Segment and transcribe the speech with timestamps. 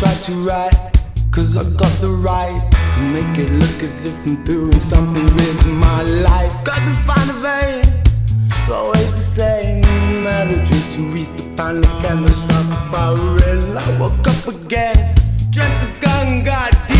[0.00, 0.72] try to write,
[1.30, 2.62] cause I got the right
[2.94, 6.54] to make it look as if I'm doing something with my life.
[6.64, 7.84] Got to find a vein,
[8.46, 9.82] it's always the same
[10.24, 13.76] melody to reach the panic and the suffering.
[13.76, 15.14] I woke up again,
[15.50, 16.99] drank the gun got deep.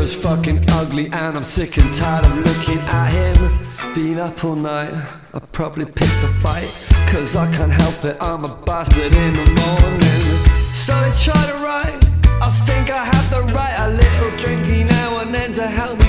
[0.00, 3.94] mirror's fucking ugly and I'm sick and tired of looking at him.
[3.94, 4.92] Been up all night,
[5.34, 6.70] I probably picked a fight.
[7.10, 10.24] Cause I can't help it, I'm a bastard in the morning.
[10.72, 11.98] So I try to write,
[12.40, 13.76] I think I have the right.
[13.78, 15.99] A little drinky now and then to help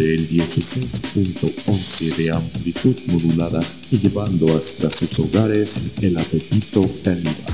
[0.00, 3.60] del 16.11 de amplitud modulada
[3.90, 7.47] y llevando hasta sus hogares el apetito caníbal.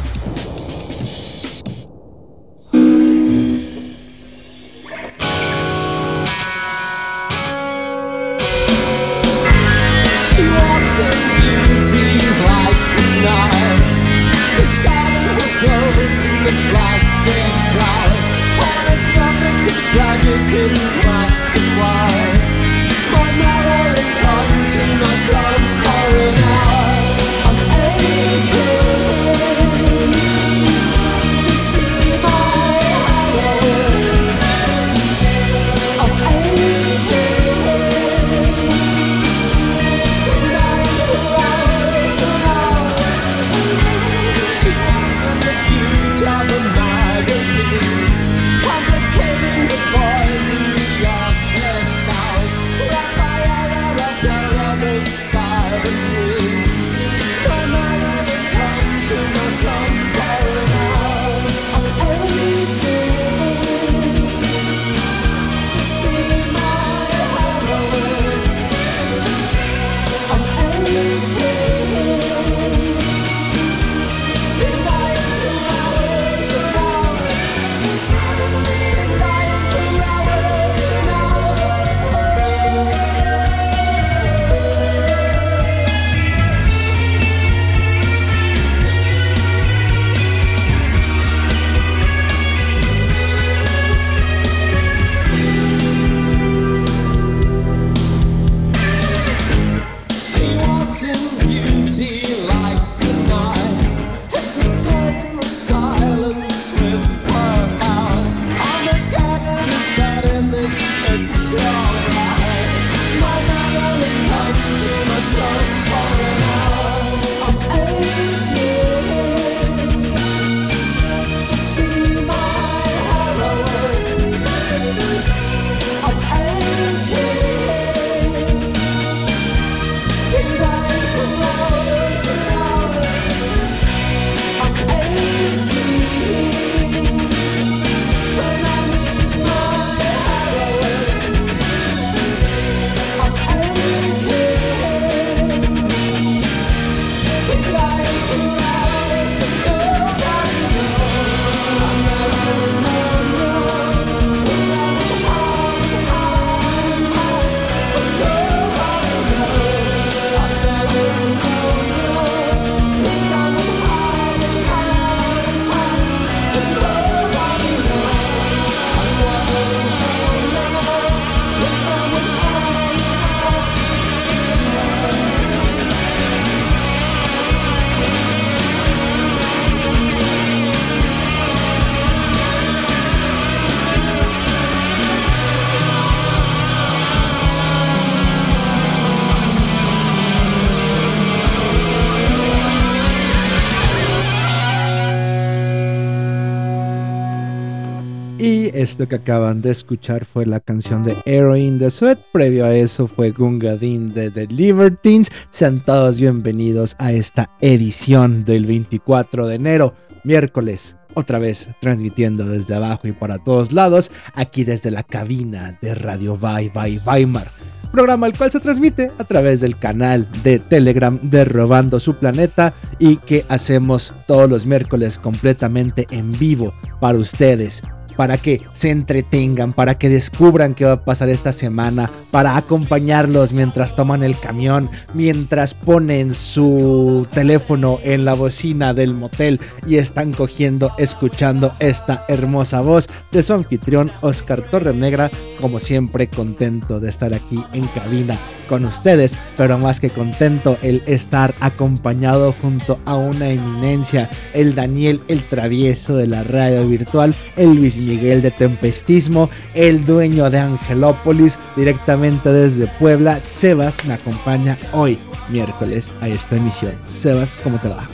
[198.94, 202.20] Esto que acaban de escuchar fue la canción de Heroin the Sweat.
[202.32, 205.32] Previo a eso fue Gungadin de The Libertines.
[205.50, 210.96] Sean todos bienvenidos a esta edición del 24 de enero, miércoles.
[211.14, 216.37] Otra vez transmitiendo desde abajo y para todos lados, aquí desde la cabina de Radio
[216.37, 217.50] Bye Bye Weimar
[217.90, 222.75] programa el cual se transmite a través del canal de Telegram de Robando su Planeta
[222.99, 227.85] y que hacemos todos los miércoles completamente en vivo para ustedes
[228.16, 233.52] para que se entretengan, para que descubran qué va a pasar esta semana, para acompañarlos
[233.52, 240.32] mientras toman el camión, mientras ponen su teléfono en la bocina del motel y están
[240.32, 245.31] cogiendo, escuchando esta hermosa voz de su anfitrión Oscar Torrenegra,
[245.61, 248.38] como siempre contento de estar aquí en cabina
[248.69, 255.20] con ustedes, pero más que contento el estar acompañado junto a una eminencia, el Daniel
[255.28, 261.58] el travieso de la radio virtual, el Luis Miguel de Tempestismo, el dueño de Angelópolis,
[261.76, 265.18] directamente desde Puebla, Sebas me acompaña hoy,
[265.48, 266.92] miércoles, a esta emisión.
[267.06, 268.04] Sebas, ¿cómo te va?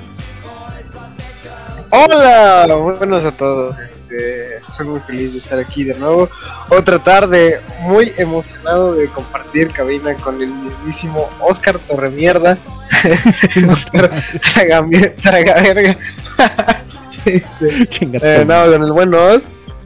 [1.91, 3.77] Hola, buenos a todos.
[4.11, 6.29] Este, estoy muy feliz de estar aquí de nuevo.
[6.69, 12.59] Otra tarde, muy emocionado de compartir cabina con el mismísimo Oscar Torremierda.
[13.71, 14.11] Oscar
[14.41, 14.85] traga,
[15.23, 15.63] traga
[17.25, 19.11] este, eh, no, con el buen.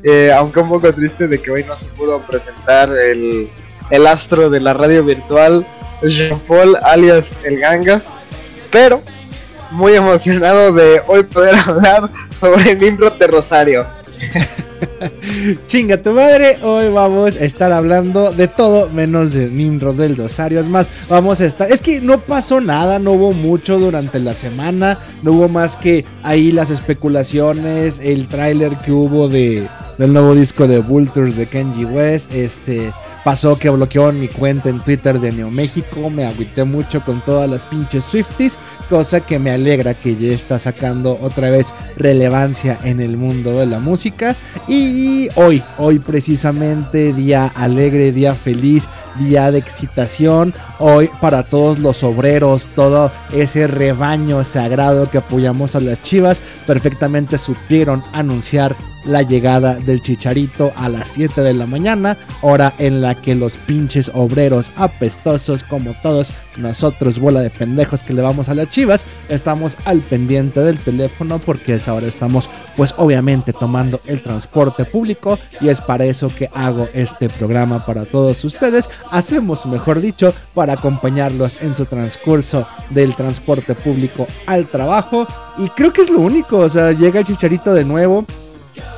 [0.06, 3.48] Eh, aunque un poco triste de que hoy no se pudo presentar el,
[3.88, 5.66] el astro de la radio virtual,
[6.02, 8.12] Jean Paul, alias El Gangas.
[8.70, 9.00] Pero
[9.70, 13.86] muy emocionado de hoy poder hablar sobre Nimrod de Rosario.
[15.66, 20.60] Chinga tu madre, hoy vamos a estar hablando de todo menos de Nimrod del Rosario.
[20.60, 21.70] Es más, vamos a estar.
[21.70, 26.04] Es que no pasó nada, no hubo mucho durante la semana, no hubo más que
[26.22, 29.66] ahí las especulaciones, el tráiler que hubo de
[29.98, 32.32] del nuevo disco de Vultures de Kenji West.
[32.34, 32.92] Este
[33.24, 36.10] pasó que bloqueó mi cuenta en Twitter de Neo México.
[36.10, 38.58] Me agüité mucho con todas las pinches Swifties.
[38.88, 43.66] Cosa que me alegra que ya está sacando otra vez relevancia en el mundo de
[43.66, 44.36] la música.
[44.68, 50.52] Y hoy, hoy precisamente, día alegre, día feliz, día de excitación.
[50.78, 57.38] Hoy para todos los obreros, todo ese rebaño sagrado que apoyamos a las chivas, perfectamente
[57.38, 63.14] supieron anunciar la llegada del Chicharito a las 7 de la mañana, hora en la
[63.14, 68.54] que los pinches obreros apestosos como todos nosotros, bola de pendejos que le vamos a
[68.54, 74.22] las chivas, estamos al pendiente del teléfono porque es ahora estamos pues obviamente tomando el
[74.22, 78.88] transporte público y es para eso que hago este programa para todos ustedes.
[79.10, 85.26] Hacemos, mejor dicho, para acompañarlos en su transcurso del transporte público al trabajo
[85.58, 88.24] y creo que es lo único, o sea, llega el Chicharito de nuevo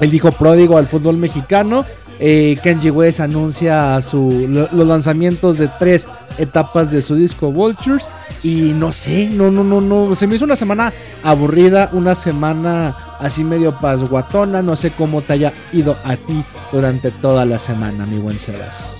[0.00, 1.84] el hijo pródigo al fútbol mexicano.
[2.18, 8.08] Eh, Kenji West anuncia su, los lanzamientos de tres etapas de su disco Vultures.
[8.42, 10.14] Y no sé, no, no, no, no.
[10.14, 10.92] Se me hizo una semana
[11.22, 14.62] aburrida, una semana así medio pasguatona.
[14.62, 18.94] No sé cómo te haya ido a ti durante toda la semana, mi buen Sebas.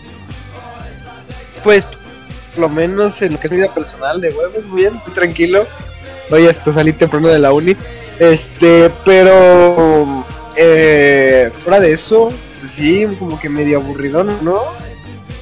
[1.64, 1.86] Pues,
[2.54, 5.66] por lo menos en lo que es vida personal de huevos, muy bien, muy tranquilo.
[6.30, 7.76] Hoy hasta salí temprano de la uni.
[8.18, 10.24] Este, pero
[10.56, 14.62] eh, fuera de eso, pues sí, como que medio aburrido, ¿no?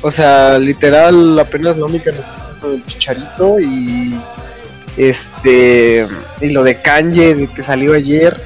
[0.02, 4.20] O sea, literal, apenas la única noticia es lo del chicharito y
[4.96, 6.06] este
[6.40, 8.38] y lo de Kanye que salió ayer,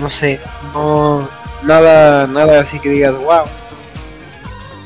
[0.00, 0.40] no sé,
[0.72, 1.28] no
[1.62, 3.44] nada nada así que digas, wow,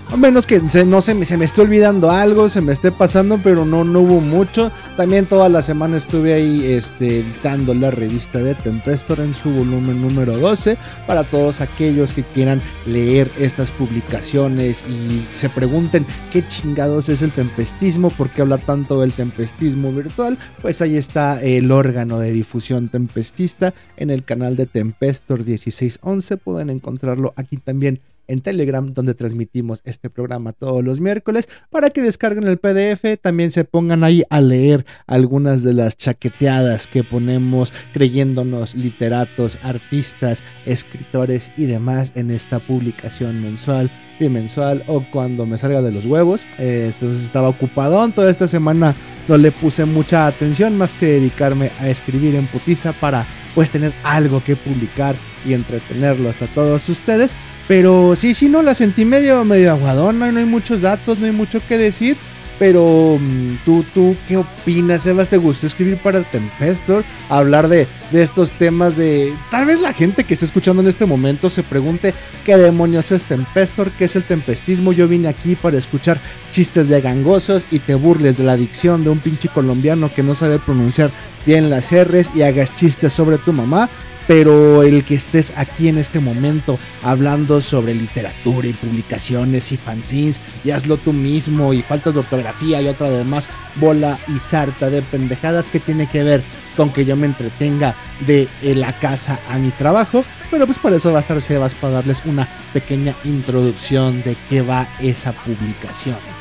[0.09, 2.93] a menos que se, no se me, se me esté olvidando algo, se me esté
[2.93, 4.71] pasando, pero no, no hubo mucho.
[4.97, 10.01] También toda la semana estuve ahí este, editando la revista de Tempestor en su volumen
[10.01, 17.09] número 12 para todos aquellos que quieran leer estas publicaciones y se pregunten qué chingados
[17.09, 20.39] es el tempestismo, por qué habla tanto del tempestismo virtual.
[20.63, 26.37] Pues ahí está el órgano de difusión tempestista en el canal de Tempestor 1611.
[26.37, 32.03] Pueden encontrarlo aquí también en Telegram, donde transmitimos este programa todos los miércoles, para que
[32.03, 37.73] descarguen el PDF, también se pongan ahí a leer algunas de las chaqueteadas que ponemos
[37.93, 45.83] creyéndonos literatos, artistas, escritores y demás en esta publicación mensual, bimensual o cuando me salga
[45.83, 46.47] de los huevos.
[46.59, 48.95] Eh, entonces estaba ocupado toda esta semana,
[49.29, 53.93] no le puse mucha atención más que dedicarme a escribir en putiza para pues tener
[54.05, 55.17] algo que publicar
[55.47, 57.37] y entretenerlos a todos ustedes.
[57.69, 61.33] Pero sí, sí, no, la sentí medio, medio aguadona, no hay muchos datos, no hay
[61.33, 62.17] mucho que decir.
[62.59, 65.29] Pero mm, tú, tú, ¿qué opinas, Sebas?
[65.29, 67.05] ¿Te gusta escribir para Tempestor?
[67.29, 69.35] Hablar de, de estos temas de...
[69.51, 73.25] Tal vez la gente que está escuchando en este momento se pregunte qué demonios es
[73.25, 74.93] Tempestor, qué es el tempestismo.
[74.93, 76.19] Yo vine aquí para escuchar
[76.51, 80.35] chistes de gangosos y te burles de la dicción de un pinche colombiano que no
[80.35, 81.11] sabe pronunciar
[81.45, 83.91] bien las R's y hagas chistes sobre tu mamá
[84.27, 90.41] pero el que estés aquí en este momento hablando sobre literatura y publicaciones y fanzines
[90.65, 95.03] y hazlo tú mismo y faltas de ortografía y otra además bola y sarta de
[95.03, 96.43] pendejadas que tiene que ver
[96.77, 101.13] con que yo me entretenga de la casa a mi trabajo, pero pues por eso
[101.13, 106.36] va a estar Sebas para darles una pequeña introducción de qué va esa publicación.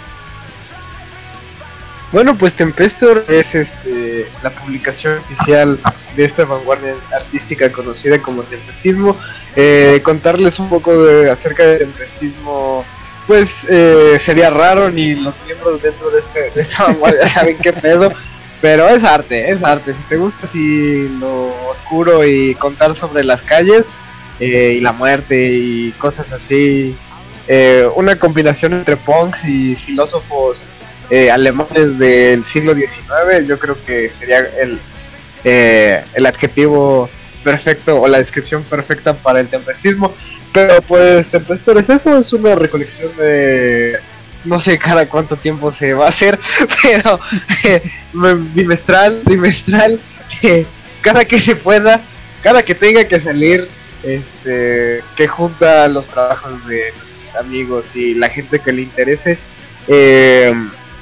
[2.12, 5.80] Bueno, pues Tempestor es este la publicación oficial
[6.16, 9.18] de esta vanguardia artística conocida como Tempestismo.
[9.56, 10.92] Eh, contarles un poco
[11.32, 12.86] acerca de Tempestismo,
[13.26, 18.14] pues eh, sería raro, ni los miembros dentro de, este, esta vanguardia saben qué pedo.
[18.62, 19.94] Pero es arte, es arte.
[19.94, 23.90] Si te gusta así lo oscuro y contar sobre las calles
[24.40, 26.96] eh, y la muerte y cosas así,
[27.96, 30.68] una combinación entre punks y filósofos
[31.10, 34.80] eh, alemanes del siglo XIX, yo creo que sería el,
[35.44, 37.10] eh, el adjetivo
[37.44, 40.14] perfecto o la descripción perfecta para el tempestismo.
[40.52, 44.00] Pero pues Tempestor es eso, es una recolección de
[44.46, 46.40] no sé cada cuánto tiempo se va a hacer,
[46.82, 47.20] pero
[47.64, 47.82] eh,
[48.54, 50.00] bimestral, trimestral,
[51.02, 52.02] cada que se pueda,
[52.42, 53.68] cada que tenga que salir,
[54.04, 59.38] este, que junta los trabajos de nuestros amigos y la gente que le interese.
[59.88, 60.54] Eh,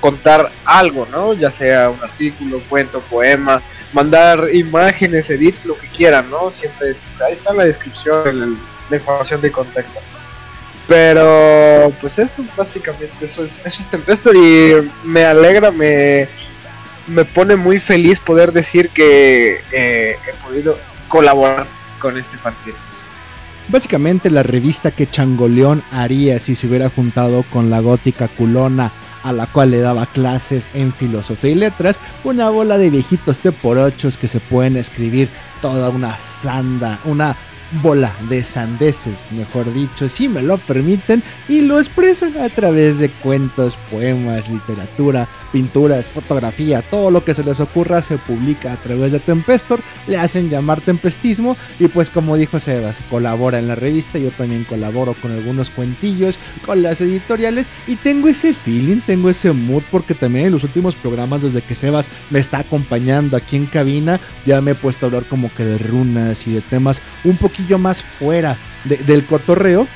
[0.03, 1.31] contar algo, ¿no?
[1.31, 6.51] Ya sea un artículo, cuento, poema, mandar imágenes, edits, lo que quieran, ¿no?
[6.51, 6.91] Siempre,
[7.25, 10.01] ahí está la descripción, la información de contacto.
[10.89, 16.27] Pero, pues eso, básicamente, eso es, eso es Tempestor y me alegra, me,
[17.07, 21.65] me pone muy feliz poder decir que eh, he podido colaborar
[21.99, 22.92] con este fanzine.
[23.69, 28.91] Básicamente la revista que Changoleón haría si se hubiera juntado con la gótica culona
[29.23, 33.53] a la cual le daba clases en filosofía y letras, una bola de viejitos de
[33.53, 35.29] por ochos que se pueden escribir
[35.61, 37.37] toda una sanda, una
[37.81, 43.09] bola de sandeces, mejor dicho, si me lo permiten, y lo expresan a través de
[43.09, 49.11] cuentos, poemas, literatura, pinturas, fotografía, todo lo que se les ocurra se publica a través
[49.11, 54.19] de Tempestor, le hacen llamar Tempestismo y pues como dijo Sebas, colabora en la revista,
[54.19, 59.51] yo también colaboro con algunos cuentillos, con las editoriales y tengo ese feeling, tengo ese
[59.51, 63.65] mood porque también en los últimos programas desde que Sebas me está acompañando aquí en
[63.65, 67.37] cabina, ya me he puesto a hablar como que de runas y de temas un
[67.37, 69.87] poquito más fuera del cotorreo,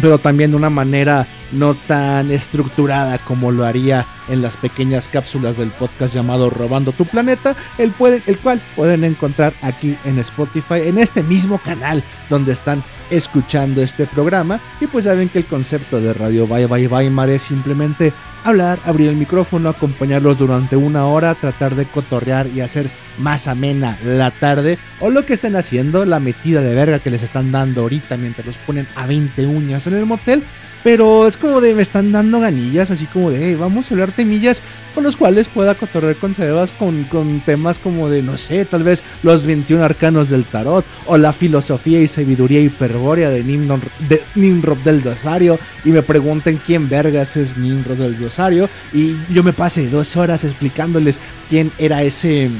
[0.00, 5.56] pero también de una manera no tan estructurada como lo haría en las pequeñas cápsulas
[5.56, 7.92] del podcast llamado Robando tu Planeta, el,
[8.26, 14.06] el cual pueden encontrar aquí en Spotify, en este mismo canal donde están escuchando este
[14.06, 14.60] programa.
[14.80, 18.12] Y pues saben que el concepto de Radio Bye Bye Weimar es simplemente
[18.44, 23.98] hablar, abrir el micrófono, acompañarlos durante una hora, tratar de cotorrear y hacer más amena
[24.04, 27.82] la tarde o lo que estén haciendo, la metida de verga que les están dando
[27.82, 30.42] ahorita mientras los ponen a 20 uñas en el motel.
[30.84, 34.60] Pero es como de me están dando ganillas, así como de vamos a hablar temillas
[34.94, 38.82] con los cuales pueda cotorrear con Sebas con, con temas como de, no sé, tal
[38.82, 44.78] vez los 21 arcanos del tarot o la filosofía y sabiduría hiperbórea de de Nimrod
[44.78, 49.88] del Dosario y me pregunten quién vergas es Nimrod del Dosario y yo me pasé
[49.88, 51.18] dos horas explicándoles
[51.48, 52.50] quién era ese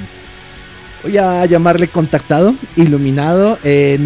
[1.05, 3.99] voy a llamarle contactado, iluminado, eh,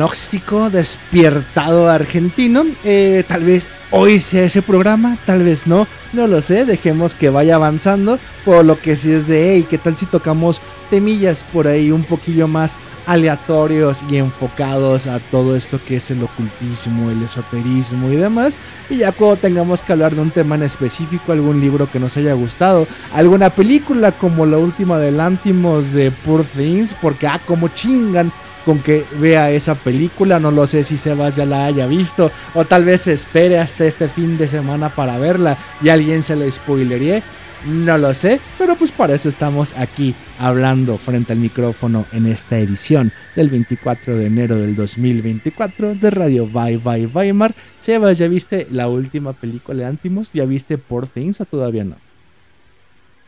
[0.68, 2.66] despiertado argentino.
[2.84, 7.30] Eh, tal vez hoy sea ese programa, tal vez no, no lo sé, dejemos que
[7.30, 11.66] vaya avanzando, por lo que si es de, hey, ¿qué tal si tocamos temillas por
[11.66, 17.22] ahí un poquillo más aleatorios y enfocados a todo esto que es el ocultismo, el
[17.22, 18.58] esoterismo y demás?
[18.90, 22.16] Y ya cuando tengamos que hablar de un tema en específico, algún libro que nos
[22.16, 27.68] haya gustado, alguna película como la última de Lantimos de Poor Things, porque ah, como
[27.68, 28.32] chingan
[28.68, 30.38] con que vea esa película.
[30.38, 34.08] No lo sé si Sebas ya la haya visto o tal vez espere hasta este
[34.08, 37.22] fin de semana para verla y alguien se la spoileré.
[37.64, 42.58] No lo sé, pero pues para eso estamos aquí hablando frente al micrófono en esta
[42.58, 47.54] edición del 24 de enero del 2024 de Radio Bye Bye Weimar.
[47.80, 50.30] Sebas, ¿ya viste la última película de Antimos?
[50.34, 52.07] ¿Ya viste Poor Things o todavía no?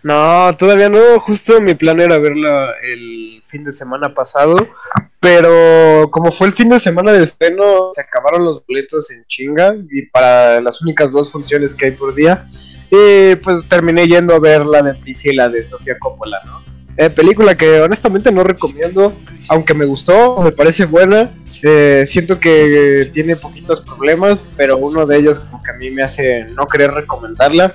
[0.03, 1.21] No, todavía no.
[1.21, 4.57] Justo mi plan era verla el fin de semana pasado.
[5.21, 9.75] Pero como fue el fin de semana de estreno, se acabaron los boletos en chinga.
[9.91, 12.49] Y para las únicas dos funciones que hay por día.
[12.91, 16.61] Y pues terminé yendo a ver la de Priscila de Sofía Coppola, ¿no?
[16.97, 19.15] Eh, película que honestamente no recomiendo,
[19.49, 21.31] aunque me gustó, me parece buena.
[21.63, 26.03] Eh, siento que tiene poquitos problemas, pero uno de ellos como que a mí me
[26.03, 27.75] hace no querer recomendarla.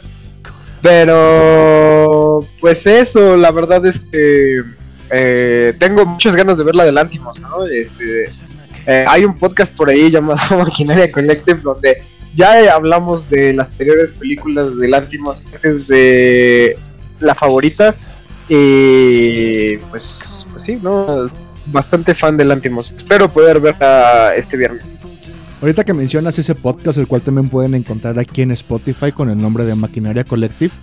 [0.82, 4.64] Pero pues eso, la verdad es que
[5.12, 7.66] eh, tengo muchas ganas de ver la de Lantimos, ¿no?
[7.66, 8.28] Este,
[8.86, 12.04] eh, hay un podcast por ahí llamado Maquinaria Collective donde
[12.36, 16.78] ya hablamos de las anteriores películas de Lantimos antes de
[17.20, 17.96] la favorita.
[18.48, 21.28] Y pues, pues sí, ¿no?
[21.68, 22.92] Bastante fan de Lantimos.
[22.92, 25.02] Espero poder verla este viernes.
[25.62, 29.42] Ahorita que mencionas ese podcast, el cual también pueden encontrar aquí en Spotify con el
[29.42, 30.74] nombre de Maquinaria Collective,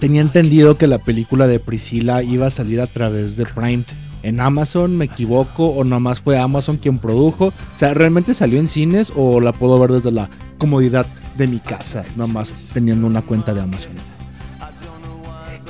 [0.00, 3.84] tenía entendido que la película de Priscila iba a salir a través de Prime.
[4.22, 7.46] En Amazon, me equivoco, o nomás fue Amazon quien produjo.
[7.46, 11.60] O sea, ¿realmente salió en cines o la puedo ver desde la comodidad de mi
[11.60, 13.92] casa, nomás teniendo una cuenta de Amazon?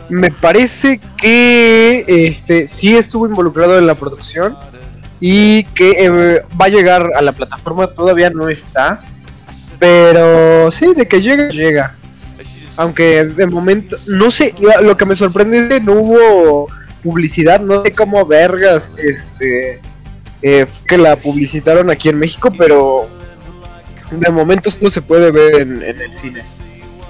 [0.08, 4.56] Me parece que este sí estuvo involucrado en la producción
[5.20, 9.00] y que eh, va a llegar a la plataforma todavía no está,
[9.78, 11.96] pero sí, de que llega, llega.
[12.76, 16.68] Aunque de momento, no sé, lo que me sorprende es que no hubo
[17.02, 19.80] publicidad, no sé cómo vergas, este,
[20.42, 23.08] eh, que la publicitaron aquí en México, pero
[24.10, 26.42] de momento no se puede ver en, en el cine.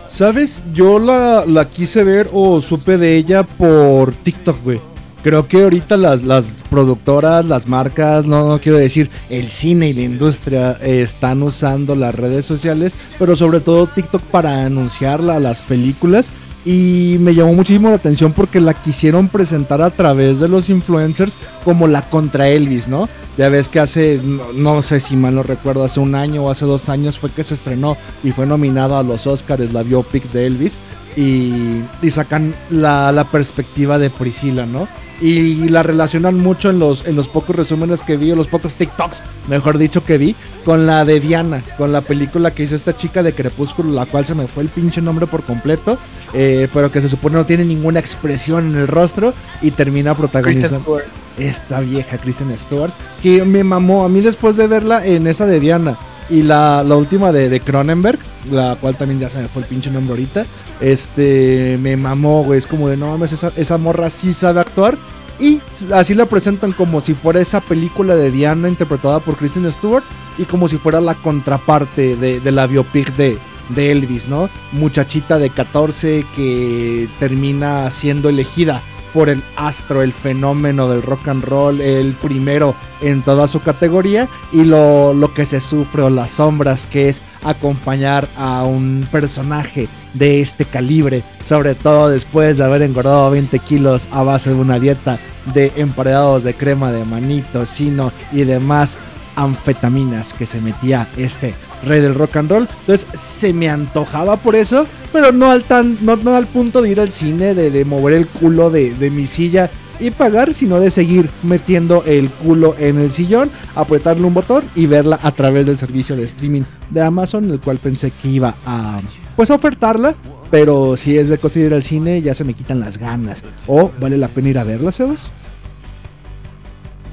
[0.08, 0.62] ¿Sabes?
[0.72, 4.80] Yo la, la, quise ver o supe de ella por TikTok, güey.
[5.26, 9.92] Creo que ahorita las, las productoras, las marcas, no, no, quiero decir el cine y
[9.92, 15.40] la industria eh, están usando las redes sociales, pero sobre todo TikTok para anunciarla a
[15.40, 16.30] las películas.
[16.64, 21.36] Y me llamó muchísimo la atención porque la quisieron presentar a través de los influencers
[21.64, 23.08] como la contra Elvis, ¿no?
[23.36, 26.50] Ya ves que hace, no, no, sé si mal no recuerdo, hace un año o
[26.50, 30.30] hace dos años fue que se estrenó y fue nominado a los Oscars la biopic
[30.30, 30.78] de Elvis.
[31.16, 34.86] Y, y sacan la, la, perspectiva de Priscila, ¿no?
[35.18, 38.74] Y la relacionan mucho en los, en los pocos resúmenes que vi, o los pocos
[38.74, 42.94] TikToks, mejor dicho, que vi, con la de Diana, con la película que hizo esta
[42.94, 45.96] chica de Crepúsculo, la cual se me fue el pinche nombre por completo,
[46.34, 51.00] eh, pero que se supone no tiene ninguna expresión en el rostro y termina protagonizando
[51.38, 55.60] esta vieja Kristen Stewart, que me mamó a mí después de verla en esa de
[55.60, 55.98] Diana.
[56.28, 58.18] Y la, la última de, de, Cronenberg,
[58.50, 60.44] la cual también ya se me fue el pinche nombre ahorita.
[60.80, 62.58] Este, me mamó, güey.
[62.58, 64.98] Es como de no mames, esa, esa morra sí sabe actuar.
[65.38, 65.60] Y
[65.92, 70.04] así la presentan como si fuera esa película de Diana interpretada por Kristen Stewart.
[70.38, 74.50] Y como si fuera la contraparte de, de la biopic de, de Elvis, ¿no?
[74.72, 78.82] Muchachita de 14 que termina siendo elegida
[79.16, 84.28] por el astro, el fenómeno del rock and roll, el primero en toda su categoría,
[84.52, 89.88] y lo, lo, que se sufre o las sombras que es acompañar a un personaje
[90.12, 94.78] de este calibre, sobre todo después de haber engordado 20 kilos a base de una
[94.78, 95.18] dieta
[95.54, 98.98] de emparedados de crema de manito, sino y demás
[99.34, 102.68] anfetaminas que se metía este rey del rock and roll.
[102.80, 106.90] Entonces se me antojaba por eso, pero no al, tan, no, no al punto de
[106.90, 110.78] ir al cine, de, de mover el culo de, de, mi silla y pagar, sino
[110.78, 115.66] de seguir metiendo el culo en el sillón, apretarle un botón y verla a través
[115.66, 119.00] del servicio de streaming de Amazon, el cual pensé que iba a
[119.36, 120.14] pues a ofertarla.
[120.50, 123.44] Pero si es de cosa ir al cine, ya se me quitan las ganas.
[123.66, 125.30] ¿O vale la pena ir a verla, Sebas?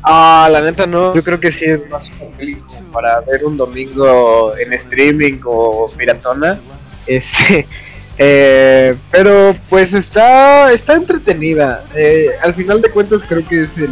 [0.03, 1.15] Ah, la neta no.
[1.15, 6.59] Yo creo que sí es más película para ver un domingo en streaming o piratona.
[7.07, 7.65] Este,
[8.17, 11.83] eh, pero pues está, está entretenida.
[11.95, 13.91] Eh, al final de cuentas creo que es el,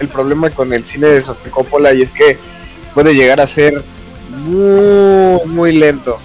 [0.00, 2.38] el problema con el cine de Sofía Coppola y es que
[2.94, 3.82] puede llegar a ser
[4.46, 6.18] muy, muy lento.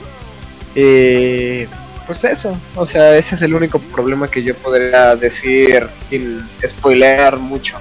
[0.73, 1.67] Eh,
[2.05, 7.37] pues eso, o sea, ese es el único problema que yo podría decir sin spoilear
[7.37, 7.77] mucho.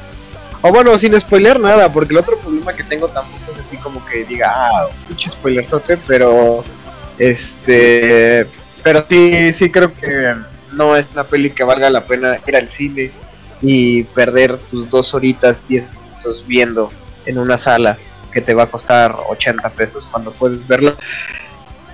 [0.67, 4.05] O bueno, sin spoiler nada, porque el otro problema que tengo tampoco es así como
[4.05, 6.65] que diga, ah, pinche spoilerzote, pero
[7.19, 8.49] este,
[8.83, 10.35] pero sí, sí creo que
[10.73, 13.13] no es una peli que valga la pena ir al cine
[13.63, 16.93] y perder tus dos horitas, diez minutos viendo
[17.27, 17.97] en una sala
[18.33, 20.97] que te va a costar 80 pesos cuando puedes verla.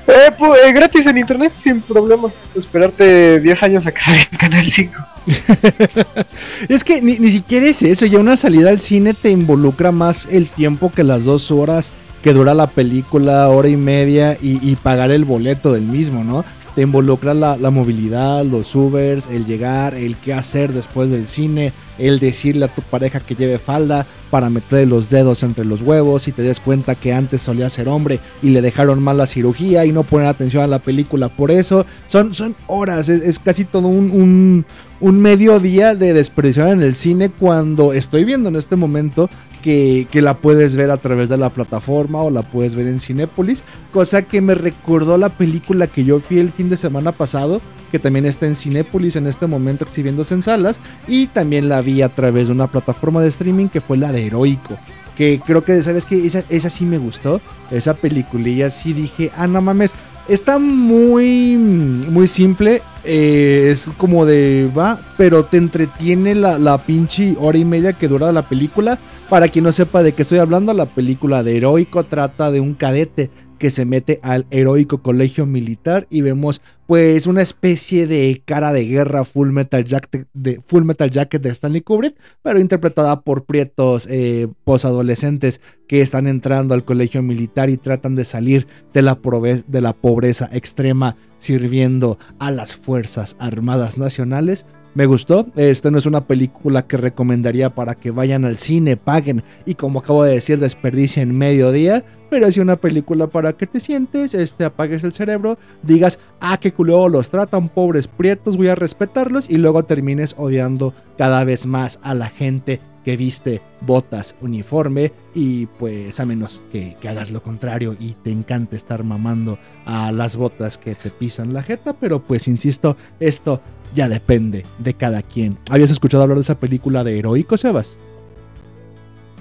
[0.06, 2.28] Eh, pues, gratis en internet, sin problema.
[2.54, 5.06] Esperarte 10 años a que salga en Canal 5.
[6.68, 10.26] es que ni, ni, siquiera es eso, ya una salida al cine te involucra más
[10.30, 15.10] el tiempo que las dos horas que dura la película, hora y media, y pagar
[15.10, 16.44] el boleto del mismo, ¿no?
[16.74, 21.72] Te involucra la, la, movilidad, los Ubers, el llegar, el qué hacer después del cine,
[21.98, 26.26] el decirle a tu pareja que lleve falda para meter los dedos entre los huevos
[26.26, 29.84] y te des cuenta que antes solía ser hombre y le dejaron mal la cirugía
[29.84, 31.84] y no poner atención a la película por eso.
[32.06, 34.64] Son, son horas, es, casi todo un,
[35.00, 39.28] un, mediodía de desperdiciar en el cine cuando estoy viendo en este momento
[39.62, 43.64] que, la puedes ver a través de la plataforma o la puedes ver en Cinépolis,
[43.92, 47.98] cosa que me recordó la película que yo fui el fin de semana pasado, que
[47.98, 52.08] también está en Cinépolis en este momento exhibiéndose en salas, y también la vi a
[52.08, 54.76] través de una plataforma de streaming que fue la de Heroico.
[55.16, 57.40] Que creo que, ¿sabes que esa, sí me gustó.
[57.70, 59.92] Esa peliculilla sí dije, ah, no mames,
[60.28, 62.82] Está muy, muy simple.
[63.04, 68.08] Eh, es como de va, pero te entretiene la, la pinche hora y media que
[68.08, 68.98] dura la película.
[69.28, 72.74] Para quien no sepa de qué estoy hablando, la película de Heroico trata de un
[72.74, 73.30] cadete
[73.62, 76.60] que se mete al heroico colegio militar y vemos
[76.92, 81.48] pues una especie de cara de guerra Full Metal Jacket de, Full Metal Jacket de
[81.48, 87.78] Stanley Kubrick, pero interpretada por prietos eh, posadolescentes que están entrando al colegio militar y
[87.78, 89.18] tratan de salir de la,
[89.66, 95.46] de la pobreza extrema sirviendo a las Fuerzas Armadas Nacionales me gustó.
[95.56, 100.00] Esta no es una película que recomendaría para que vayan al cine, paguen y como
[100.00, 102.04] acabo de decir, desperdicien mediodía.
[102.30, 106.72] Pero es una película para que te sientes, este, apagues el cerebro, digas, ah, qué
[106.72, 112.00] culo los tratan, pobres prietos, voy a respetarlos y luego termines odiando cada vez más
[112.02, 117.96] a la gente que viste botas, uniforme y pues a menos que, hagas lo contrario
[117.98, 122.48] y te encante estar mamando a las botas que te pisan la jeta, pero pues
[122.48, 123.60] insisto, esto
[123.94, 125.58] ya depende de cada quien.
[125.70, 127.96] ¿Habías escuchado hablar de esa película de Heroico, Sebas?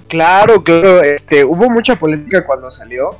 [0.08, 3.16] Claro, claro, este, hubo mucha polémica cuando salió.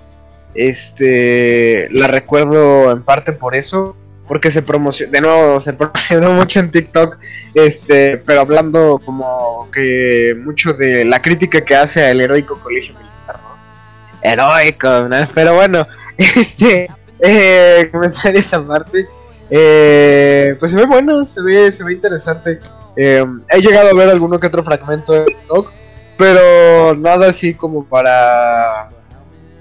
[0.54, 3.96] Este, la recuerdo en parte por eso,
[4.28, 7.18] porque se promocionó, de nuevo, se promocionó mucho en TikTok,
[7.54, 13.40] este, pero hablando como que mucho de la crítica que hace al heroico colegio militar,
[13.42, 14.30] ¿no?
[14.30, 15.28] Heroico, ¿no?
[15.34, 15.86] Pero bueno,
[16.18, 16.90] este,
[17.20, 19.06] eh, comentar esa parte,
[19.54, 22.58] eh, pues se ve bueno, se ve, se ve interesante.
[22.96, 25.70] Eh, he llegado a ver alguno que otro fragmento de TikTok,
[26.16, 28.88] pero nada así como para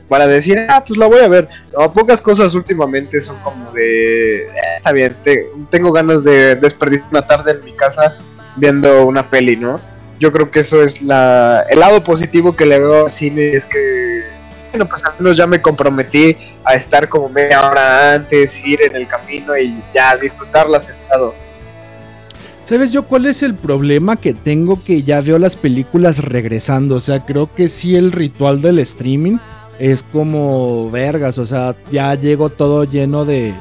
[0.07, 1.49] para decir, ah, pues la voy a ver.
[1.77, 5.15] No, pocas cosas últimamente son como de, eh, está bien,
[5.69, 8.17] tengo ganas de desperdiciar una tarde en mi casa
[8.55, 9.77] viendo una peli, ¿no?
[10.19, 13.67] Yo creo que eso es la, el lado positivo que le veo al cine, es
[13.67, 14.23] que,
[14.71, 18.95] bueno, pues al menos ya me comprometí a estar como media hora antes, ir en
[18.95, 21.33] el camino y ya disfrutarla sentado.
[22.63, 26.95] ¿Sabes yo cuál es el problema que tengo que ya veo las películas regresando?
[26.95, 29.37] O sea, creo que sí el ritual del streaming
[29.79, 33.53] es como vergas, o sea, ya llego todo lleno de,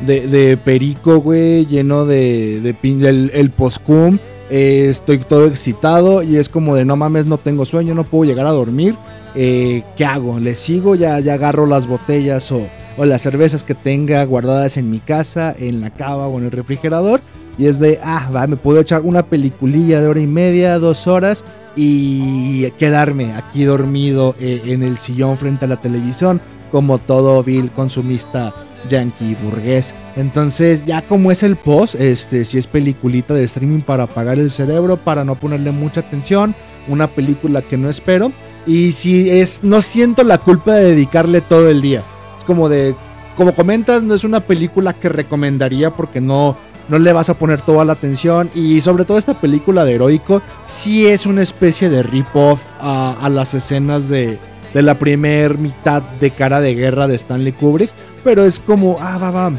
[0.00, 4.18] de, perico, güey, lleno de, de el, el postcum,
[4.50, 8.24] eh, estoy todo excitado y es como de no mames, no tengo sueño, no puedo
[8.24, 8.94] llegar a dormir,
[9.34, 10.38] eh, ¿qué hago?
[10.38, 10.94] ¿Le sigo?
[10.94, 12.68] Ya, ya agarro las botellas o,
[12.98, 17.20] las cervezas que tenga guardadas en mi casa, en la cava o en el refrigerador.
[17.58, 21.06] Y es de, ah, va, me puedo echar una peliculilla de hora y media, dos
[21.06, 21.44] horas
[21.76, 26.40] y quedarme aquí dormido eh, en el sillón frente a la televisión,
[26.72, 28.52] como todo vil consumista
[28.88, 29.94] yankee burgués.
[30.16, 34.50] Entonces, ya como es el post, este, si es peliculita de streaming para apagar el
[34.50, 36.54] cerebro, para no ponerle mucha atención,
[36.88, 38.32] una película que no espero.
[38.66, 42.02] Y si es, no siento la culpa de dedicarle todo el día.
[42.36, 42.96] Es como de,
[43.36, 46.56] como comentas, no es una película que recomendaría porque no,
[46.88, 48.50] no le vas a poner toda la atención.
[48.54, 53.54] Y sobre todo esta película de Heroico, sí es una especie de rip-off a, las
[53.54, 54.38] escenas de,
[54.72, 57.90] de la primer mitad de cara de guerra de Stanley Kubrick.
[58.22, 59.52] Pero es como, ah, va, va.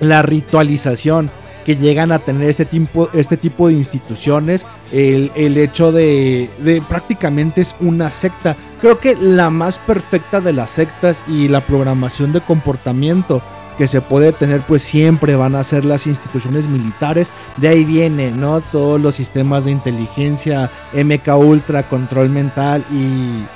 [0.00, 1.30] La ritualización
[1.64, 6.82] que llegan a tener este tipo, este tipo de instituciones, el, el hecho de, de,
[6.82, 8.56] prácticamente es una secta.
[8.80, 13.42] Creo que la más perfecta de las sectas y la programación de comportamiento
[13.80, 17.32] que se puede tener pues siempre van a ser las instituciones militares.
[17.56, 18.60] De ahí viene, ¿no?
[18.60, 23.46] Todos los sistemas de inteligencia, MK Ultra, control mental y,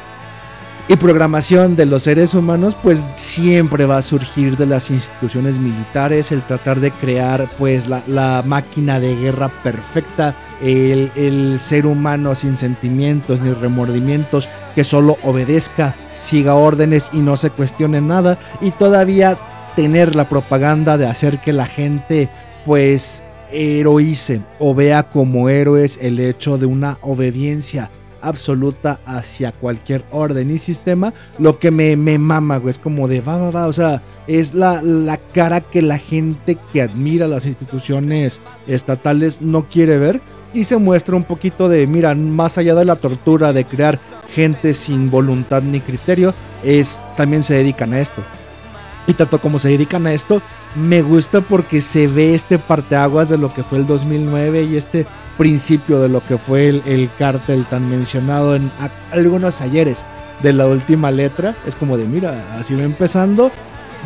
[0.86, 6.30] y programación de los seres humanos pues siempre va a surgir de las instituciones militares,
[6.30, 12.58] el tratar de crear pues la, máquina de guerra perfecta, el, el ser humano sin
[12.58, 19.38] sentimientos ni remordimientos que solo obedezca siga órdenes y no se cuestione nada y todavía
[19.76, 22.28] tener la propaganda de hacer que la gente
[22.66, 27.90] pues heroice o vea como héroes el hecho de una obediencia
[28.26, 33.20] absoluta hacia cualquier orden y sistema, lo que me, me mama, güey, es como de
[33.20, 37.46] va, va, va, o sea, es la, la cara que la gente que admira las
[37.46, 40.20] instituciones estatales no quiere ver
[40.54, 43.98] y se muestra un poquito de, mira, más allá de la tortura de crear
[44.34, 46.32] gente sin voluntad ni criterio,
[46.62, 48.22] es también se dedican a esto.
[49.06, 50.40] Y tanto como se dedican a esto,
[50.74, 55.06] me gusta porque se ve este parteaguas de lo que fue el 2009 y este
[55.36, 58.70] principio de lo que fue el, el cártel tan mencionado en
[59.12, 60.04] algunos ayeres
[60.42, 61.54] de la última letra.
[61.66, 63.50] Es como de, mira, así va empezando.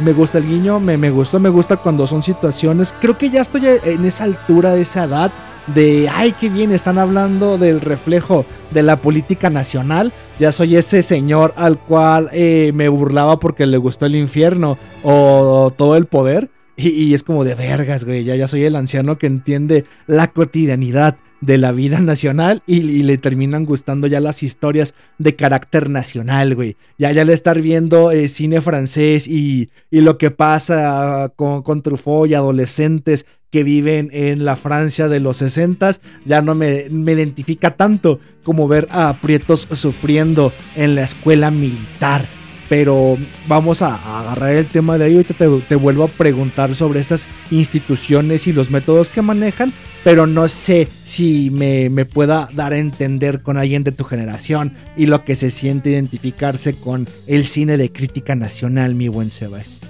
[0.04, 2.94] Me gusta el guiño, me, me gustó, me gusta cuando son situaciones.
[3.00, 5.32] Creo que ya estoy en esa altura de esa edad
[5.74, 10.12] de, ay, qué bien, están hablando del reflejo de la política nacional.
[10.38, 15.72] Ya soy ese señor al cual eh, me burlaba porque le gustó el infierno o
[15.76, 16.48] todo el poder.
[16.80, 18.22] Y, es como de vergas, güey.
[18.22, 23.18] Ya, ya soy el anciano que entiende la cotidianidad de la vida nacional y, le
[23.18, 26.76] terminan gustando ya las historias de carácter nacional, güey.
[26.96, 31.82] Ya, ya le estar viendo eh, cine francés y, y, lo que pasa con, con
[31.82, 35.92] Truffaut y adolescentes que viven en la Francia de los 60
[36.26, 42.37] ya no me, me identifica tanto como ver a Prietos sufriendo en la escuela militar
[42.68, 45.16] pero vamos a, agarrar el tema de ahí.
[45.16, 49.72] Ahorita te, vuelvo a preguntar sobre estas instituciones y los métodos que manejan,
[50.04, 55.06] pero no sé si me, pueda dar a entender con alguien de tu generación y
[55.06, 59.80] lo que se siente identificarse con el cine de crítica nacional, mi buen Sebas.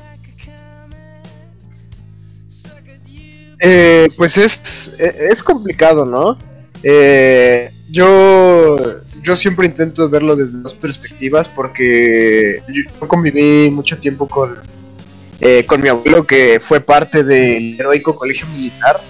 [3.60, 6.38] Eh, pues es, es complicado, ¿no?
[6.84, 8.76] Eh, yo,
[9.22, 14.58] yo siempre intento verlo desde dos perspectivas porque yo conviví mucho tiempo con,
[15.40, 19.00] eh, con mi abuelo que fue parte del heroico colegio militar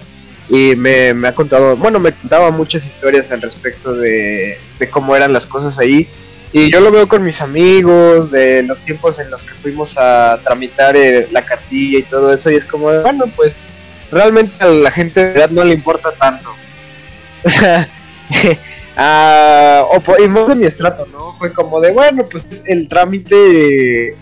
[0.49, 4.57] y me, ha contado, bueno, me contaba muchas historias al respecto de,
[4.89, 6.09] cómo eran las cosas ahí.
[6.51, 10.39] Y yo lo veo con mis amigos, de los tiempos en los que fuimos a
[10.43, 13.59] tramitar eh, la cartilla y todo eso, y es como, bueno, pues
[14.11, 16.49] realmente a la gente de edad no le importa tanto.
[17.41, 17.87] O sea,
[18.99, 21.33] uh, y más de mi estrato, ¿no?
[21.33, 24.15] Fue como de, bueno, pues el trámite,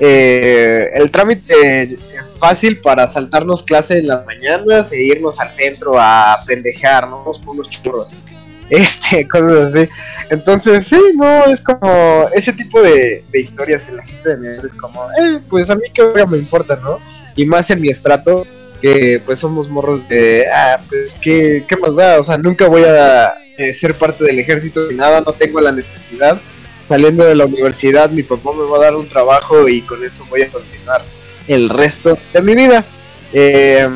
[0.00, 1.96] eh, el trámite
[2.38, 7.24] fácil para saltarnos clase en las mañanas e irnos al centro a pendejear, ¿no?
[7.46, 8.14] Unos churros.
[8.68, 9.88] Este, cosas así.
[10.28, 14.64] Entonces, sí, no, es como ese tipo de, historias en la gente de mi edad
[14.64, 16.98] es como, eh, pues a mí que me importa, ¿no?
[17.36, 18.44] Y más en mi estrato,
[18.86, 22.20] que pues somos morros de, ah, pues ¿qué, qué más da?
[22.20, 25.72] O sea, nunca voy a eh, ser parte del ejército ni nada, no tengo la
[25.72, 26.40] necesidad.
[26.84, 30.24] Saliendo de la universidad, mi papá me va a dar un trabajo y con eso
[30.30, 31.04] voy a continuar
[31.48, 32.84] el resto de mi vida.
[33.32, 33.88] Eh,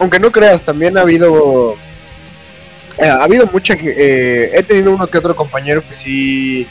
[0.00, 1.76] aunque no creas, también ha habido
[2.98, 6.66] eh, ha habido mucha he tenido uno que otro compañero que sí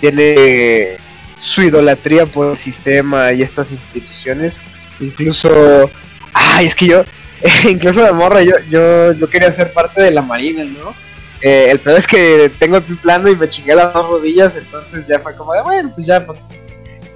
[0.00, 0.96] tiene
[1.38, 4.58] su idolatría por el sistema y estas instituciones
[4.98, 5.88] incluso
[6.36, 7.04] ay es que yo
[7.68, 10.94] incluso de morra yo, yo yo quería ser parte de la marina no
[11.40, 15.06] eh, el peor es que tengo el plano y me chingué las dos rodillas, entonces
[15.06, 16.38] ya fue como de, bueno, pues ya pues,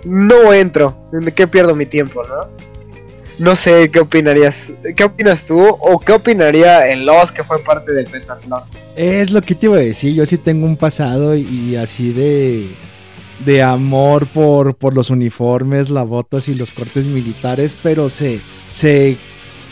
[0.04, 0.96] no entro.
[1.10, 2.48] ¿De qué pierdo mi tiempo, no?
[3.38, 7.94] No sé qué opinarías, qué opinas tú o qué opinaría en Los que fue parte
[7.94, 8.62] del pentatlón.
[8.94, 12.68] Es lo que te iba a decir, yo sí tengo un pasado y así de
[13.44, 18.40] de amor por, por los uniformes, las botas y los cortes militares, pero se,
[18.72, 19.18] se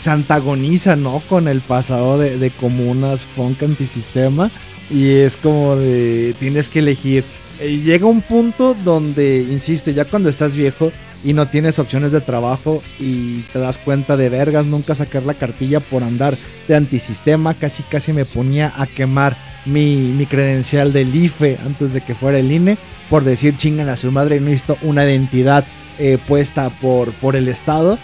[0.07, 1.23] antagoniza, ¿no?
[1.29, 4.51] Con el pasado de, comunas punk antisistema.
[4.91, 7.25] Y es como de, tienes que elegir.
[7.61, 10.93] Y llega un punto donde, insisto, ya cuando estás viejo
[11.25, 15.35] y no tienes opciones de trabajo y te das cuenta de vergas, nunca sacar la
[15.35, 19.37] cartilla por andar de antisistema, casi casi me ponía a quemar
[19.69, 22.79] mi, mi credencial del IFE antes de que fuera el INE,
[23.09, 25.65] por decir chingan a su madre, no visto una identidad
[25.99, 27.99] eh, puesta por, por el Estado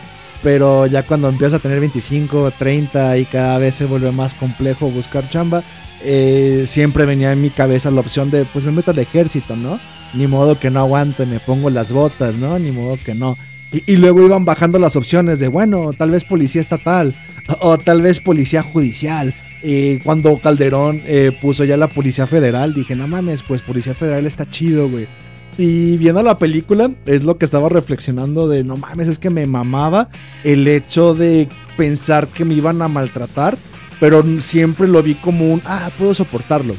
[0.44, 4.90] pero ya cuando empiezas a tener 25, 30 y cada vez se vuelve más complejo
[4.90, 5.64] buscar chamba,
[6.04, 9.80] eh, siempre venía en mi cabeza la opción de, pues me meto al ejército, ¿no?
[10.12, 12.58] Ni modo que no aguante, me pongo las botas, ¿no?
[12.58, 13.38] Ni modo que no.
[13.86, 17.14] Y, luego iban bajando las opciones de, bueno, tal vez policía estatal
[17.60, 19.34] o, tal vez policía judicial.
[19.66, 24.26] Y cuando Calderón eh, puso ya la policía federal, dije, no mames, pues policía federal
[24.26, 25.08] está chido, güey.
[25.56, 29.46] Y viendo la película, es lo que estaba reflexionando de, no mames, es que me
[29.46, 30.10] mamaba
[30.42, 31.48] el hecho de
[31.78, 33.56] pensar que me iban a maltratar,
[34.00, 36.76] pero siempre lo vi como un, ah, puedo soportarlo.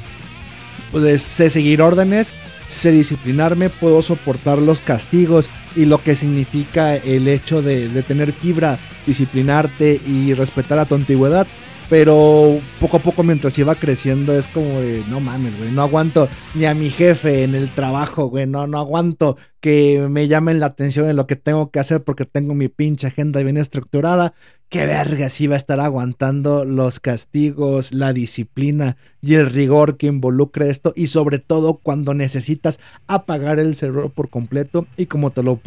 [0.92, 2.34] Pues sé seguir órdenes,
[2.68, 8.32] sé disciplinarme, puedo soportar los castigos y lo que significa el hecho de, de tener
[8.32, 11.48] fibra, disciplinarte y respetar a tu antigüedad
[11.90, 16.28] Pero poco a poco mientras iba creciendo es como de, no mames, güey, no aguanto
[16.56, 20.68] ni a mi jefe en el trabajo, güey, no, no aguanto que me llamen la
[20.68, 24.34] atención en lo que tengo que hacer porque tengo mi pinche agenda bien estructurada.
[24.70, 30.66] Qué verga si a estar aguantando los castigos, la disciplina y el rigor que involucra
[30.66, 35.60] esto y sobre todo cuando necesitas apagar el cerebro por completo y como te lo,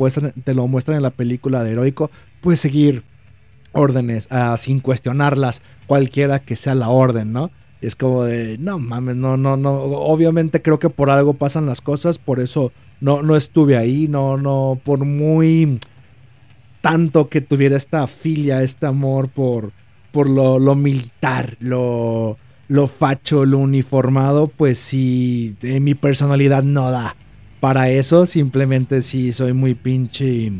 [0.45, 3.05] te lo muestran en la película de Heroico, puedes seguir
[3.73, 7.51] órdenes uh, sin cuestionarlas, cualquiera que sea la orden, ¿no?
[7.81, 9.75] es como de, no mames, no, no, no.
[9.75, 14.37] Obviamente creo que por algo pasan las cosas, por eso no, no estuve ahí, no,
[14.37, 15.79] no, por muy
[16.81, 19.73] tanto que tuviera esta filia, este amor por,
[20.11, 26.91] por lo, lo militar, lo, lo facho, lo uniformado, pues sí, de mi personalidad no
[26.91, 27.15] da.
[27.61, 30.53] Para eso simplemente sí soy muy pinche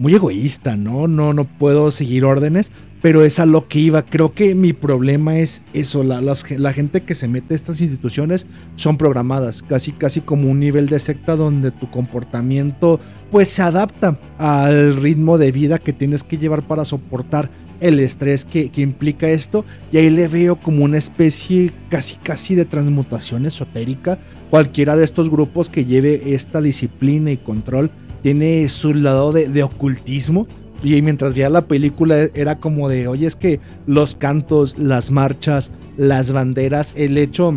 [0.00, 1.06] muy egoísta, ¿no?
[1.06, 4.06] No, no puedo seguir órdenes, pero es a lo que iba.
[4.06, 8.46] Creo que mi problema es eso, la, la, gente que se mete a estas instituciones
[8.76, 12.98] son programadas, casi, casi como un nivel de secta donde tu comportamiento
[13.30, 18.46] pues se adapta al ritmo de vida que tienes que llevar para soportar el estrés
[18.46, 23.46] que, que, implica esto y ahí le veo como una especie casi casi de transmutación
[23.46, 24.18] esotérica
[24.50, 27.90] cualquiera de estos grupos que lleve esta disciplina y control
[28.22, 30.46] tiene su lado de, ocultismo.
[30.82, 35.72] Y mientras veía la película era como de, oye, es que los cantos, las marchas,
[35.98, 37.52] las banderas, el hecho,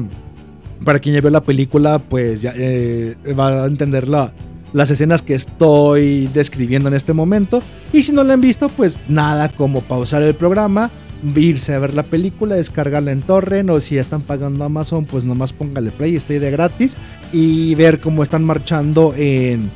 [0.84, 5.36] para quien ya vio la película, pues ya eh, va a entender las escenas que
[5.36, 7.62] estoy describiendo en este momento.
[7.94, 10.92] Y si no la han visto, pues nada como pausar el programa,
[11.36, 15.54] irse a ver la película, descargarla en torrent o si están pagando Amazon, pues nomás
[15.54, 16.98] póngale play, ahí de gratis
[17.32, 19.72] y ver cómo están marchando en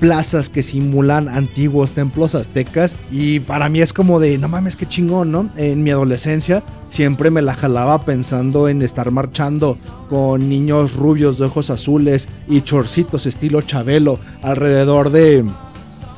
[0.00, 4.86] plazas que simulan antiguos templos aztecas y para mí es como de, no mames, qué
[4.86, 5.50] chingón, ¿no?
[5.56, 9.78] En mi adolescencia siempre me la jalaba pensando en estar marchando
[10.08, 15.44] con niños rubios de ojos azules y chorcitos estilo Chabelo alrededor de,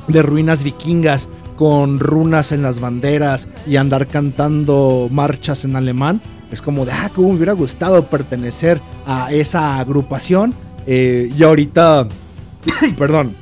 [0.07, 6.21] de ruinas vikingas con runas en las banderas y andar cantando marchas en alemán.
[6.51, 10.53] Es como de, ah, cómo me hubiera gustado pertenecer a esa agrupación.
[10.85, 12.07] Eh, y ahorita,
[12.97, 13.35] perdón,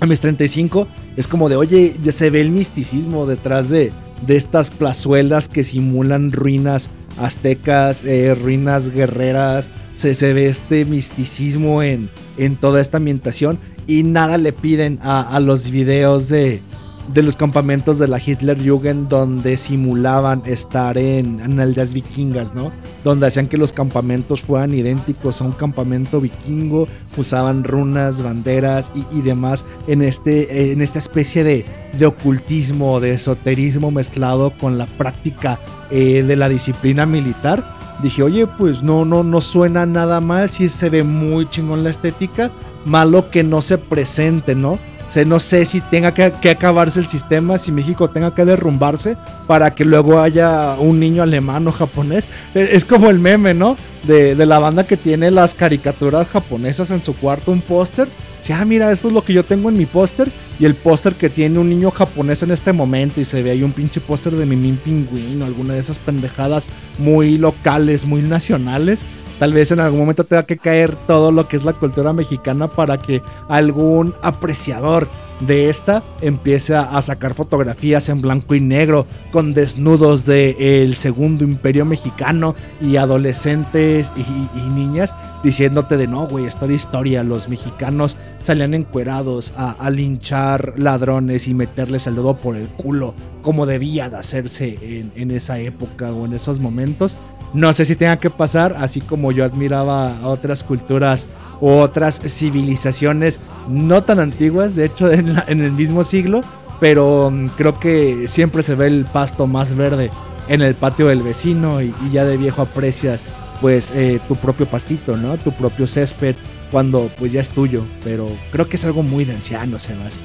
[0.00, 3.92] a mis 35 es como de, oye, ya se ve el misticismo detrás de,
[4.26, 11.82] de estas plazuelas que simulan ruinas aztecas, eh, ruinas guerreras, se, se, ve este misticismo
[11.82, 12.08] en,
[12.38, 16.62] en toda esta ambientación y nada le piden a, a los videos de,
[17.12, 22.70] de los campamentos de la Hitlerjugend donde simulaban estar en, en, aldeas vikingas, ¿no?
[23.02, 29.20] Donde hacían que los campamentos fueran idénticos a un campamento vikingo, usaban runas, banderas y,
[29.22, 31.64] demás en, este, en esta especie de,
[31.98, 35.58] de, ocultismo, de esoterismo mezclado con la práctica
[35.90, 37.78] eh, de la disciplina militar.
[38.02, 41.90] Dije, oye, pues no, no, no suena nada mal, sí se ve muy chingón la
[41.90, 42.50] estética,
[42.84, 44.78] malo que no se presente, ¿no?
[45.26, 49.84] No sé si tenga que, acabarse el sistema, si México tenga que derrumbarse para que
[49.84, 52.28] luego haya un niño alemán o japonés.
[52.54, 53.76] E, es, como el meme, ¿no?
[54.04, 58.08] De, la banda que tiene las caricaturas japonesas en su cuarto, un póster.
[58.40, 60.30] Si, ah, mira, esto es lo que yo tengo en mi póster.
[60.58, 63.20] Y el póster que tiene un niño japonés en este momento.
[63.20, 66.66] Y se ve ahí un pinche póster de Mimín Pingüino, alguna de esas pendejadas
[66.98, 69.04] muy locales, muy nacionales.
[69.40, 72.68] Tal vez en algún momento tenga que caer todo lo que es la cultura mexicana
[72.68, 75.08] para que algún apreciador
[75.40, 81.86] de esta empiece a sacar fotografías en blanco y negro con desnudos del segundo imperio
[81.86, 87.24] mexicano y adolescentes y, niñas diciéndote de no, güey, esto historia.
[87.24, 93.64] Los mexicanos salían encuerados a, linchar ladrones y meterles el dedo por el culo como
[93.64, 97.16] debía de hacerse en, en esa época o en esos momentos.
[97.52, 101.26] No sé si tenga que pasar, así como yo admiraba a otras culturas
[101.60, 106.42] u otras civilizaciones no tan antiguas, de hecho en, el mismo siglo,
[106.78, 110.10] pero mm, creo que siempre se ve el pasto más verde
[110.48, 113.24] en el patio del vecino y, ya de viejo aprecias
[113.60, 115.36] pues eh, tu propio pastito, ¿no?
[115.36, 116.36] Tu propio césped
[116.70, 120.18] cuando pues ya es tuyo, pero creo que es algo muy de anciano, Sebas.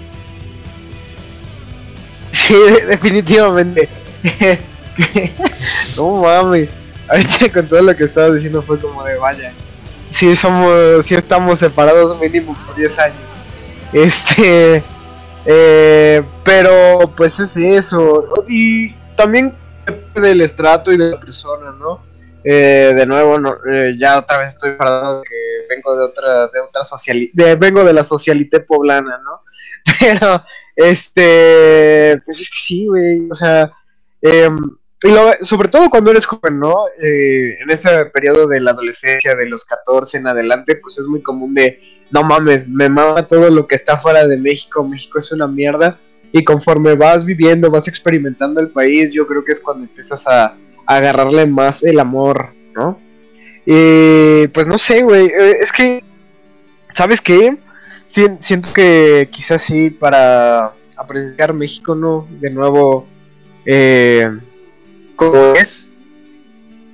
[2.31, 2.55] Sí,
[2.87, 3.89] definitivamente.
[5.97, 6.73] no mames
[7.07, 9.53] ahorita con todo lo que estabas diciendo fue como de vaya.
[10.11, 13.17] Si somos, si estamos separados mínimo por 10 años.
[13.91, 14.83] Este,
[15.45, 18.27] eh, pero pues es eso.
[18.47, 19.55] Y también
[20.15, 22.03] del estrato y de la persona, ¿no?
[22.43, 23.37] Eh, de nuevo,
[23.73, 27.93] eh, ya otra vez estoy parado que vengo de otra, de otra socialidad, vengo de
[27.93, 29.41] la socialité poblana, ¿no?
[29.99, 30.43] Pero,
[30.75, 33.71] este, pues es que sí, güey, o sea,
[35.03, 36.87] y sobre todo cuando eres joven, ¿no?
[37.01, 41.21] Eh, en ese periodo de la adolescencia, de los 14 en adelante, pues es muy
[41.21, 41.79] común de,
[42.11, 45.99] no mames, me mama todo lo que está fuera de México, México es una mierda.
[46.31, 50.57] Y conforme vas viviendo, vas experimentando el país, yo creo que es cuando empiezas a,
[50.87, 52.99] agarrarle más el amor, ¿no?
[53.65, 56.03] Y pues no sé, güey, eh, es que,
[56.93, 57.57] ¿sabes qué?
[58.07, 62.27] siento que quizás sí, para apreciar México, ¿no?
[62.39, 63.07] De nuevo,
[63.65, 64.29] eh,
[65.15, 65.89] como es,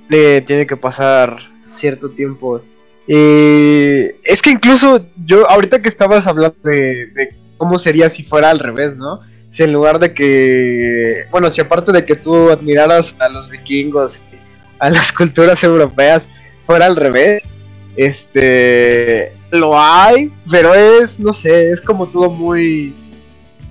[0.08, 2.60] le tiene que pasar cierto tiempo.
[3.06, 8.96] Es que incluso yo, ahorita que estabas hablando de, cómo sería si fuera al revés,
[8.96, 9.20] ¿no?
[9.48, 14.20] Si en lugar de que, bueno, si aparte de que tú admiraras a los vikingos,
[14.78, 16.28] a las culturas europeas,
[16.66, 17.44] fuera al revés,
[17.96, 22.94] este, lo hay, pero es, no sé, es como todo muy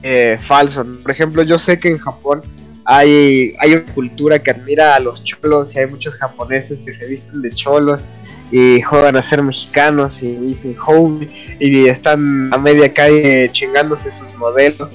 [0.04, 0.86] eh, falso.
[1.02, 2.42] Por ejemplo, yo sé que en Japón
[2.86, 7.08] hay, hay una cultura que admira a los cholos y hay muchos japoneses que se
[7.08, 8.08] visten de cholos
[8.52, 11.28] y juegan a ser mexicanos y dicen home
[11.60, 14.92] y están a media calle chingándose sus modelos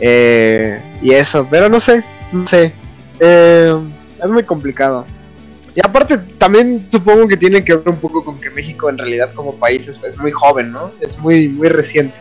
[0.00, 2.72] eh, y eso, pero no sé, no sé,
[3.20, 3.74] eh,
[4.22, 5.06] es muy complicado.
[5.74, 9.32] Y aparte también supongo que tiene que ver un poco con que México en realidad
[9.34, 10.92] como país es, muy joven, ¿no?
[11.00, 12.16] Es muy, muy reciente.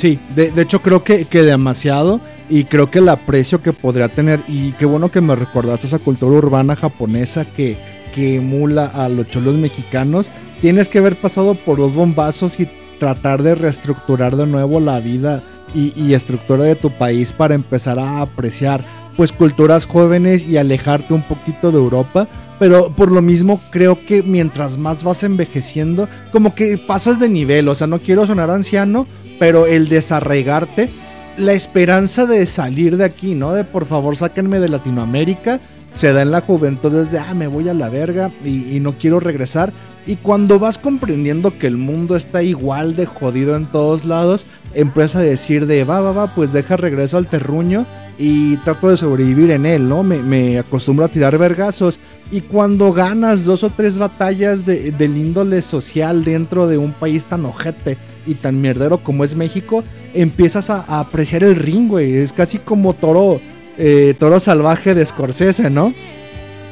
[0.00, 4.40] Sí, de, hecho creo que, que demasiado y creo que el aprecio que podría tener,
[4.48, 7.76] y qué bueno que me recordaste esa cultura urbana japonesa que,
[8.14, 10.30] que emula a los cholos mexicanos,
[10.62, 12.66] tienes que haber pasado por dos bombazos y
[12.98, 15.42] tratar de reestructurar de nuevo la vida
[15.74, 18.82] y, y estructura de tu país para empezar a apreciar
[19.18, 22.26] pues culturas jóvenes y alejarte un poquito de Europa.
[22.58, 27.68] Pero por lo mismo creo que mientras más vas envejeciendo, como que pasas de nivel.
[27.68, 29.06] O sea, no quiero sonar anciano,
[29.40, 30.90] pero el desarraigarte
[31.38, 33.54] la esperanza de salir de aquí, ¿no?
[33.54, 35.58] De por favor sáquenme de Latinoamérica.
[35.92, 39.20] Se da en la juventud desde, ah, me voy a la verga y, no quiero
[39.20, 39.72] regresar.
[40.06, 45.18] Y cuando vas comprendiendo que el mundo está igual de jodido en todos lados, empieza
[45.18, 47.86] a decir de, va, va, va, pues deja regreso al terruño
[48.18, 50.02] y trato de sobrevivir en él, ¿no?
[50.02, 52.00] Me, me acostumbro a tirar vergazos.
[52.32, 57.26] Y cuando ganas dos o tres batallas de, del índole social dentro de un país
[57.26, 59.82] tan ojete y tan mierdero como es México,
[60.14, 62.14] empiezas a, apreciar el ring, güey.
[62.14, 63.40] Es casi como toro,
[63.82, 65.94] eh, toro salvaje de Scorsese, ¿no?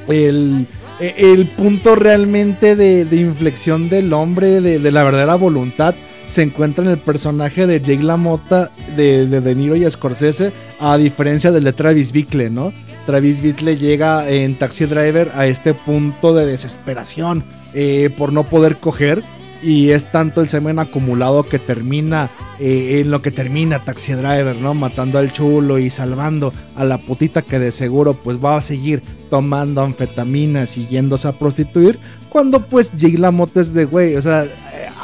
[0.08, 0.66] El,
[1.00, 5.94] el punto realmente de, inflexión del hombre, de, la verdadera voluntad,
[6.26, 10.98] se encuentra en el personaje de Jake LaMotta de, de De Niro y Scorsese, a
[10.98, 12.74] diferencia del de Travis Bickle, ¿no?
[13.06, 17.42] Travis Bickle llega en Taxi Driver a este punto de desesperación
[17.72, 19.22] eh, por no poder coger
[19.62, 24.56] y es tanto el semen acumulado que termina eh, en lo que termina Taxi Driver,
[24.56, 24.74] ¿no?
[24.74, 29.02] Matando al chulo y salvando a la putita que de seguro pues va a seguir
[29.30, 31.98] tomando anfetaminas y yéndose a prostituir.
[32.28, 34.48] Cuando pues Jay LaMotta es de güey, o sea, eh,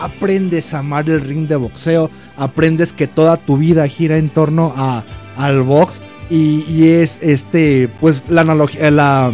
[0.01, 4.73] aprendes a amar el ring de boxeo, aprendes que toda tu vida gira en torno
[4.77, 5.05] a,
[5.37, 6.01] al box
[6.31, 9.33] y, y es este, pues la analogía, la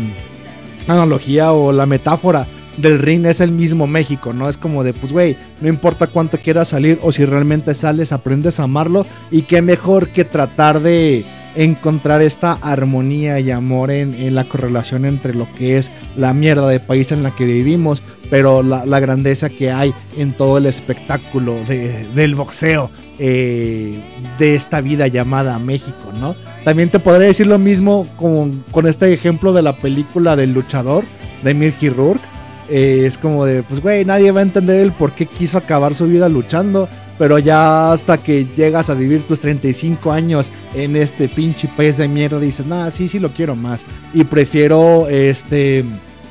[0.89, 2.47] analogía o la metáfora
[2.81, 4.49] del ring es el mismo México, ¿no?
[4.49, 8.61] Es como de, pues, güey, no importa cuánto quieras salir o si realmente sales, aprendes
[8.61, 11.25] a amarlo y qué mejor que tratar de
[11.57, 16.79] encontrar esta armonía y amor en, la correlación entre lo que es la mierda de
[16.81, 22.35] país en la que vivimos, pero la, grandeza que hay en todo el espectáculo del
[22.35, 24.01] boxeo eh,
[24.39, 26.37] de esta vida llamada México, ¿no?
[26.65, 31.05] También te podría decir lo mismo con, con este ejemplo de la película del luchador
[31.43, 32.40] de Mirky Rourke
[32.71, 35.95] eh, es como de, pues, güey, nadie va a entender el por qué quiso acabar
[35.95, 36.89] su vida luchando.
[37.19, 42.09] Pero ya hasta que llegas a vivir tus 35 años en este pinche país de
[42.09, 43.85] mierda, dices, nada, sí, sí lo quiero más.
[44.15, 45.85] Y prefiero, este,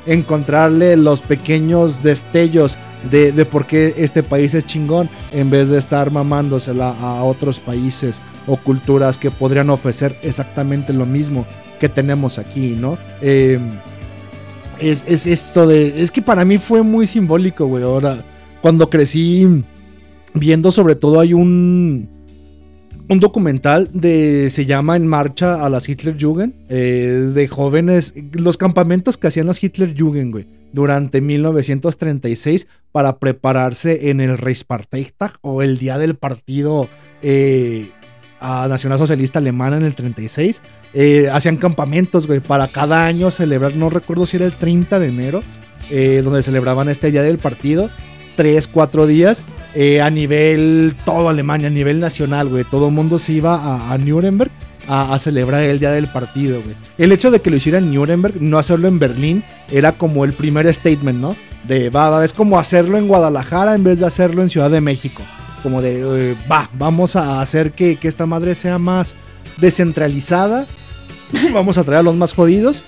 [0.06, 2.78] encontrarle los pequeños destellos
[3.08, 7.60] de, de, por qué este país es chingón en vez de estar mamándosela a otros
[7.60, 11.46] países o culturas que podrían ofrecer exactamente lo mismo
[11.78, 12.98] que tenemos aquí, ¿no?
[13.20, 13.58] Eh,
[14.80, 16.02] es, esto de.
[16.02, 17.84] Es que para mí fue muy simbólico, güey.
[17.84, 18.24] Ahora,
[18.60, 19.46] cuando crecí
[20.34, 22.08] viendo, sobre todo, hay un.
[23.08, 24.50] Un documental de.
[24.50, 26.54] Se llama En Marcha a las Hitlerjugend.
[26.68, 28.14] Eh, de jóvenes.
[28.32, 30.46] Los campamentos que hacían las Hitlerjugend, güey.
[30.72, 36.88] Durante 1936 para prepararse en el Reichsparteitag o el día del partido
[37.22, 37.90] eh,
[38.40, 40.62] a Nacional Socialista Alemana en el 36.
[40.94, 45.08] Eh, hacían campamentos, güey, para cada año celebrar, no recuerdo si era el 30 de
[45.08, 45.42] enero,
[45.90, 47.90] eh, donde celebraban este día del partido.
[48.36, 52.64] Tres, cuatro días eh, a nivel todo Alemania, a nivel nacional, güey.
[52.64, 54.50] Todo el mundo se iba a, Nuremberg
[54.88, 56.74] a, celebrar el día del partido, güey.
[56.96, 60.32] el hecho de que lo hiciera en Nuremberg, no hacerlo en Berlín, era como el
[60.32, 61.36] primer statement, ¿no?
[61.64, 65.22] De, va, es como hacerlo en Guadalajara en vez de hacerlo en Ciudad de México.
[65.62, 69.14] Como de, eh, va, vamos a hacer que, que esta madre sea más
[69.58, 70.66] descentralizada.
[71.52, 72.82] vamos a traer a los más jodidos.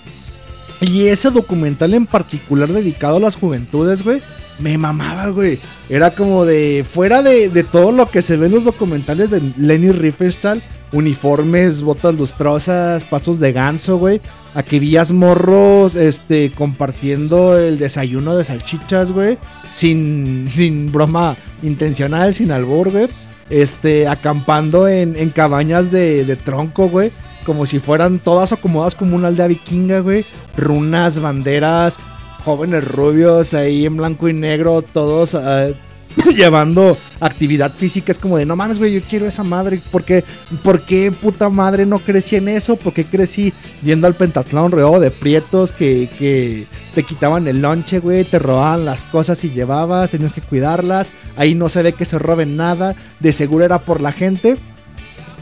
[0.80, 4.20] Y ese documental en particular dedicado a las juventudes, güey,
[4.58, 5.60] me mamaba, güey.
[5.88, 9.40] Era como de, fuera de, de todo lo que se ve en los documentales de
[9.56, 10.60] Lenny Riefenstahl,
[10.92, 14.20] uniformes, botas lustrosas, pasos de ganso, güey.
[14.54, 19.38] Aquí vías morros, este, compartiendo el desayuno de salchichas, güey.
[19.68, 23.08] Sin, sin broma intencional, sin albur, güey.
[23.50, 27.10] Este, acampando en, en cabañas de, de tronco, güey
[27.44, 30.24] como si fueran todas acomodadas como una aldea vikinga, güey.
[30.56, 31.98] Runas, banderas,
[32.44, 35.74] jóvenes rubios ahí en blanco y negro, todos uh,
[36.36, 38.12] llevando actividad física.
[38.12, 39.80] Es como de, no mames, güey, yo quiero esa madre.
[39.90, 40.24] ¿Por qué,
[40.62, 42.76] ¿Por qué puta madre no crecí en eso?
[42.76, 43.52] ¿Por qué crecí
[43.82, 48.24] yendo al pentatlón rodeado de prietos que, que te quitaban el lonche, güey?
[48.24, 51.12] Te robaban las cosas y llevabas, tenías que cuidarlas.
[51.36, 52.94] Ahí no se ve que se roben nada.
[53.20, 54.56] De seguro era por la gente.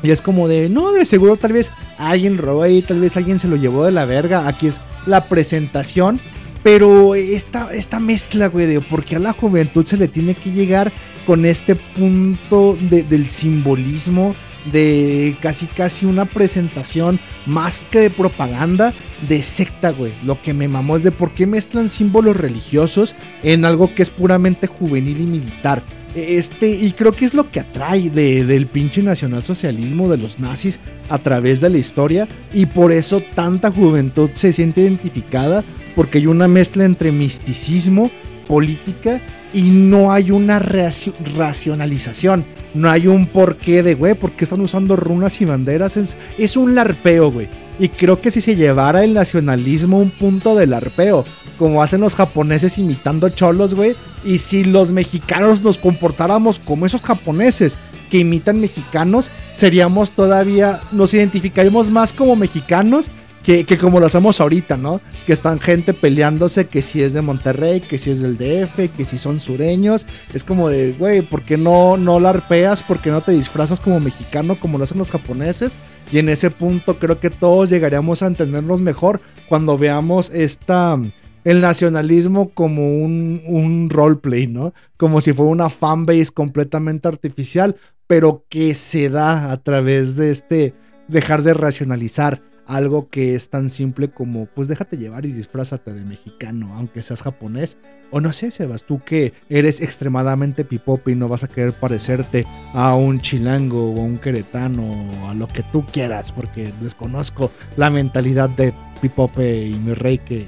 [0.03, 3.39] Y es como de, no, de seguro tal vez alguien robó ahí, tal vez alguien
[3.39, 4.49] se lo llevó de la verga.
[4.49, 6.21] Aquí es la presentación.
[6.63, 10.51] Pero esta, esta mezcla, güey, de por qué a la juventud se le tiene que
[10.51, 10.93] llegar
[11.27, 14.35] con este punto de, del simbolismo,
[14.71, 18.93] de casi casi una presentación más que de propaganda,
[19.29, 20.13] de secta, güey.
[20.25, 24.11] Lo que me mamó es de por qué mezclan símbolos religiosos en algo que es
[24.11, 25.83] puramente juvenil y militar.
[26.15, 30.81] Este, y creo que es lo que atrae de, del pinche nacionalsocialismo de los nazis
[31.09, 32.29] a través de la historia.
[32.53, 35.63] Y por eso tanta juventud se siente identificada,
[35.95, 38.11] porque hay una mezcla entre misticismo,
[38.49, 39.21] política,
[39.53, 42.45] y no hay una racionalización.
[42.73, 45.97] No hay un porqué de, güey, ¿por qué están usando runas y banderas?
[45.97, 47.49] Es, es un larpeo, güey.
[47.81, 51.25] Y creo que si se llevara el nacionalismo un punto del arpeo,
[51.59, 57.01] como hacen los japoneses imitando cholos, güey, y si los mexicanos nos comportáramos como esos
[57.01, 57.79] japoneses
[58.11, 63.11] que imitan mexicanos, seríamos todavía, nos identificaríamos más como mexicanos
[63.43, 65.01] que, que, como lo hacemos ahorita, ¿no?
[65.27, 69.05] Que están gente peleándose que si es de Monterrey, que si es del DF, que
[69.05, 70.07] si son sureños.
[70.35, 72.83] Es como de, güey, ¿por qué no, no la arpeas?
[72.83, 75.79] ¿Por qué no te disfrazas como mexicano como lo hacen los japoneses?
[76.13, 80.99] Y en ese punto creo que todos llegaríamos a entendernos mejor cuando veamos esta
[81.43, 84.75] el nacionalismo como un, un roleplay, ¿no?
[84.99, 87.77] Como si fuera una fanbase completamente artificial,
[88.07, 90.75] pero que se da a través de este
[91.09, 96.05] dejar de racionalizar algo que es tan simple como, pues déjate llevar y disfrázate de
[96.05, 97.77] mexicano, aunque seas japonés.
[98.13, 102.47] O no sé, Sebas, tú que eres extremadamente pipope y no vas a querer parecerte
[102.73, 107.51] a un chilango o a un queretano o a lo que tú quieras, porque desconozco
[107.77, 110.47] la mentalidad de pipope y mi rey que,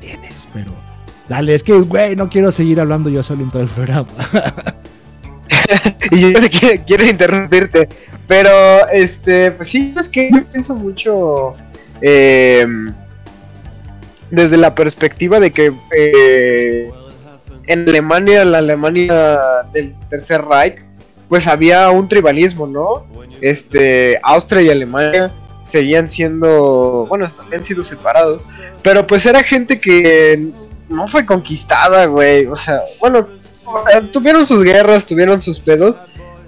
[0.00, 0.72] tienes, pero
[1.28, 4.08] dale, es que, güey, no quiero seguir hablando yo solo en todo el programa.
[6.12, 7.88] y yo quiero, quiero, interrumpirte.
[8.28, 11.56] Pero, este, pues sí, es que yo pienso mucho
[12.06, 12.66] eh,
[14.30, 16.90] desde la perspectiva de que eh,
[17.66, 19.40] en Alemania, la Alemania
[19.72, 20.82] del Tercer Reich,
[21.30, 23.06] pues había un tribalismo, ¿no?
[23.40, 25.32] Este, Austria y Alemania
[25.62, 28.46] seguían siendo, bueno, también sido separados,
[28.82, 30.50] pero pues era gente que
[30.90, 33.26] no fue conquistada, güey, o sea, bueno,
[34.12, 35.96] tuvieron sus guerras, tuvieron sus pedos,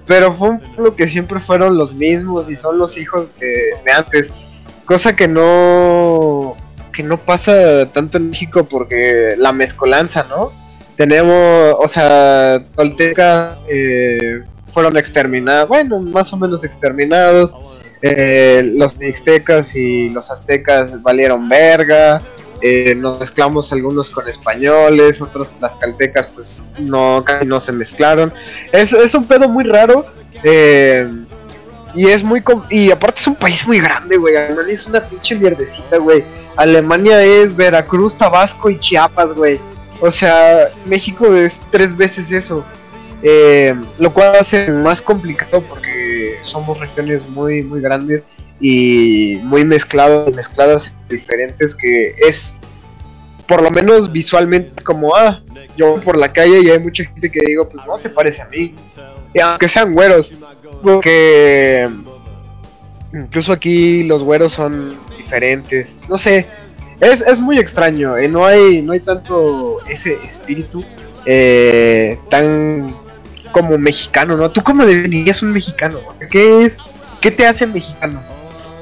[0.06, 4.45] pero fue un pueblo que siempre fueron los mismos y son los hijos de antes.
[4.86, 6.56] Cosa que no
[6.96, 10.50] que no pasa tanto en México porque la mezcolanza, ¿no?
[10.96, 14.40] Tenemos, o sea, Tolteca eh,
[14.72, 17.54] fueron exterminados, bueno, más o menos exterminados.
[18.00, 22.22] Eh, los mixtecas y los aztecas valieron verga.
[22.62, 28.32] Eh, nos mezclamos algunos con españoles, otros las caltecas pues no, no se mezclaron.
[28.72, 30.06] Es, es un pedo muy raro.
[30.42, 31.06] Eh,
[31.96, 32.42] y es muy.
[32.70, 34.36] Y aparte es un país muy grande, güey.
[34.36, 36.22] Alemania es una pinche mierdecita, güey.
[36.56, 39.58] Alemania es Veracruz, Tabasco y Chiapas, güey.
[40.00, 42.64] O sea, México es tres veces eso.
[43.22, 48.22] Eh, lo cual hace más complicado porque somos regiones muy, muy grandes
[48.60, 52.56] y muy mezcladas, mezcladas diferentes que es
[53.46, 55.42] por lo menos visualmente como, ah,
[55.76, 58.46] yo por la calle y hay mucha gente que digo, pues no se parece a
[58.46, 58.74] mí.
[59.34, 60.32] Y aunque sean güeros,
[60.82, 61.88] porque
[63.12, 65.98] incluso aquí los güeros son diferentes.
[66.08, 66.46] No sé,
[67.00, 68.16] es, es muy extraño.
[68.16, 70.84] Eh, no, hay, no hay tanto ese espíritu
[71.24, 72.94] eh, tan
[73.52, 74.50] como mexicano, ¿no?
[74.50, 75.98] ¿Tú cómo definirías un mexicano?
[76.30, 76.78] ¿Qué es?
[77.20, 78.22] ¿Qué te hace mexicano?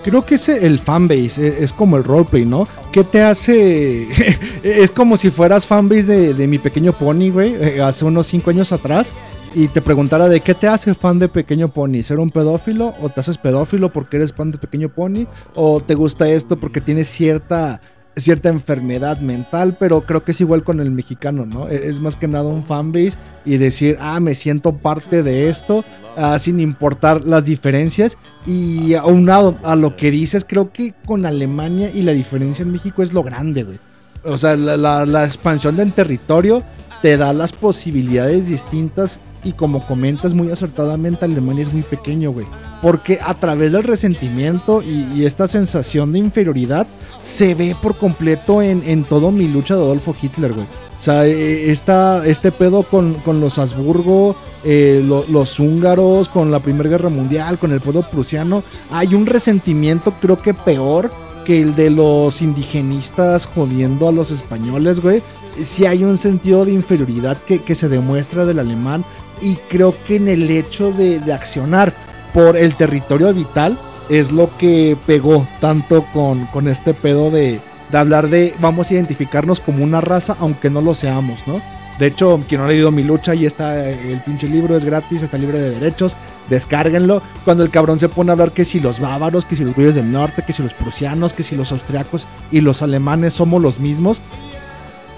[0.04, 2.68] Creo que es el fanbase, e, es, como el roleplay, ¿no?
[2.92, 4.06] ¿Qué te hace?
[4.62, 8.72] es como si fueras fanbase de, mi pequeño pony, güey, eh, hace unos 5 años
[8.72, 9.14] atrás.
[9.56, 13.08] Y te preguntara de qué te hace fan de Pequeño Pony, ser un pedófilo o
[13.08, 17.06] te haces pedófilo porque eres fan de Pequeño Pony o te gusta esto porque tienes
[17.06, 17.80] cierta
[18.16, 21.68] cierta enfermedad mental, pero creo que es igual con el mexicano, ¿no?
[21.68, 25.84] E, es más que nada un fanbase y decir, ah, me siento parte de esto,
[26.16, 28.18] ah, sin importar las diferencias.
[28.46, 33.02] Y aunado a lo que dices, creo que con Alemania y la diferencia en México
[33.02, 33.78] es lo grande, güey.
[34.24, 36.62] O sea, la, la expansión del territorio
[37.02, 42.46] te da las posibilidades distintas y como comentas muy acertadamente, Alemania es muy pequeño, güey.
[42.82, 46.86] Porque a través del resentimiento y, esta sensación de inferioridad
[47.22, 50.66] se ve por completo en, todo mi lucha de Adolfo Hitler, güey.
[50.98, 56.90] O sea, e, esta, este pedo con, los Habsburgo, eh, los húngaros, con la Primera
[56.90, 61.10] Guerra Mundial, con el pueblo prusiano, hay un resentimiento creo que peor
[61.44, 65.22] que el de los indigenistas jodiendo a los españoles, güey.
[65.60, 69.04] Sí hay un sentido de inferioridad que, que se demuestra del alemán
[69.40, 71.94] y creo que en el hecho de, accionar
[72.34, 73.78] por el territorio vital
[74.10, 77.60] es lo que pegó tanto con, con este pedo de,
[77.90, 81.62] de, hablar de vamos a identificarnos como una raza aunque no lo seamos, ¿no?
[81.98, 85.22] De hecho, quien no ha leído mi lucha, y está el pinche libro, es gratis,
[85.22, 86.16] está libre de derechos,
[86.50, 87.22] descárguenlo.
[87.44, 89.94] Cuando el cabrón se pone a hablar que si los bávaros, que si los güeyes
[89.94, 93.78] del norte, que si los prusianos, que si los austriacos y los alemanes somos los
[93.78, 94.20] mismos,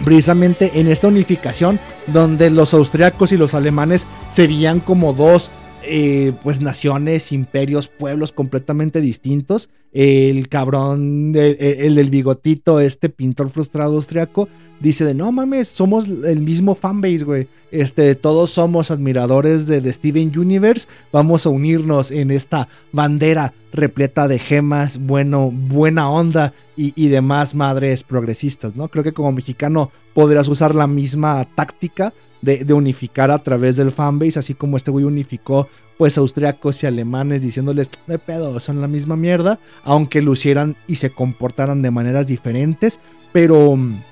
[0.04, 5.50] precisamente en esta unificación donde los austriacos y los alemanes se veían como dos
[5.86, 9.70] eh, pues naciones, imperios, pueblos completamente distintos.
[9.92, 14.48] El cabrón, el, del bigotito, este pintor frustrado austriaco,
[14.80, 17.48] dice de no mames, somos el mismo fanbase, güey.
[17.70, 20.88] Este, todos somos admiradores de, de, Steven Universe.
[21.12, 27.54] Vamos a unirnos en esta bandera repleta de gemas, bueno, buena onda y, y demás
[27.54, 28.88] madres progresistas, ¿no?
[28.88, 32.12] Creo que como mexicano podrías usar la misma táctica
[32.46, 35.68] de, unificar a través del fanbase, así como este güey unificó
[35.98, 41.10] pues austriacos y alemanes diciéndoles, de pedo, son la misma mierda, aunque lucieran y se
[41.10, 43.00] comportaran de maneras diferentes,
[43.32, 44.02] pero mm,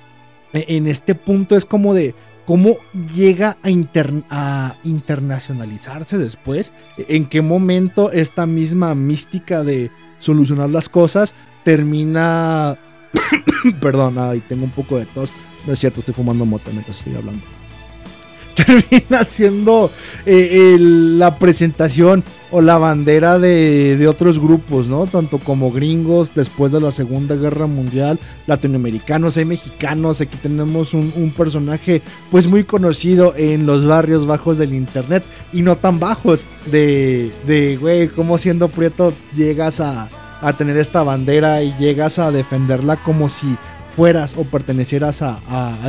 [0.53, 2.13] e, en este punto es como de
[2.45, 2.77] cómo
[3.15, 3.69] llega a,
[4.29, 12.77] a internacionalizarse después, e, en qué momento esta misma mística de solucionar las cosas termina...
[13.81, 15.31] Perdón, ahí tengo un poco de tos.
[15.65, 17.54] No es cierto, estoy fumando mota mientras estoy hablando.
[18.65, 19.91] termina siendo
[20.25, 25.07] eh, la presentación o la bandera de, otros grupos, ¿no?
[25.07, 31.33] Tanto como gringos después de la Segunda Guerra Mundial, latinoamericanos, hay mexicanos, aquí tenemos un,
[31.35, 32.01] personaje
[32.31, 37.75] pues muy conocido en los barrios bajos del internet y no tan bajos de, de
[37.75, 40.07] güey, como siendo prieto llegas a,
[40.41, 43.57] a tener esta bandera y llegas a defenderla como si
[43.95, 45.39] fueras o pertenecieras a,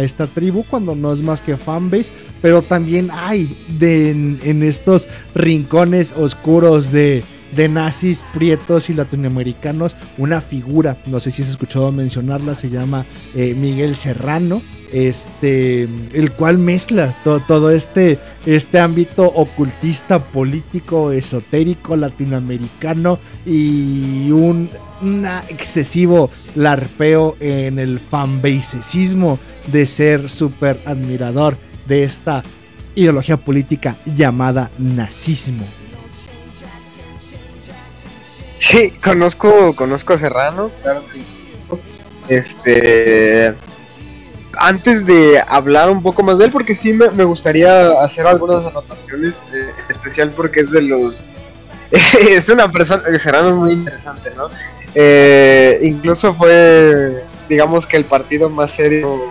[0.00, 6.14] esta tribu cuando no es más que fanbase, pero también hay de, en, estos rincones
[6.16, 12.54] oscuros de, de nazis, prietos y latinoamericanos una figura, no sé si has escuchado mencionarla,
[12.54, 13.04] se llama
[13.34, 23.18] eh, Miguel Serrano, este, el cual mezcla todo este, este ámbito ocultista, político, esotérico, latinoamericano
[23.44, 24.70] y un
[25.48, 32.42] excesivo larpeo en el fanbasesismo de ser súper admirador de esta
[32.94, 35.64] ideología política llamada nazismo.
[38.58, 41.04] Sí, conozco, conozco a Serrano, claro
[42.28, 43.54] Este
[44.58, 49.42] antes de hablar un poco más de él, porque sí me, gustaría hacer algunas anotaciones,
[49.52, 51.22] eh, especial porque es de los...
[52.20, 54.48] es una persona, Serrano es muy interesante, ¿no?
[54.98, 59.30] Eh, incluso fue, digamos que el partido más serio,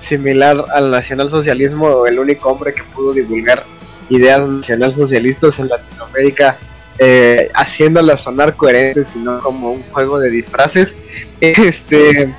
[0.00, 3.64] similar al nacionalsocialismo, el único hombre que pudo divulgar
[4.10, 6.58] ideas nacionalsocialistas en Latinoamérica,
[6.98, 10.96] eh, haciéndolas sonar coherentes y no como un juego de disfraces.
[11.40, 12.34] Este,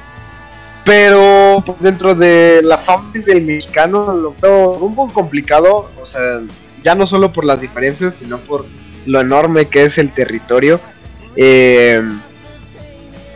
[0.83, 6.41] pero pues, dentro de la fanbase del mexicano lo veo un poco complicado, o sea,
[6.83, 8.65] ya no solo por las diferencias, sino por
[9.05, 10.81] lo enorme que es el territorio.
[11.37, 12.01] Eh,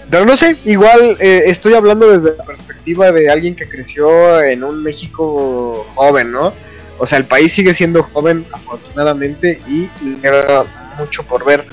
[0.10, 4.64] pero no sé, igual eh, estoy hablando desde la perspectiva de alguien que creció en
[4.64, 6.53] un México joven, ¿no?
[6.97, 9.88] O sea, el país sigue siendo joven, afortunadamente, y
[10.22, 10.66] queda
[10.97, 11.66] mucho por ver.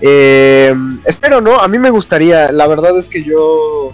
[0.00, 0.74] Eh,
[1.04, 1.60] espero, ¿no?
[1.60, 3.92] A mí me gustaría, la verdad es que yo,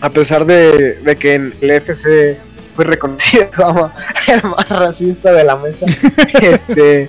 [0.00, 2.38] a pesar de, de que en el FC
[2.74, 3.90] fui reconocido como
[4.26, 5.86] el más racista de la mesa,
[6.42, 7.08] este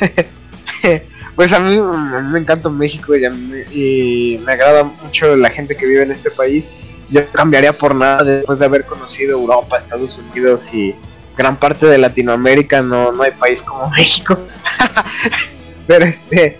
[1.36, 5.34] Pues a mí, a mí me encanta México y, a mí- y me agrada mucho
[5.36, 6.70] la gente que vive en este país.
[7.10, 10.94] Yo cambiaría por nada después de haber conocido Europa, Estados Unidos y
[11.36, 12.82] gran parte de Latinoamérica.
[12.82, 14.38] No, no hay país como México.
[15.86, 16.58] Pero este,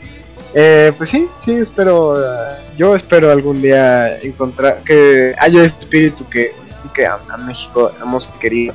[0.52, 2.20] eh, pues sí, sí, espero.
[2.20, 8.32] eh, yo espero algún día encontrar que haya ese espíritu que unifique a, México hermoso
[8.36, 8.74] y querido.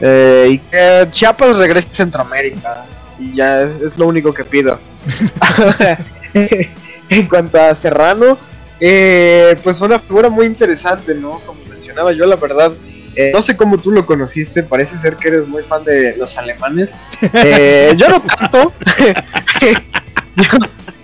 [0.00, 2.86] Eh, y que Chiapas regrese a Centroamérica.
[3.18, 4.78] Y ya es, es lo único que pido.
[7.08, 8.38] en cuanto a Serrano,
[8.80, 11.40] eh, pues fue una figura muy interesante, ¿no?
[11.40, 12.72] Como mencionaba yo, la verdad.
[13.14, 16.36] eh, no sé cómo tú lo conociste, parece ser que eres muy fan de los
[16.36, 16.94] alemanes.
[17.32, 18.72] Eh, yo no tanto.
[20.36, 20.44] yo,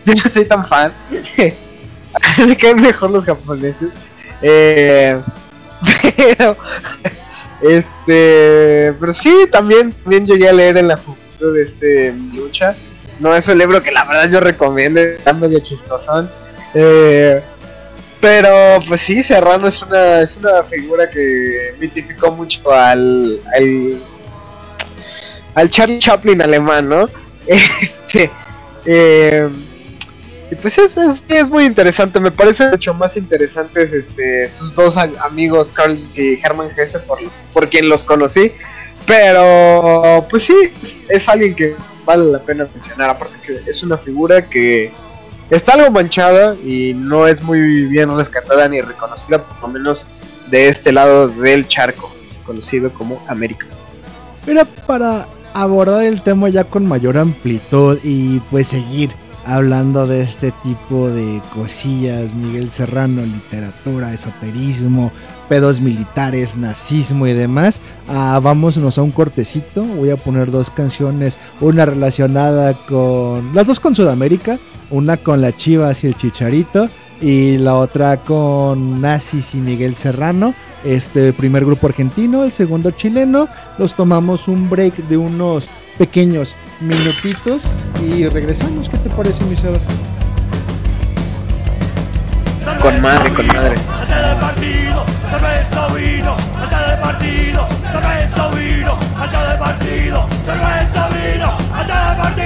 [0.05, 0.93] yo no soy tan fan.
[2.47, 3.91] Me caen mejor los japoneses.
[4.43, 5.21] Eh,
[6.17, 6.57] pero,
[7.63, 10.97] este, pero sí, también, también llegué a leer en la
[11.53, 12.74] de este lucha.
[13.18, 16.30] No es un libro que la verdad yo recomiendo, está medio chistosón.
[16.74, 17.41] Eh,
[18.20, 23.99] pero pues sí, Serrano es una, es una figura que mitificó mucho al, al,
[25.55, 27.09] al Charlie Chaplin alemán, ¿no?
[27.47, 28.30] Este,
[28.84, 29.49] eh,
[30.51, 34.97] y pues es, es, es muy interesante, me parece mucho más interesantes este, sus dos
[34.97, 38.53] amigos, Carl y Hermann Hesse, por, los- por quien los conocí.
[39.07, 40.55] Pero pues sí,
[41.09, 41.74] es, alguien que
[42.05, 44.92] vale la pena mencionar, aparte que es una figura que
[45.51, 50.07] está algo manchada y no es muy bien rescatada ni reconocida, por lo menos
[50.48, 52.12] de este lado del charco,
[52.44, 53.66] conocido como América.
[54.44, 59.11] Pero para abordar el tema ya con mayor amplitud y pues seguir
[59.44, 65.12] hablando de este tipo de cosillas, Miguel Serrano, literatura, esoterismo,
[65.51, 69.82] pedos militares, nazismo y demás, ah, vámonos a un cortecito.
[69.82, 73.53] Voy a poner dos canciones, una relacionada con...
[73.53, 76.88] Las dos con Sudamérica, una con la Chivas y el Chicharito
[77.20, 80.55] y la otra con Nazis y Miguel Serrano.
[80.84, 83.48] Este primer grupo argentino, el segundo chileno.
[83.76, 87.64] Los tomamos un break de unos pequeños minutitos
[88.01, 88.88] y regresamos.
[88.88, 89.82] ¿Qué te parece, mi Sebas?
[92.81, 93.77] Con madre, con madre.
[94.41, 95.07] Partido,
[95.95, 96.37] vino.
[96.99, 97.69] Partido,
[98.61, 98.99] vino.
[102.17, 102.39] Partido.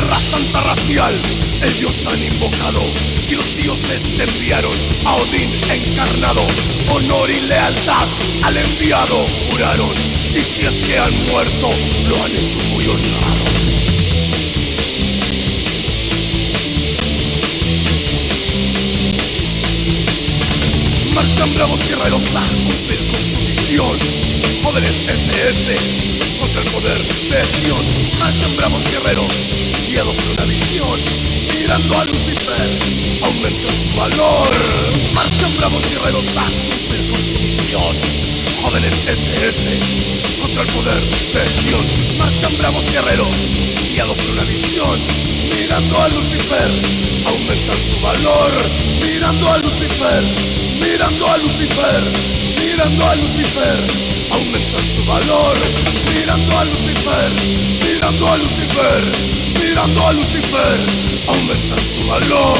[0.00, 1.12] Guerra santa racial,
[1.60, 2.80] ellos han invocado
[3.28, 4.72] y los dioses enviaron
[5.04, 6.46] a Odín encarnado.
[6.88, 8.06] Honor y lealtad
[8.44, 9.94] al enviado juraron,
[10.32, 11.70] y si es que han muerto,
[12.08, 13.44] lo han hecho muy honrado.
[21.12, 23.98] Marchan bravos guerreros a cumplir con su misión.
[24.62, 26.98] Jóvenes SS el poder
[27.30, 27.86] de Sion.
[28.56, 29.32] Bravos guerreros
[29.86, 31.00] guiados por una visión.
[31.54, 32.78] Mirando a Lucifer,
[33.22, 34.50] aumentan su valor.
[35.58, 37.96] Bravos guerreros a cumplir con su misión.
[38.62, 39.78] Jóvenes SS
[40.40, 41.00] contra el poder
[41.32, 42.18] de Sion.
[42.18, 43.34] Marchan bravos guerreros
[43.90, 45.00] guiados por una visión.
[45.50, 46.70] Mirando a Lucifer,
[47.26, 48.52] aumentan su valor.
[49.02, 50.24] Mirando a Lucifer,
[50.80, 52.04] mirando a Lucifer,
[52.78, 53.78] mirando a Lucifer,
[54.30, 55.56] aumentan su valor.
[56.14, 57.32] Mirando a Lucifer,
[57.84, 59.02] mirando a Lucifer,
[59.60, 60.80] mirando a Lucifer,
[61.26, 62.58] aumentan su valor.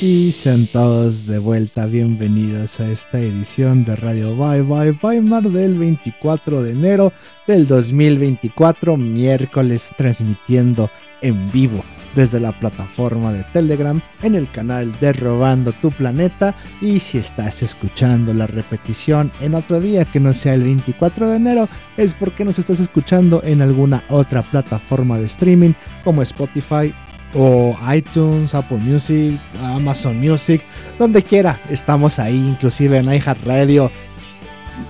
[0.00, 5.76] Y sean todos de vuelta bienvenidos a esta edición de Radio Bye Bye Weimar del
[5.76, 7.12] 24 de enero
[7.48, 10.90] del 2024, miércoles transmitiendo
[11.20, 11.82] en vivo
[12.14, 17.62] desde la plataforma de Telegram en el canal de Robando tu Planeta y si estás
[17.62, 22.44] escuchando la repetición en otro día que no sea el 24 de enero es porque
[22.44, 25.72] nos estás escuchando en alguna otra plataforma de streaming
[26.04, 26.92] como Spotify
[27.34, 30.62] o iTunes, Apple Music, Amazon Music,
[30.98, 31.60] donde quiera.
[31.70, 33.90] Estamos ahí, inclusive en iHeartRadio.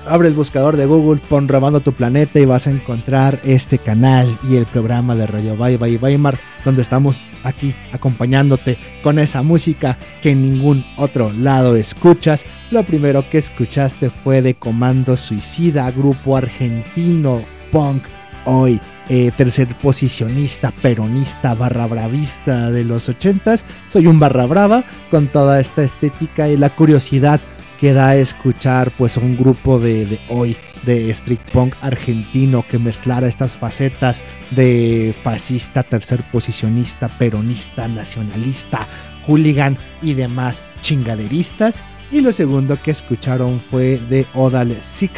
[0.07, 4.39] Abre el buscador de Google, pon Robando tu Planeta y vas a encontrar este canal
[4.49, 9.99] y el programa de Radio Bye Bye Weimar, donde estamos aquí acompañándote con esa música
[10.23, 12.47] que en ningún otro lado escuchas.
[12.71, 18.05] Lo primero que escuchaste fue de Comando Suicida, grupo argentino punk
[18.45, 23.65] hoy eh, tercer posicionista, peronista, barra bravista de los ochentas.
[23.89, 27.41] Soy un barra brava con toda esta estética y la curiosidad
[27.81, 33.27] que da a escuchar pues un grupo de, hoy de street punk argentino que mezclara
[33.27, 38.87] estas facetas de fascista, tercer posicionista, peronista, nacionalista,
[39.27, 41.83] hooligan y demás chingaderistas.
[42.13, 45.13] Y lo segundo que escucharon fue de Odal Sik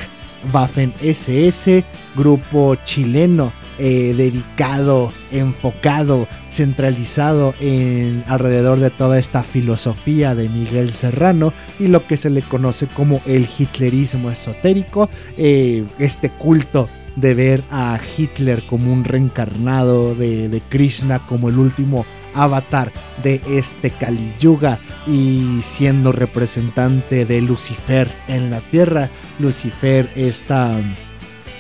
[0.53, 1.85] Waffen SS,
[2.17, 11.53] grupo chileno eh, dedicado, enfocado, centralizado en alrededor de toda esta filosofía de Miguel Serrano
[11.79, 17.65] y lo que se le conoce como el hitlerismo esotérico, eh, este culto de ver
[17.71, 22.05] a Hitler como un reencarnado de, de Krishna, como el último
[22.35, 29.11] avatar de este Kali Yuga y siendo representante de Lucifer en la tierra.
[29.39, 30.79] Lucifer, esta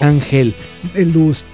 [0.00, 0.54] ángel
[0.94, 1.44] de luz,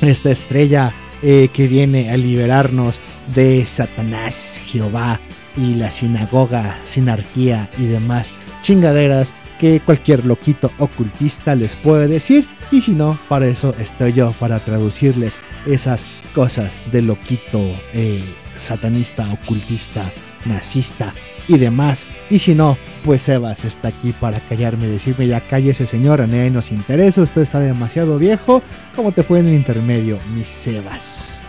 [0.00, 0.92] esta estrella
[1.22, 3.00] eh, que viene a liberarnos
[3.34, 5.20] de Satanás, Jehová
[5.56, 8.32] y la sinagoga, sinarquía y demás
[8.62, 14.32] chingaderas que cualquier loquito ocultista les puede decir y si no, para eso estoy yo,
[14.32, 17.60] para traducirles esas cosas de loquito
[17.94, 18.24] eh,
[18.56, 20.10] satanista, ocultista,
[20.44, 21.12] nazista
[21.48, 22.08] y demás.
[22.30, 26.26] Y si no, pues Sebas está aquí para callarme y decirme ya cállese señor, a
[26.26, 28.62] nadie nos interesa, usted está demasiado viejo.
[28.94, 31.40] ¿Cómo te fue en el intermedio, mi Sebas?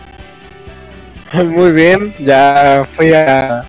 [1.32, 3.64] Muy bien, ya fui a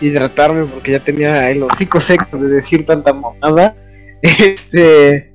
[0.00, 3.74] hidratarme porque ya tenía el hocico seco de decir tanta monada.
[4.22, 5.29] Este.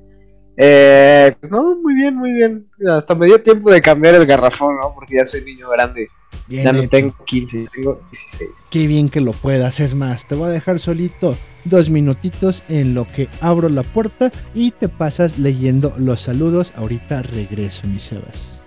[0.56, 2.66] Eh, pues no, muy bien, muy bien.
[2.88, 4.94] Hasta me dio tiempo de cambiar el garrafón, ¿no?
[4.94, 6.08] Porque ya soy niño grande.
[6.48, 8.50] Bien ya no tengo 15, tengo 16.
[8.70, 9.80] Qué bien que lo puedas.
[9.80, 14.30] Es más, te voy a dejar solito dos minutitos en lo que abro la puerta
[14.54, 16.72] y te pasas leyendo los saludos.
[16.76, 18.60] Ahorita regreso, mi Sebas.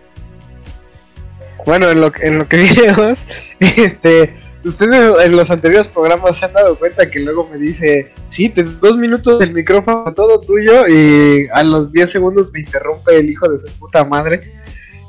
[1.66, 3.28] Bueno, en lo, que- en lo que videos,
[3.60, 4.34] este,
[4.64, 8.64] ustedes en los anteriores programas se han dado cuenta que luego me dice, sí, te
[8.64, 13.48] dos minutos del micrófono todo tuyo y a los 10 segundos me interrumpe el hijo
[13.48, 14.52] de su puta madre.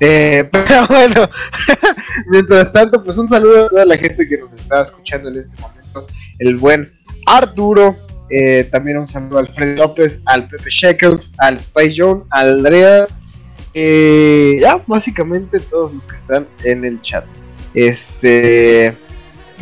[0.01, 1.28] Eh, pero bueno,
[2.28, 5.61] mientras tanto, pues un saludo a toda la gente que nos está escuchando en este
[5.61, 6.07] momento.
[6.38, 6.92] El buen
[7.26, 7.96] Arturo,
[8.30, 13.18] eh, también un saludo al Fred López, al Pepe Shekels, al Spy John, al Andreas,
[13.74, 17.24] eh, ya, básicamente todos los que están en el chat.
[17.74, 18.96] Este.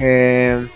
[0.00, 0.68] Eh,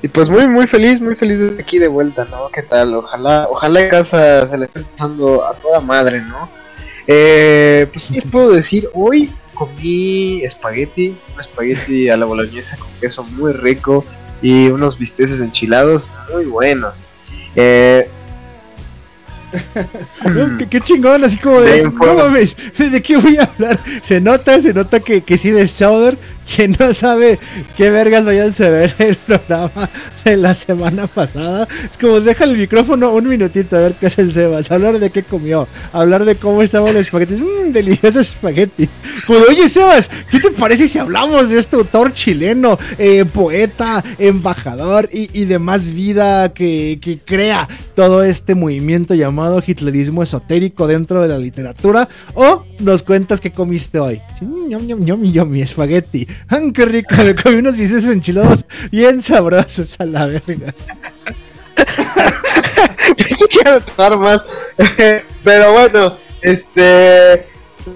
[0.00, 2.48] y pues muy, muy feliz, muy feliz de aquí de vuelta, ¿no?
[2.50, 2.94] ¿Qué tal?
[2.94, 6.48] Ojalá, ojalá en casa se le esté pasando a toda madre, ¿no?
[7.06, 8.88] Eh, pues, ¿qué les puedo decir?
[8.94, 14.04] Hoy comí espagueti, un espagueti a la boloñesa con queso muy rico
[14.40, 17.02] y unos bisteces enchilados muy buenos.
[17.56, 18.08] Eh,
[20.24, 21.82] No, qué, qué chingón, así como de.
[21.82, 23.78] De No mames, ¿de qué voy a hablar?
[24.00, 26.16] Se nota, se nota que, que sí de Chowder.
[26.54, 27.38] Quien no sabe
[27.76, 29.90] qué vergas vayan a ver el programa
[30.24, 31.68] de la semana pasada.
[31.90, 34.70] Es como, deja el micrófono un minutito a ver qué es el Sebas.
[34.70, 35.68] Hablar de qué comió.
[35.92, 37.38] Hablar de cómo estaban los espaguetis.
[37.38, 38.88] Mmm, deliciosos espagueti.
[39.26, 45.08] Pues, oye, Sebas, ¿qué te parece si hablamos de este autor chileno, eh, poeta, embajador
[45.12, 51.28] y, y demás vida que, que crea todo este movimiento llamado hitlerismo esotérico dentro de
[51.28, 52.08] la literatura?
[52.34, 54.20] O nos cuentas qué comiste hoy.
[54.40, 56.26] Ñom, ñom, ñom, mi espagueti.
[56.48, 57.14] ¡Ah, qué rico!
[57.42, 60.72] Comí unos bisteces enchilados bien sabrosos a la verga.
[63.16, 64.44] Pensé que iba a tardar más.
[65.44, 67.46] Pero bueno, este.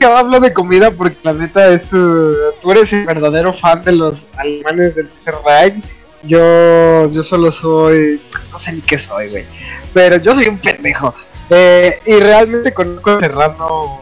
[0.00, 4.26] Hablo de comida porque la neta es tu, tú eres el verdadero fan de los
[4.36, 5.10] alemanes del
[5.44, 5.84] Reich.
[6.22, 8.20] Yo, yo solo soy.
[8.50, 9.44] No sé ni qué soy, güey.
[9.92, 11.14] Pero yo soy un pendejo.
[11.50, 14.00] Eh, y realmente conozco a Serrano.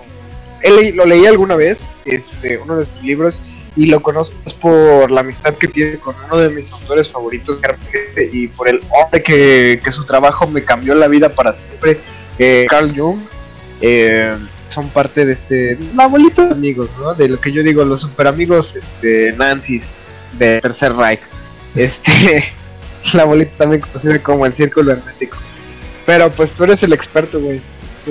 [0.63, 3.43] Él lo leí alguna vez, este, uno de sus libros,
[3.77, 7.59] y lo conozco por la amistad que tiene con uno de mis autores favoritos
[8.33, 12.01] y por el hombre que, que su trabajo me cambió la vida para siempre,
[12.39, 13.21] eh, Carl Jung.
[13.81, 14.37] Eh,
[14.69, 17.15] son parte de este, la bolita de amigos, ¿no?
[17.15, 19.87] De lo que yo digo, los super amigos, este, Nancy's
[20.39, 21.21] de Tercer Reich.
[21.75, 22.45] Este,
[23.15, 25.39] la bolita también conocida como el círculo hermético.
[26.07, 27.61] Pero pues tú eres el experto, güey.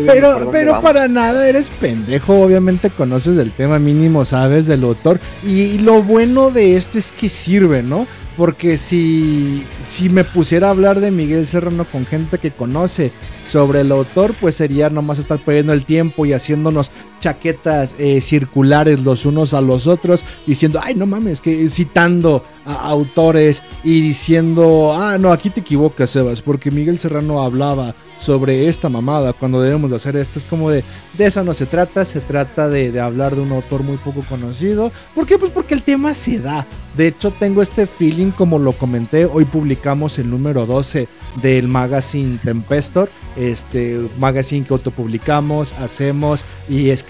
[0.05, 5.19] Pero, pero para nada eres pendejo, obviamente conoces del tema mínimo, sabes del autor.
[5.43, 8.07] Y lo bueno de esto es que sirve, ¿no?
[8.37, 13.11] Porque si, si me pusiera a hablar de Miguel Serrano con gente que conoce
[13.43, 19.01] sobre el autor, pues sería nomás estar perdiendo el tiempo y haciéndonos chaquetas eh, circulares
[19.01, 24.93] los unos a los otros, diciendo, ay, no mames, que citando a autores y diciendo,
[24.95, 29.89] ah, no, aquí te equivocas, Sebas, porque Miguel Serrano hablaba sobre esta mamada cuando debemos
[29.91, 30.39] de hacer esto.
[30.39, 30.83] Es como de,
[31.17, 34.23] de eso no se trata, se trata de, de hablar de un autor muy poco
[34.27, 34.91] conocido.
[35.15, 35.37] ¿Por qué?
[35.37, 36.67] Pues porque el tema se da.
[36.95, 41.07] De hecho, tengo este feeling, como lo comenté, hoy publicamos el número 12
[41.41, 47.08] del magazine Tempestor, este magazine que autopublicamos, hacemos y escribimos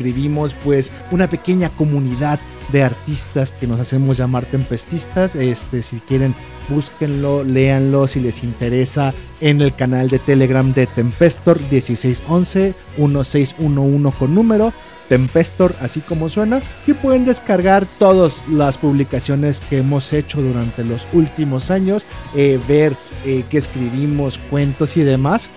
[0.63, 2.39] pues una pequeña comunidad
[2.71, 5.35] de artistas que nos hacemos llamar tempestistas.
[5.35, 6.35] Este, si quieren,
[6.69, 14.35] búsquenlo, léanlo si les interesa en el canal de Telegram de Tempestor 1611 1611 con
[14.35, 14.73] número.
[15.09, 21.07] Tempestor, así como suena, y pueden descargar todas las publicaciones que hemos hecho durante los
[21.13, 22.95] últimos años, eh, ver
[23.25, 25.49] eh, qué escribimos, cuentos y demás.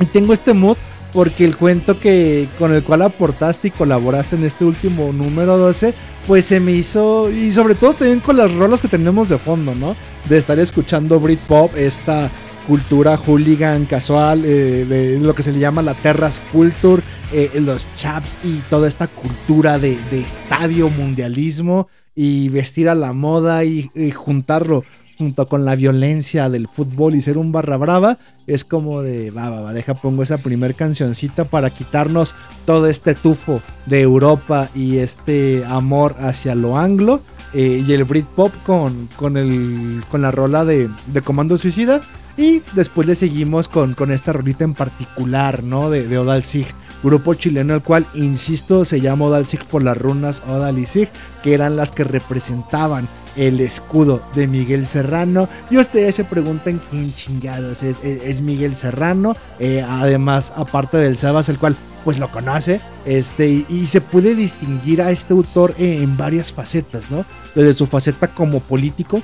[0.00, 0.78] Y tengo este mood
[1.12, 5.94] porque el cuento que con el cual aportaste y colaboraste en este último número 12,
[6.26, 9.74] pues se me hizo, y sobre todo también con las rolas que tenemos de fondo,
[9.74, 9.94] ¿no?
[10.28, 12.30] De estar escuchando Britpop, esta
[12.66, 17.02] cultura hooligan casual, eh, de lo que se le llama la Terras Culture,
[17.32, 23.12] eh, los chaps y toda esta cultura de, de estadio mundialismo y vestir a la
[23.12, 24.84] moda y, y juntarlo
[25.18, 29.50] junto con la violencia del fútbol y ser un barra brava, es como de, va,
[29.50, 32.34] va, deja pongo esa primer cancioncita para quitarnos
[32.64, 37.20] todo este tufo de Europa y este amor hacia lo anglo.
[37.54, 42.00] eh, y el Britpop con, con, el, con la rola de, de Comando Suicida.
[42.36, 45.90] Y después le seguimos con, con esta rolita en particular, ¿no?
[45.90, 46.66] De, de Odal Sig,
[47.02, 51.08] grupo chileno, el cual, insisto, se llama Odalsig por las runas Odal y Sig,
[51.42, 55.48] que eran las que representaban el escudo de Miguel Serrano.
[55.70, 59.34] Y ustedes se preguntan quién chingados es, es, Miguel Serrano.
[59.58, 62.80] Eh, además, aparte del Sebas, el cual pues lo conoce.
[63.04, 67.24] Este, y, se puede distinguir a este autor en, en varias facetas, ¿no?
[67.54, 69.22] Desde su faceta como político,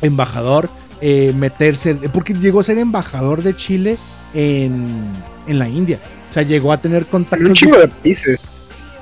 [0.00, 0.68] embajador,
[1.00, 3.98] eh, meterse, porque llegó a ser embajador de Chile
[4.32, 5.02] en,
[5.46, 5.98] en la India.
[6.34, 8.40] O sea, llegó a tener En contacto un chingo de países.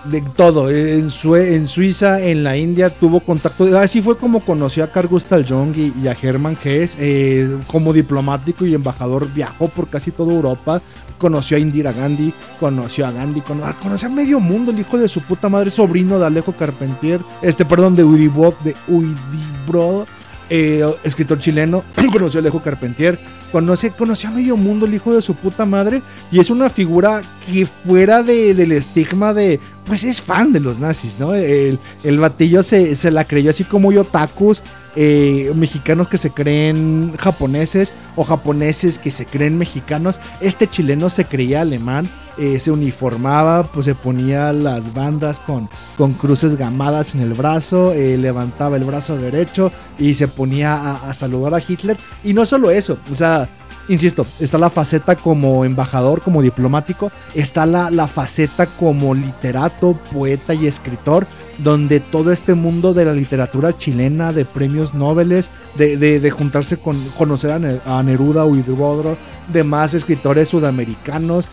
[0.05, 0.68] de todo.
[0.70, 3.78] En, Sue- en Suiza, en la India, tuvo contacto.
[3.78, 6.97] Así fue como conoció a Carl Gustav Jung y, y a Hermann Hesse.
[7.01, 10.83] eh, como diplomático y embajador, viajó por casi toda Europa.
[11.16, 14.99] Conoció a Indira Gandhi, conoció a Gandhi, cono- ah, conoció a medio mundo, el hijo
[14.99, 20.07] de su puta madre, sobrino de Alejo Carpentier, este, perdón, de Udibot, de Udibro,
[20.51, 23.18] eh, escritor chileno, conoció a Alejo Carpentier,
[23.53, 27.22] conoce, conoció a medio mundo el hijo de su puta madre y es una figura
[27.46, 31.34] que fuera de, del estigma de, pues es fan de los nazis, ¿no?
[31.34, 34.62] El, el batillo se, se la creyó así como otakus,
[34.97, 40.20] eh, mexicanos que se creen japoneses o japoneses que se creen mexicanos.
[40.40, 46.12] Este chileno se creía alemán, eh, se uniformaba, pues se ponía las bandas con, con
[46.12, 51.14] cruces gamadas en el brazo, eh, levantaba el brazo derecho y se ponía a, a
[51.14, 51.97] saludar a Hitler.
[52.24, 53.48] Y no solo eso, o sea,
[53.89, 60.55] insisto, está la faceta como embajador, como diplomático, está la, la faceta como literato, poeta
[60.55, 61.27] y escritor,
[61.59, 65.29] donde todo este mundo de la literatura chilena, de premios Nobel,
[65.77, 69.16] de, de- juntarse con, conocer a, Ne- a Neruda o Hidrodro,
[69.49, 71.49] demás escritores sudamericanos,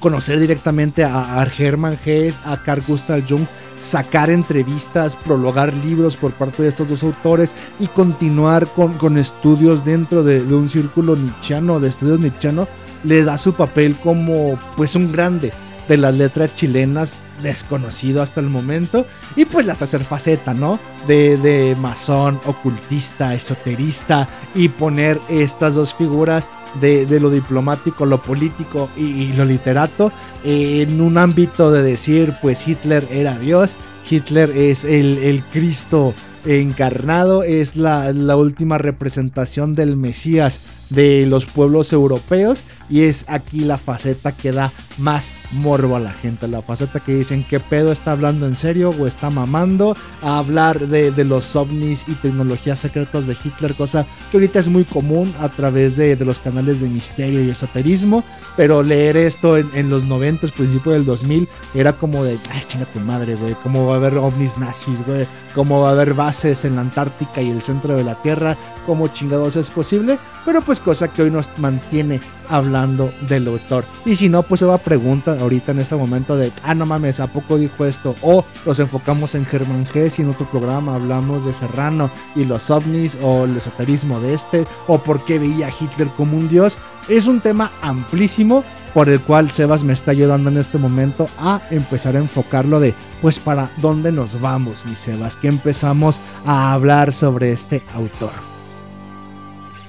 [0.00, 3.46] conocer directamente a, a Hermann Hesse, a Carl Gustav Jung,
[3.80, 9.84] sacar entrevistas, prologar libros por parte de estos dos autores y continuar con, con estudios
[9.84, 12.68] dentro de, un círculo nichiano, de estudios nichiano,
[13.04, 15.52] le da su papel como pues un grande
[15.88, 19.06] de las letras chilenas desconocido hasta el momento
[19.36, 20.78] y pues la tercera faceta, ¿no?
[21.06, 26.50] De, de masón, ocultista, esoterista y poner estas dos figuras
[26.80, 30.12] de, de lo diplomático, lo político y, lo literato
[30.44, 33.76] en un ámbito de decir pues Hitler era Dios,
[34.08, 36.14] Hitler es el, el Cristo
[36.44, 40.60] encarnado, es la, la última representación del Mesías
[40.94, 46.12] de los pueblos europeos y es aquí la faceta que da más morbo a la
[46.12, 50.38] gente, la faceta que dicen que pedo está hablando en serio o está mamando a
[50.38, 54.84] hablar de, de los ovnis y tecnologías secretas de Hitler, cosa que ahorita es muy
[54.84, 58.24] común a través de, de los canales de misterio y esoterismo,
[58.56, 62.86] pero leer esto en, en los 90, principio del 2000, era como de, ay, chinga
[62.86, 66.64] tu madre, güey, cómo va a haber ovnis nazis, güey, cómo va a haber bases
[66.64, 68.56] en la Antártica y el centro de la Tierra,
[68.86, 73.84] cómo chingados es posible, pero pues cosa que hoy nos mantiene hablando del autor.
[74.04, 76.86] Y si no, pues se va a pregunta ahorita en este momento de, ah, no
[76.86, 78.14] mames, ¿a poco dijo esto?
[78.22, 82.70] O nos enfocamos en Germán Hesse y en otro programa hablamos de Serrano y los
[82.70, 86.78] ovnis o el esoterismo de este, o por qué veía a Hitler como un dios.
[87.08, 88.62] Es un tema amplísimo
[88.94, 92.94] por el cual Sebas me está ayudando en este momento a empezar a enfocarlo de,
[93.22, 98.51] pues, para dónde nos vamos, mi Sebas, que empezamos a hablar sobre este autor.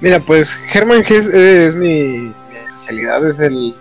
[0.03, 2.33] Mira, pues Hermann Hesse es mi,
[2.65, 3.73] especialidad, es el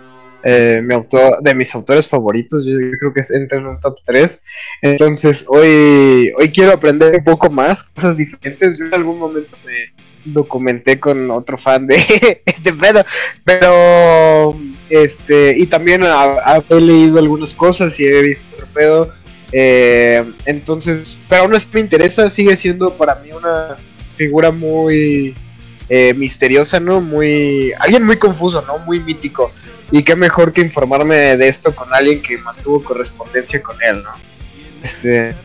[0.44, 3.96] eh, mi autor, de mis autores favoritos, yo, creo que es, entra en un top
[4.04, 4.40] 3.
[4.82, 8.78] Entonces, hoy, hoy quiero aprender un poco más, cosas diferentes.
[8.78, 9.92] Yo en algún momento me
[10.24, 11.96] documenté con otro fan de
[12.46, 13.04] este pedo,
[13.44, 14.56] pero
[14.90, 19.12] este, y también he leído algunas cosas y he visto otro pedo.
[19.50, 23.76] eh, entonces, pero aún así me interesa, sigue siendo para mí una
[24.14, 25.34] figura muy
[25.94, 27.02] eh, misteriosa, ¿no?
[27.02, 27.74] Muy.
[27.78, 28.78] Alguien muy confuso, ¿no?
[28.78, 29.52] Muy mítico.
[29.90, 34.10] Y qué mejor que informarme de esto con alguien que mantuvo correspondencia con él, ¿no?
[34.82, 35.34] Este.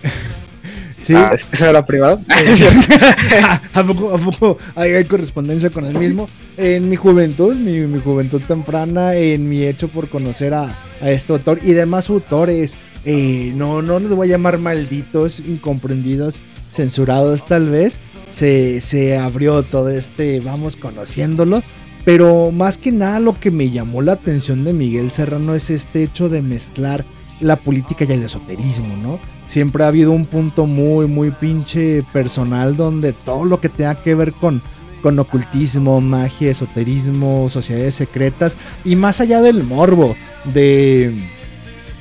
[1.00, 1.14] Sí.
[1.16, 2.20] ah, ¿es que ¿Eso era privado?
[3.74, 6.28] ¿A poco, a poco hay, hay correspondencia con el mismo?
[6.58, 11.32] En mi juventud, mi, mi juventud temprana, en mi hecho por conocer a, a este
[11.32, 16.42] autor y demás autores, eh, no, no les voy a llamar malditos, incomprendidos,
[16.72, 18.00] censurados tal vez,
[18.30, 21.64] se, se abrió todo este, vamos conociéndolo.
[22.06, 26.04] Pero más que nada lo que me llamó la atención de Miguel Serrano es este
[26.04, 27.04] hecho de mezclar
[27.42, 29.20] la política y el esoterismo, ¿no?
[29.46, 34.16] Siempre ha habido un punto muy, muy pinche personal donde todo lo que tenga que
[34.16, 34.62] ver con,
[35.02, 40.16] con ocultismo, magia, esoterismo, sociedades secretas y más allá del morbo
[40.54, 41.14] de,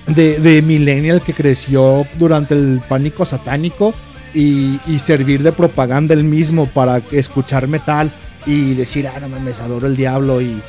[0.07, 3.93] de, de Millennial que creció durante el pánico satánico
[4.37, 8.11] y, servir de propaganda el mismo para escuchar metal
[8.45, 10.61] y decir, ah, no mames, adoro el diablo y,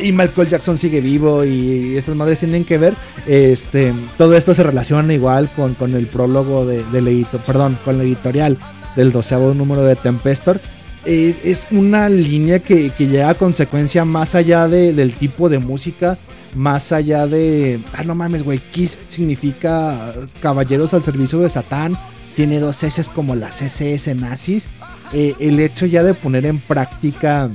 [0.00, 2.94] y Michael Jackson sigue vivo y estas madres tienen que ver.
[3.26, 7.98] Este, todo esto se relaciona igual con, con el prólogo de, del edito- perdón, con
[7.98, 8.58] la editorial
[8.96, 10.60] del doceavo número de Tempestor.
[11.04, 15.58] Es, es una línea que, que llega a consecuencia más allá de- del tipo de
[15.58, 16.16] música,
[16.54, 17.80] más allá de.
[17.94, 18.58] Ah, no mames, güey.
[18.58, 21.98] Kiss significa caballeros al servicio de Satán.
[22.34, 24.68] Tiene dos S como las SS nazis.
[25.12, 27.48] Eh, el hecho ya de poner en práctica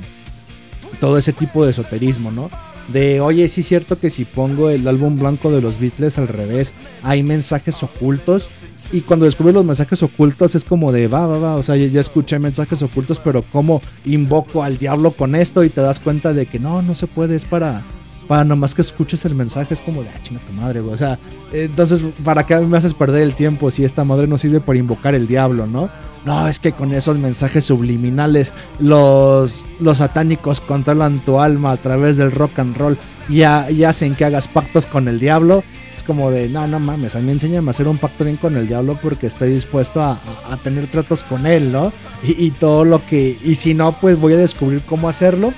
[0.99, 2.49] todo ese tipo de esoterismo, ¿no?
[2.88, 6.27] De, oye, sí es cierto que si pongo el álbum blanco de los Beatles al
[6.27, 6.73] revés,
[7.03, 8.49] hay mensajes ocultos.
[8.91, 11.85] Y cuando descubres los mensajes ocultos es como de, va, va, va, o sea, ya,
[11.85, 15.64] ya escuché mensajes ocultos, pero ¿cómo invoco al diablo con esto?
[15.64, 17.84] Y te das cuenta de que no, no se puede, es para,
[18.30, 20.80] para nomás que escuches el mensaje, es como de, ah, chinga tu madre.
[20.80, 21.18] O sea,
[21.51, 25.15] entonces, ¿para qué me haces perder el tiempo si esta madre no sirve para invocar
[25.15, 25.89] el diablo, no?
[26.26, 32.18] No, es que con esos mensajes subliminales los, los satánicos controlan tu alma a través
[32.18, 32.97] del rock and roll
[33.30, 35.64] y, ha- y hacen que hagas pactos con el diablo.
[35.95, 38.56] Es como de, no, no mames, a mí enséñame a hacer un pacto bien con
[38.57, 41.91] el diablo porque estoy dispuesto a, a- a tener tratos con él, ¿no?
[42.23, 43.38] Y todo lo que...
[43.43, 45.51] Y si no, pues voy a descubrir cómo hacerlo.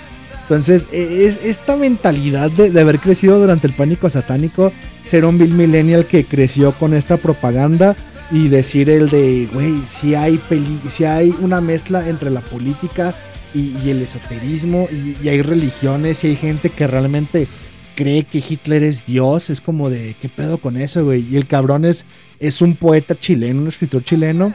[0.51, 4.73] Entonces, e- es esta mentalidad de, haber crecido durante el pánico satánico,
[5.05, 7.95] ser un Bill Millennial que creció con esta propaganda
[8.31, 10.41] y decir el de, güey, si hay,
[10.89, 13.15] si hay una mezcla entre la política
[13.53, 17.47] y, y el esoterismo y, y hay religiones y hay gente que realmente
[17.95, 21.25] cree que Hitler es Dios, es como de, ¿qué pedo con eso, güey?
[21.31, 22.05] Y el cabrón es,
[22.41, 24.53] es un poeta chileno, un escritor chileno,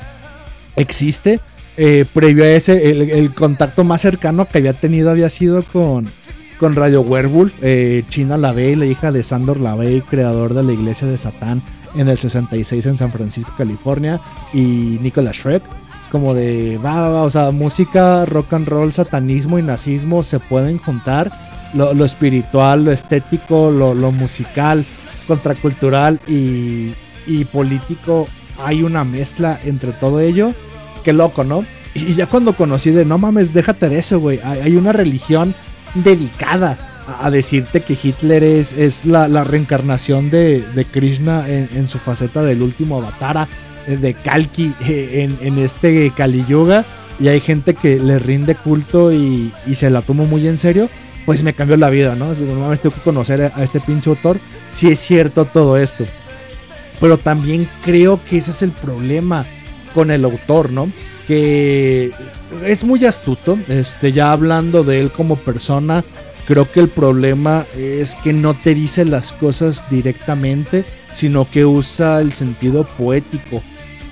[0.76, 1.40] existe.
[1.78, 6.10] Eh, previo a ese, el, contacto más cercano que había tenido había sido con,
[6.58, 11.06] con Radio Werewolf, eh, China Lavey, la hija de Sandor Lavey, creador de la iglesia
[11.06, 11.62] de Satán
[11.94, 14.20] en el 66 en San Francisco, California,
[14.54, 15.62] y Nicolas Shrek.
[16.02, 20.22] Es como de, va, va, va, o sea, música, rock and roll, satanismo y nazismo
[20.22, 21.30] se pueden juntar.
[21.74, 24.86] Lo, lo espiritual, lo estético, lo, lo musical,
[25.26, 26.92] contracultural y,
[27.26, 28.28] y político.
[28.64, 30.54] Hay una mezcla entre todo ello.
[31.06, 31.64] Qué loco, ¿no?
[31.94, 34.40] Y ya cuando conocí de, no mames, déjate de eso, güey.
[34.42, 35.54] Hay, una religión
[35.94, 36.76] dedicada
[37.20, 42.60] a, decirte que Hitler es, es la, reencarnación de, de Krishna en, su faceta del
[42.60, 43.46] último avatara,
[43.86, 46.84] eh, de Kalki eh, en, en este Kali Yuga.
[47.20, 50.90] Y hay gente que le rinde culto y, y se la toma muy en serio.
[51.24, 52.34] Pues me cambió la vida, ¿no?
[52.34, 54.40] No mames, tengo que conocer a este pinche autor.
[54.70, 56.04] Si es cierto todo esto.
[56.98, 59.46] Pero también creo que ese es el problema
[59.96, 60.92] con el autor, ¿no?
[61.26, 62.12] Que
[62.66, 66.04] es muy astuto, este, ya hablando de él como persona,
[66.46, 72.20] creo que el problema es que no te dice las cosas directamente, sino que usa
[72.20, 73.62] el sentido poético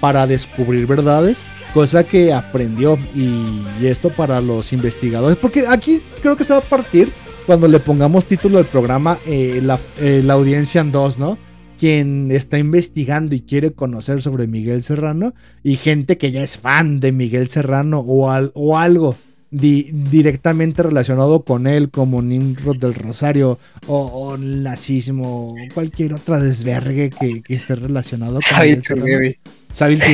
[0.00, 1.44] para descubrir verdades,
[1.74, 6.62] cosa que aprendió y esto para los investigadores, porque aquí creo que se va a
[6.62, 7.12] partir
[7.44, 11.36] cuando le pongamos título del programa eh, la, eh, la audiencia en dos, ¿no?
[11.78, 17.00] Quien está investigando y quiere conocer sobre Miguel Serrano y gente que ya es fan
[17.00, 19.16] de Miguel Serrano o, al- o algo
[19.50, 26.40] di- directamente relacionado con él como Nimrod del Rosario o, o nazismo o cualquier otra
[26.40, 29.06] desvergue que, que esté relacionado con Miguel Serrano.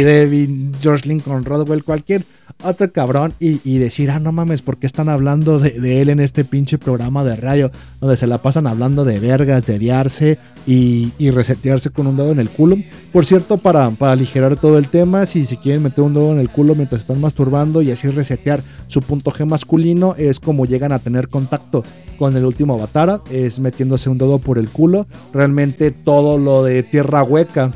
[0.04, 2.22] Devin, George Lincoln Rodwell, cualquier
[2.62, 6.44] otro cabrón y, decir, ah, no mames, ¿por qué están hablando de, él en este
[6.44, 7.70] pinche programa de radio
[8.00, 12.38] donde se la pasan hablando de vergas, de diarse y, resetearse con un dedo en
[12.38, 12.76] el culo?
[13.12, 16.50] Por cierto, para, aligerar todo el tema, si se quieren meter un dedo en el
[16.50, 20.98] culo mientras están masturbando y así resetear su punto G masculino, es como llegan a
[20.98, 21.84] tener contacto
[22.18, 25.06] con el último Avatara, es metiéndose un dedo por el culo.
[25.32, 27.72] Realmente todo lo de tierra hueca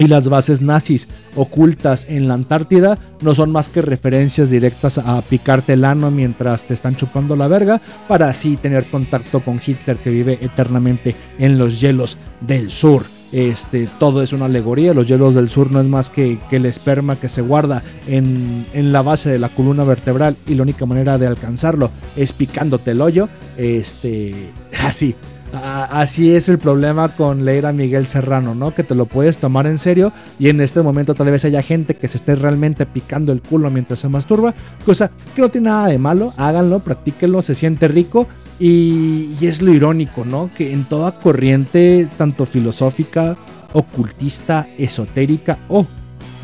[0.00, 5.20] y las bases nazis ocultas en la Antártida no son más que referencias directas a
[5.20, 9.98] picarte el ano mientras te están chupando la verga para así tener contacto con Hitler
[9.98, 13.04] que vive eternamente en los hielos del sur.
[13.30, 17.14] Este, todo es una alegoría, los hielos del sur no es más que, el esperma
[17.14, 21.16] que se guarda en, en la base de la columna vertebral y la única manera
[21.16, 24.50] de alcanzarlo es picándote el hoyo, este,
[24.82, 25.14] así,
[25.52, 28.72] Así es el problema con leer a Miguel Serrano, ¿no?
[28.72, 31.96] Que te lo puedes tomar en serio y en este momento tal vez haya gente
[31.96, 34.54] que se esté realmente picando el culo mientras se masturba,
[34.86, 38.28] cosa que no tiene nada de malo, háganlo, practíquenlo, se siente rico
[38.60, 40.50] y, es lo irónico, ¿no?
[40.56, 43.36] Que en toda corriente, tanto filosófica,
[43.72, 45.84] ocultista, esotérica o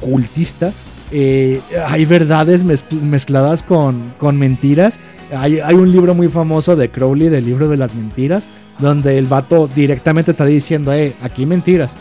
[0.01, 0.73] cultista,
[1.13, 4.99] eh, hay verdades mez- mezcladas con, con mentiras.
[5.33, 9.27] Hay, hay un libro muy famoso de Crowley, del libro de las mentiras, donde el
[9.27, 11.97] vato directamente está diciendo, eh, aquí mentiras,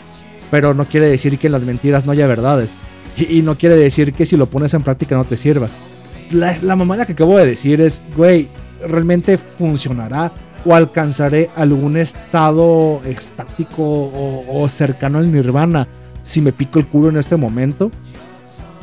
[0.50, 2.76] pero no quiere decir que en las mentiras no haya verdades.
[3.16, 5.68] Y, no quiere decir que si lo pones en práctica no te sirva.
[6.32, 8.50] La, la mamada que acabo de decir es, güey,
[8.86, 10.30] ¿realmente funcionará
[10.66, 15.88] o alcanzaré algún estado estático o, o cercano al nirvana
[16.26, 17.90] si me pico el culo en este momento.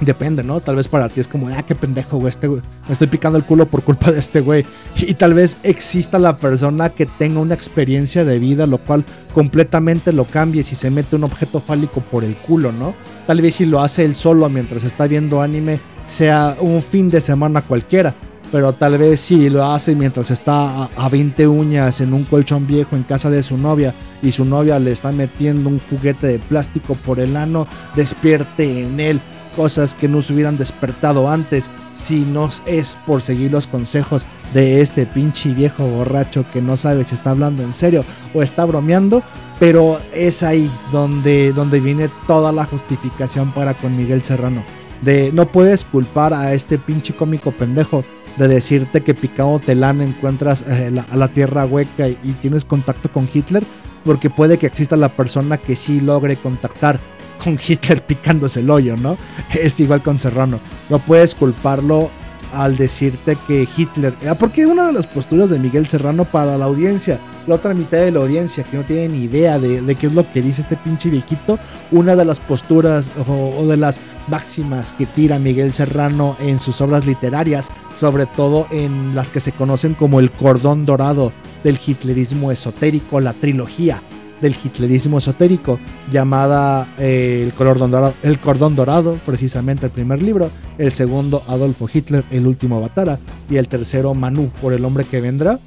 [0.01, 0.59] Depende, ¿no?
[0.59, 2.47] Tal vez para ti es como, ah, qué pendejo, güey, este.
[2.47, 4.65] Me estoy picando el culo por culpa de este güey.
[4.97, 10.11] Y tal vez exista la persona que tenga una experiencia de vida, lo cual completamente
[10.11, 12.95] lo cambie si se mete un objeto fálico por el culo, ¿no?
[13.27, 17.21] Tal vez si lo hace él solo mientras está viendo anime, sea un fin de
[17.21, 18.13] semana cualquiera.
[18.51, 22.67] Pero tal vez si lo hace mientras está a, a 20 uñas en un colchón
[22.67, 26.39] viejo en casa de su novia y su novia le está metiendo un juguete de
[26.39, 27.65] plástico por el ano,
[27.95, 29.21] despierte en él
[29.55, 34.81] cosas que no se hubieran despertado antes si no es por seguir los consejos de
[34.81, 38.03] este pinche viejo borracho que no sabe si está hablando en serio
[38.33, 39.23] o está bromeando,
[39.59, 44.63] pero es ahí donde, donde viene toda la justificación para con Miguel Serrano.
[45.01, 48.03] De no puedes culpar a este pinche cómico pendejo
[48.37, 53.11] de decirte que picado telán encuentras eh, a la tierra hueca y, y tienes contacto
[53.11, 53.63] con Hitler,
[54.05, 56.99] porque puede que exista la persona que sí logre contactar
[57.43, 59.17] con Hitler picándose el hoyo, ¿no?
[59.53, 60.59] Es igual con Serrano.
[60.89, 62.09] No puedes culparlo
[62.53, 64.15] al decirte que Hitler.
[64.29, 67.97] ah, Porque una de las posturas de Miguel Serrano para la audiencia, la otra mitad
[67.97, 70.61] de la audiencia que no tiene ni idea de, de qué es lo que dice
[70.61, 71.57] este pinche viejito,
[71.91, 76.79] una de las posturas o, o de las máximas que tira Miguel Serrano en sus
[76.81, 81.33] obras literarias, sobre todo en las que se conocen como el cordón dorado
[81.63, 84.01] del hitlerismo esotérico, la trilogía
[84.43, 85.79] del hitlerismo esotérico,
[86.11, 91.87] llamada eh, el, cordón dorado, el Cordón Dorado, precisamente el primer libro, el segundo Adolfo
[91.91, 95.59] Hitler, el último Batara, y el tercero Manu, por el hombre que vendrá.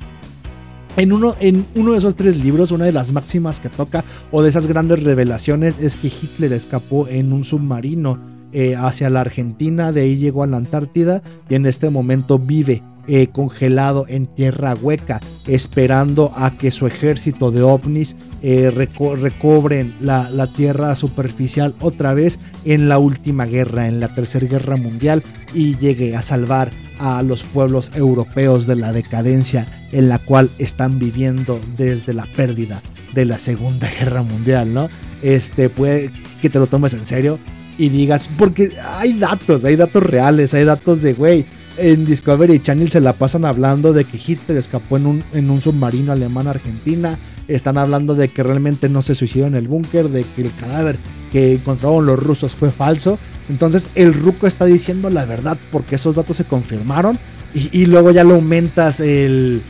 [0.99, 4.43] En uno, en uno de esos tres libros, una de las máximas que toca o
[4.43, 8.19] de esas grandes revelaciones es que Hitler escapó en un submarino
[8.53, 12.83] eh, hacia la Argentina, de ahí llegó a la Antártida y en este momento vive
[13.09, 19.95] eh, congelado en tierra hueca, esperando a que su ejército de ovnis eh, reco recobren
[20.01, 25.23] la, la, tierra superficial otra vez en la última guerra, en la tercera guerra mundial,
[25.55, 30.99] y llegue a salvar a los pueblos europeos de la decadencia en la cual están
[30.99, 32.83] viviendo desde la pérdida
[33.15, 34.89] de la segunda guerra mundial, ¿no?
[35.23, 36.11] Este puede
[36.41, 37.39] que te lo tomes en serio
[37.79, 41.45] y digas, porque hay datos, hay datos reales, hay datos de, güey,
[41.79, 46.47] en Discovery Channel se la pasan hablando de que Hitler escapó en un, submarino alemán
[46.47, 47.19] a Argentina.
[47.49, 50.99] Están hablando de que realmente no se suicidó en el búnker, de que el cadáver
[51.31, 53.19] que encontraron los rusos fue falso.
[53.49, 57.19] Entonces el ruco está diciendo la verdad porque esos datos se confirmaron.
[57.55, 59.63] Y luego ya lo aumentas el,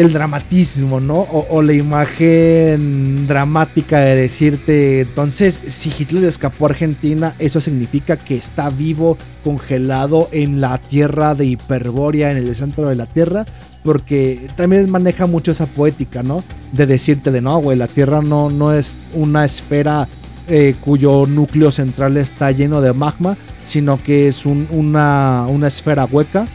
[0.00, 1.20] el dramatismo, ¿no?
[1.20, 8.36] O, la imagen dramática de decirte, entonces, si Hitler escapó a Argentina, eso significa que
[8.36, 13.44] está vivo, congelado en la tierra de Hiperbórea, en el centro de la tierra.
[13.82, 16.44] Porque también maneja mucho esa poética, ¿no?
[16.72, 20.06] De decirte de no, güey, la tierra no, no es una esfera
[20.48, 26.04] eh, cuyo núcleo central está lleno de magma, sino que es un, una, una esfera
[26.04, 26.46] hueca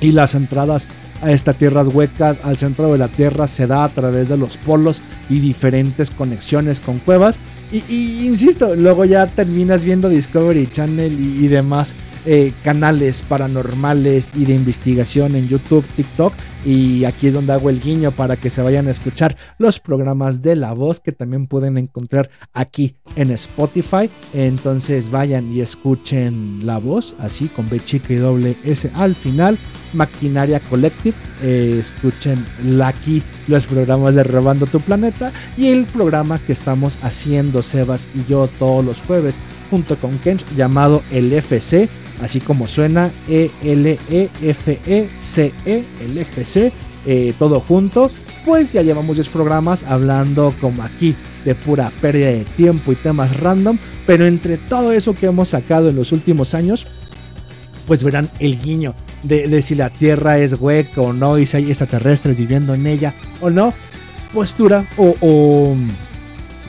[0.00, 0.88] y las entradas
[1.20, 4.56] a estas tierras huecas al centro de la Tierra se da a través de los
[4.56, 7.40] polos y diferentes conexiones con cuevas.
[7.72, 11.94] Y, insisto, luego ya terminas viendo Discovery Channel y, y demás
[12.26, 16.34] eh, canales paranormales y de investigación en YouTube, TikTok.
[16.66, 20.42] Y aquí es donde hago el guiño para que se vayan a escuchar los programas
[20.42, 24.10] de La Voz que también pueden encontrar aquí en Spotify.
[24.34, 29.56] Entonces vayan y escuchen La Voz, así con B chica y doble S al final.
[29.92, 31.16] Maquinaria Collective.
[31.42, 32.44] Eh, escuchen
[32.84, 38.24] aquí los programas de Robando tu Planeta y el programa que estamos haciendo Sebas y
[38.30, 41.88] yo todos los jueves junto con Kench llamado el FC.
[42.22, 43.54] Así como suena E-L-E-F-E-C-E,
[46.04, 46.72] el FC,
[47.06, 48.10] eh, todo junto.
[48.44, 51.14] Pues ya llevamos 10 programas hablando como aquí
[51.44, 53.78] de pura pérdida de tiempo y temas random.
[54.06, 56.86] Pero entre todo eso que hemos sacado en los últimos años,
[57.86, 61.68] pues verán el guiño de, si la Tierra es hueca o no y si hay
[61.68, 63.72] extraterrestres viviendo en ella o no.
[64.32, 65.76] Postura o, o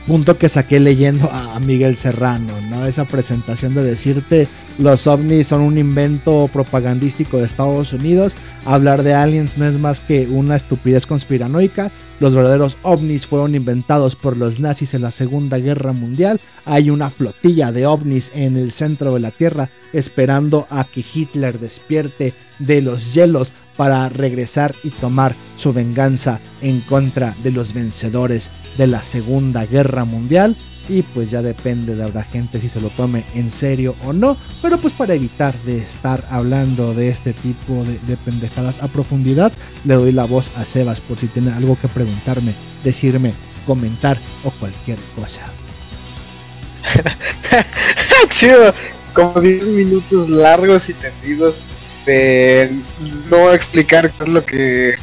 [0.07, 2.85] punto que saqué leyendo a Miguel Serrano, ¿no?
[2.85, 4.47] Esa presentación de decirte
[4.77, 10.01] los ovnis son un invento propagandístico de Estados Unidos, hablar de aliens no es más
[10.01, 15.57] que una estupidez conspiranoica, los verdaderos ovnis fueron inventados por los nazis en la Segunda
[15.59, 20.83] Guerra Mundial, hay una flotilla de ovnis en el centro de la Tierra esperando a
[20.83, 27.49] que Hitler despierte de los hielos para regresar y tomar su venganza en contra de
[27.49, 30.55] los vencedores de la Segunda Guerra Mundial.
[30.87, 34.37] y pues ya depende de la gente si se lo tome en serio o no,
[34.61, 39.51] pero pues para evitar de estar hablando de este tipo de, de pendejadas a profundidad,
[39.83, 42.53] le doy la voz a Sebas por si tiene algo que preguntarme,
[42.83, 43.33] decirme,
[43.65, 45.41] comentar o cualquier cosa.
[48.29, 48.75] Sido
[49.15, 51.61] como 10 minutos largos y tendidos
[52.05, 52.71] de
[53.29, 54.95] no explicar qué es lo que.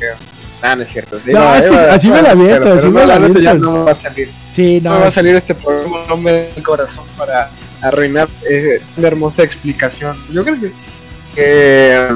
[0.61, 1.19] Ah, no es cierto.
[1.25, 3.41] Sí, No, es que iba- así me la aviento, pero- así pero me la neta
[3.41, 4.31] ya no va a salir.
[4.53, 7.51] Sí, No, no, va a salir este programa, no me da el corazón para
[7.81, 10.17] arruinar eh, una hermosa explicación.
[10.33, 10.73] Yo creo que,
[11.35, 12.09] que,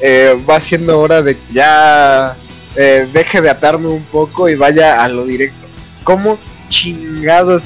[0.00, 2.34] eh, va siendo hora de que ya
[2.76, 5.66] eh, deje de atarme un poco y vaya a lo directo.
[6.04, 6.38] ¿Cómo
[6.70, 7.64] chingados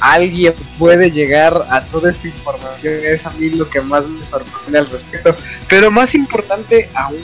[0.00, 2.94] alguien puede llegar a toda esta información?
[3.02, 5.36] Es a mí lo que más me sorprende al respecto.
[5.68, 7.20] Pero más importante aún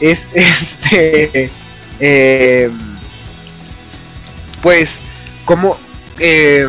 [0.00, 1.50] es este...
[2.00, 2.70] eh,
[4.62, 5.00] pues
[5.44, 5.76] cómo
[6.18, 6.66] eh,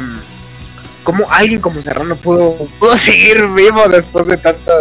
[1.30, 2.68] alguien como Serrano pudo,
[2.98, 4.72] seguir vivo después de tanto,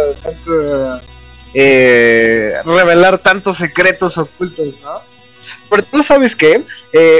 [1.53, 5.01] eh, revelar tantos secretos ocultos, ¿no?
[5.69, 6.63] Pero tú sabes que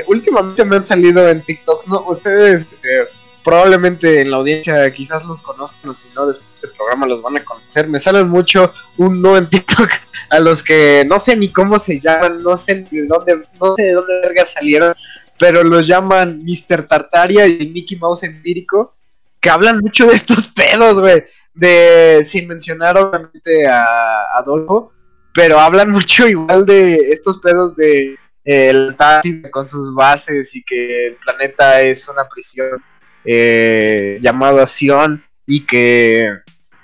[0.07, 2.06] últimamente me han salido en TikToks, ¿no?
[2.07, 3.07] Ustedes este,
[3.45, 7.38] probablemente en la audiencia quizás los conozcan o si no después del programa los van
[7.38, 7.88] a conocer.
[7.88, 9.89] Me salen mucho un no en TikTok
[10.31, 13.76] a los que no sé ni cómo se llaman, no sé ni de dónde, no
[13.76, 14.95] sé de dónde verga salieron,
[15.38, 16.88] pero los llaman Mr.
[16.88, 18.95] Tartaria y Mickey Mouse empírico,
[19.39, 21.23] que hablan mucho de estos pedos, güey,
[21.53, 24.91] de, sin mencionar obviamente a Adolfo,
[25.35, 30.63] pero hablan mucho igual de estos pedos de eh, el Antártida con sus bases y
[30.63, 32.81] que el planeta es una prisión
[33.26, 36.30] eh, llamado Sion y que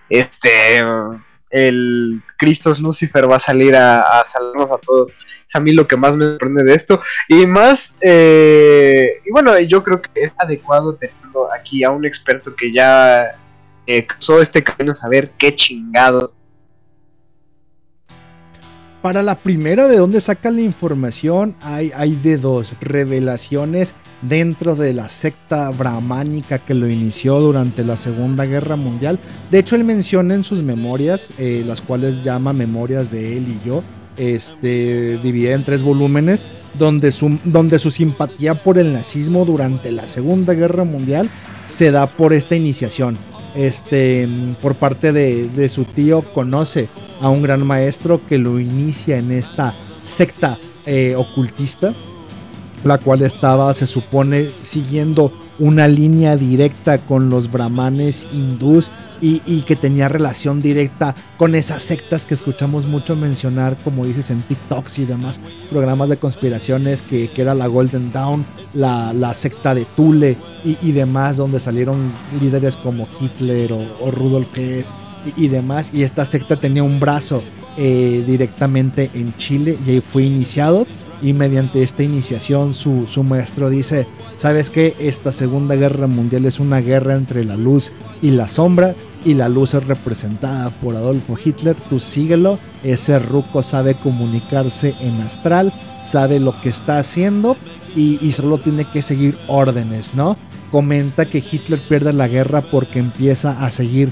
[0.09, 0.83] este
[1.49, 5.11] el Cristos Lucifer va a salir a, a salvarnos a todos.
[5.47, 7.01] Es a mí lo que más me sorprende de esto.
[7.27, 12.55] Y más, eh, y bueno, yo creo que es adecuado teniendo aquí a un experto
[12.55, 13.37] que ya
[13.85, 16.37] eh, cruzó este camino, saber qué chingados.
[19.01, 24.93] Para la primera de dónde sacan la información hay, hay de dos revelaciones dentro de
[24.93, 29.19] la secta brahmánica que lo inició durante la Segunda Guerra Mundial.
[29.49, 33.67] De hecho, él menciona en sus memorias, eh, las cuales llama Memorias de él y
[33.67, 33.83] yo,
[34.17, 36.45] este, dividida en tres volúmenes,
[36.77, 41.27] donde su, donde su simpatía por el nazismo durante la Segunda Guerra Mundial
[41.65, 43.17] se da por esta iniciación.
[43.55, 44.29] Este,
[44.61, 46.87] por parte de, de su tío, conoce
[47.21, 51.93] a un gran maestro que lo inicia en esta secta eh, ocultista,
[52.83, 58.91] la cual estaba, se supone, siguiendo una línea directa con los brahmanes hindús
[59.21, 64.41] y, que tenía relación directa con esas sectas que escuchamos mucho mencionar, como dices, en
[64.41, 65.39] TikToks y demás
[65.69, 68.43] programas de conspiraciones, que, que era la Golden Dawn,
[68.73, 70.35] la, secta de Thule
[70.65, 72.11] y, y, demás, donde salieron
[72.41, 74.95] líderes como Hitler o, o Rudolf Hess
[75.37, 75.91] y, demás.
[75.93, 77.43] Y esta secta tenía un brazo
[77.77, 80.85] eh, directamente en Chile y ahí fue iniciado.
[81.21, 84.07] Y mediante esta iniciación su, su maestro dice,
[84.37, 84.95] ¿sabes qué?
[84.99, 87.91] Esta Segunda Guerra Mundial es una guerra entre la luz
[88.23, 93.61] y la sombra y la luz es representada por Adolfo Hitler, tú síguelo, ese ruco
[93.61, 95.71] sabe comunicarse en astral,
[96.01, 97.55] sabe lo que está haciendo
[97.95, 100.37] y, y, solo tiene que seguir órdenes, ¿no?
[100.71, 104.11] Comenta que Hitler pierde la guerra porque empieza a seguir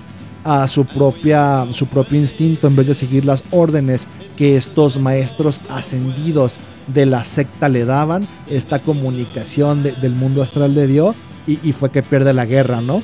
[0.49, 5.61] a su propia su propio instinto en vez de seguir las órdenes que estos maestros
[5.69, 11.13] ascendidos de la secta le daban, esta comunicación de, del mundo astral le dio
[11.45, 13.03] y, y fue que pierde la guerra, ¿no?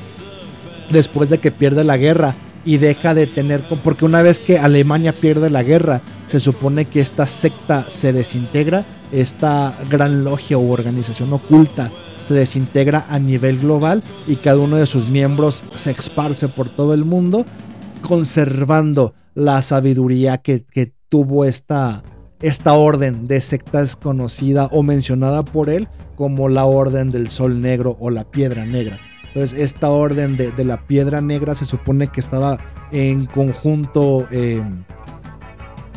[0.90, 5.14] después de que pierde la guerra y deja de tener, porque una vez que Alemania
[5.14, 11.32] pierde la guerra, se supone que esta secta se desintegra, esta gran logia u organización
[11.32, 11.92] oculta
[12.26, 16.94] se desintegra a nivel global y cada uno de sus miembros se esparce por todo
[16.94, 17.46] el mundo,
[18.02, 20.66] conservando la sabiduría que,
[21.08, 22.04] tuvo esta,
[22.42, 27.96] esta orden de sectas conocida o mencionada por él como la orden del sol negro
[28.00, 29.00] o la piedra negra.
[29.28, 32.58] Entonces, esta orden de, de, la piedra negra se supone que estaba
[32.92, 34.64] en conjunto, eh,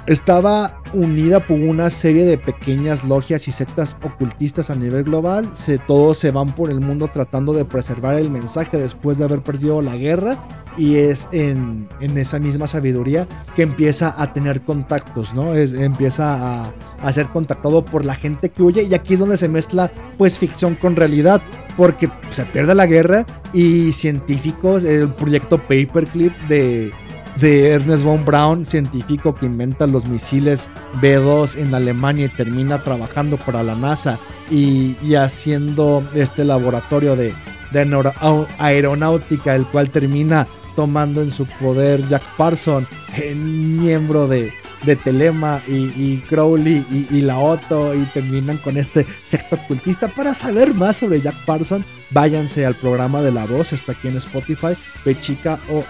[0.07, 5.49] estaba unida por una serie de pequeñas logias y sectas ocultistas a nivel global.
[5.53, 9.43] Se, todos se van por el mundo tratando de preservar el mensaje después de haber
[9.43, 10.49] perdido la guerra.
[10.77, 15.55] Y es en, esa misma sabiduría que empieza a tener contactos, ¿no?
[15.55, 18.83] Es, empieza a, a ser contactado por la gente que huye.
[18.85, 21.43] Y aquí es donde se mezcla, pues, ficción con realidad
[21.77, 26.93] porque se pierde la guerra y científicos, el proyecto Paperclip de,
[27.41, 30.69] de Ernest von Braun, científico que inventa los misiles
[31.01, 34.19] B2 en Alemania y termina trabajando para la NASA
[34.51, 37.35] y, y haciendo este laboratorio de,
[37.73, 38.13] de
[38.59, 42.87] aeronáutica, el cual termina tomando en su poder Jack Parson,
[43.17, 44.53] eh, miembro de,
[44.85, 50.09] de Telema y, Crowley y, la Otto y terminan con este secto ocultista.
[50.09, 54.17] Para saber más sobre Jack Parson, váyanse al programa de La Voz, está aquí en
[54.17, 55.85] Spotify, Pechica o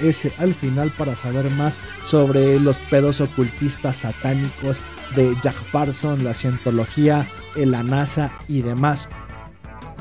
[0.00, 4.80] S al final para saber más sobre los pedos ocultistas satánicos
[5.14, 9.08] de Jack Parson, la cientología, la NASA y demás.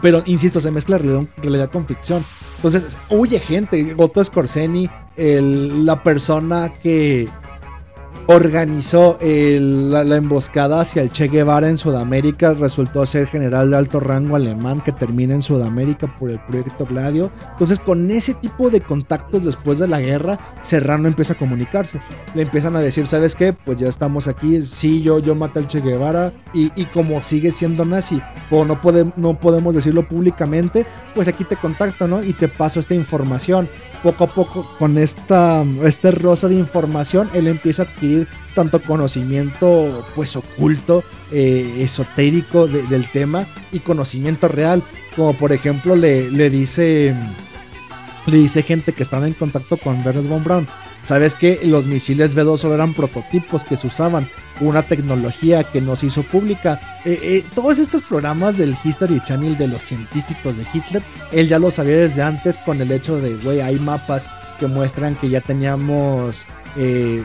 [0.02, 2.24] Pero insisto, se mezcla realidad, con ficción.
[2.58, 3.96] Entonces, huye gente.
[3.98, 7.28] Otto Scorseni, la persona que
[8.26, 13.78] organizó el- la, la emboscada hacia el Che Guevara en Sudamérica, resultó ser general de
[13.78, 17.32] alto rango alemán que termina en Sudamérica por el proyecto Gladio.
[17.52, 22.02] Entonces, con ese tipo de contactos después de la guerra, Serrano empieza a comunicarse.
[22.34, 23.54] Le empiezan a decir, ¿sabes qué?
[23.54, 24.62] Pues ya estamos aquí.
[24.62, 26.34] Sí, yo, yo maté al Che Guevara.
[26.54, 31.44] Y, y como sigue siendo nazi, o no, pode- no podemos decirlo públicamente, pues aquí
[31.44, 32.24] te contacto, ¿no?
[32.24, 33.70] Y te paso esta información.
[34.04, 38.07] Poco a poco, con esta este rosa de información, él empieza a adquirir
[38.56, 44.82] tanto conocimiento, pues oculto, eh, esotérico de- del tema y conocimiento real.
[45.16, 47.16] Como por ejemplo, le, le dice.
[48.26, 50.68] Le dice gente que estaba en contacto con Ernest von Braun.
[51.02, 54.28] ¿Sabes que Los misiles B2 solo eran prototipos que se usaban,
[54.60, 57.00] una tecnología que no se hizo pública.
[57.06, 61.02] Eh, eh, todos estos programas del History Channel de los científicos de Hitler,
[61.32, 64.28] él ya lo sabía desde antes con el hecho de, güey, hay mapas
[64.60, 66.46] que muestran que ya teníamos
[66.78, 67.24] eh,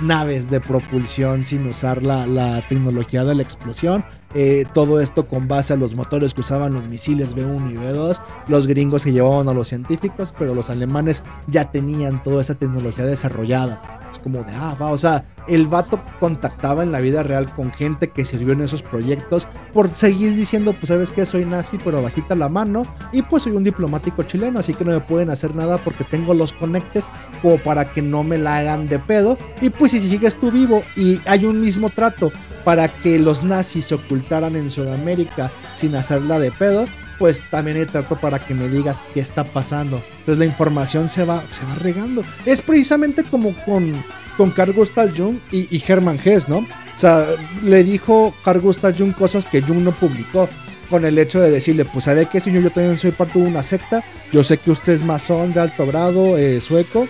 [0.00, 4.04] naves de propulsión sin usar la, tecnología de la explosión.
[4.34, 8.20] Eh, todo esto con base a los motores que usaban los misiles B1 y B2,
[8.48, 13.04] los gringos que llevaban a los científicos, pero los alemanes ya tenían toda esa tecnología
[13.04, 14.01] desarrollada.
[14.12, 17.72] Es como de, ah, va, o sea, el vato contactaba en la vida real con
[17.72, 22.02] gente que sirvió en esos proyectos por seguir diciendo, pues sabes que soy nazi, pero
[22.02, 25.56] bajita la mano, y pues soy un diplomático chileno, así que no me pueden hacer
[25.56, 27.08] nada porque tengo los conectes
[27.40, 29.38] como para que no me la hagan de pedo.
[29.62, 32.30] Y pues si sigues tú vivo y hay un mismo trato
[32.64, 36.84] para que los nazis se ocultaran en Sudamérica sin hacerla de pedo,
[37.22, 40.02] pues también hay trato para que me digas qué está pasando.
[40.18, 42.24] Entonces la información se va, se va regando.
[42.44, 43.92] Es precisamente como con,
[44.36, 46.56] con Carl Gustav Jung y, y Hermann Hesse, ¿no?
[46.56, 46.66] O
[46.96, 47.24] sea,
[47.62, 50.48] le dijo Carl Gustav Jung cosas que Jung no publicó.
[50.90, 53.62] Con el hecho de decirle, pues sabe que señor, yo también soy parte de una
[53.62, 54.02] secta.
[54.32, 57.06] Yo sé que usted es masón de alto grado, eh, sueco.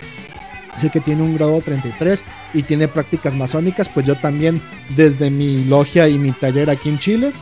[0.76, 2.22] Sé que tiene un grado 33
[2.52, 3.88] y tiene prácticas masónicas.
[3.88, 4.60] Pues yo también,
[4.94, 7.32] desde mi logia y mi taller aquí en Chile,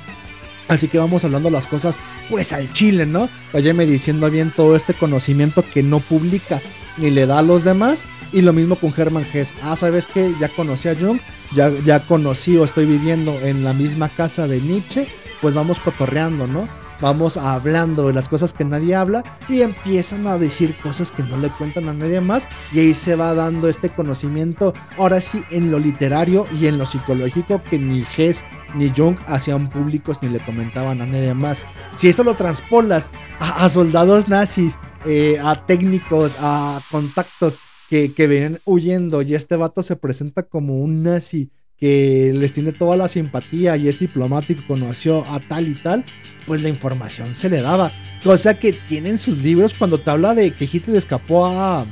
[0.71, 1.99] Así que vamos hablando las cosas
[2.29, 3.29] pues al chile, ¿no?
[3.53, 6.63] Váyame diciendo bien todo este conocimiento que no publica
[6.97, 8.05] ni le da a los demás.
[8.33, 9.53] Y lo mismo con Hermann Hesse.
[9.65, 10.33] Ah, ¿sabes qué?
[10.41, 11.19] Ya conocí a Jung,
[11.53, 15.09] ya, ya conocí o estoy viviendo en la misma casa de Nietzsche.
[15.41, 16.69] Pues vamos cotorreando, ¿no?
[17.01, 21.39] Vamos hablando de las cosas que nadie habla y empiezan a decir cosas que no
[21.39, 25.71] le cuentan a nadie más y ahí se va dando este conocimiento, ahora sí, en
[25.71, 28.45] lo literario y en lo psicológico que ni Hess
[28.75, 31.65] ni Jung hacían públicos ni le comentaban a nadie más.
[31.95, 37.59] Si esto lo transpolas a, soldados nazis, eh, a técnicos, a contactos
[37.89, 41.51] que, que vienen huyendo y este vato se presenta como un nazi
[41.81, 46.05] que les tiene toda la simpatía y es diplomático, conoció a tal y tal,
[46.51, 47.93] pues la información se le daba.
[48.25, 51.87] Cosa que tienen sus libros cuando te habla de que Hitler escapó a,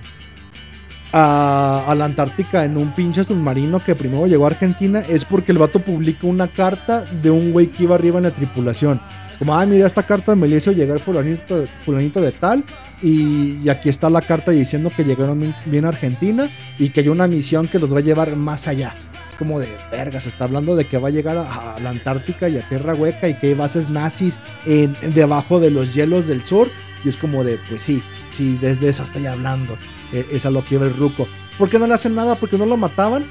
[1.12, 5.58] a, la Antártica en un pinche submarino que primero llegó a Argentina, es porque el
[5.58, 9.00] vato publica una carta de un güey que iba arriba en la tripulación.
[9.38, 12.64] Como, ah, mira, esta carta me le hizo llegar fulanito, fulanito de tal.
[13.00, 17.28] Y, aquí está la carta diciendo que llegaron bien a Argentina y que hay una
[17.28, 18.96] misión que los va a llevar más allá
[19.38, 22.48] como de verga, se está hablando de que va a llegar a, a, la Antártica
[22.48, 26.26] y a Tierra Hueca y que hay bases nazis en, en debajo de los hielos
[26.26, 26.68] del sur.
[27.04, 29.78] Y es como de, pues sí, sí, desde eso estoy hablando.
[30.12, 31.28] Eh, es a lo iba el ruco.
[31.56, 32.34] ¿Por qué no le hacen nada?
[32.34, 33.24] ¿Por qué no lo mataban?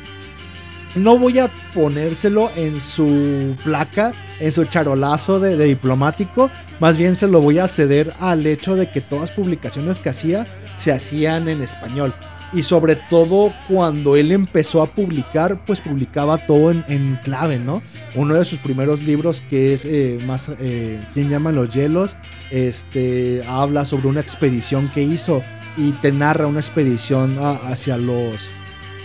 [0.95, 6.49] No voy a ponérselo en su placa, en su charolazo de, de diplomático.
[6.79, 10.47] Más bien se lo voy a ceder al hecho de que todas publicaciones que hacía
[10.75, 12.15] se hacían en español.
[12.53, 17.81] Y sobre todo cuando él empezó a publicar, pues publicaba todo en, en clave, ¿no?
[18.15, 22.15] Uno de sus primeros libros que es eh, más, eh, ¿quién llama los hielos?
[22.49, 25.43] Este, habla sobre una expedición que hizo
[25.75, 28.53] y te narra una expedición hacia los,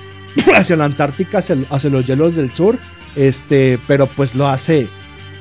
[0.55, 2.79] hacia la Antártica, hacia, hacia, los hielos del sur,
[3.17, 4.89] este, pero pues lo hace,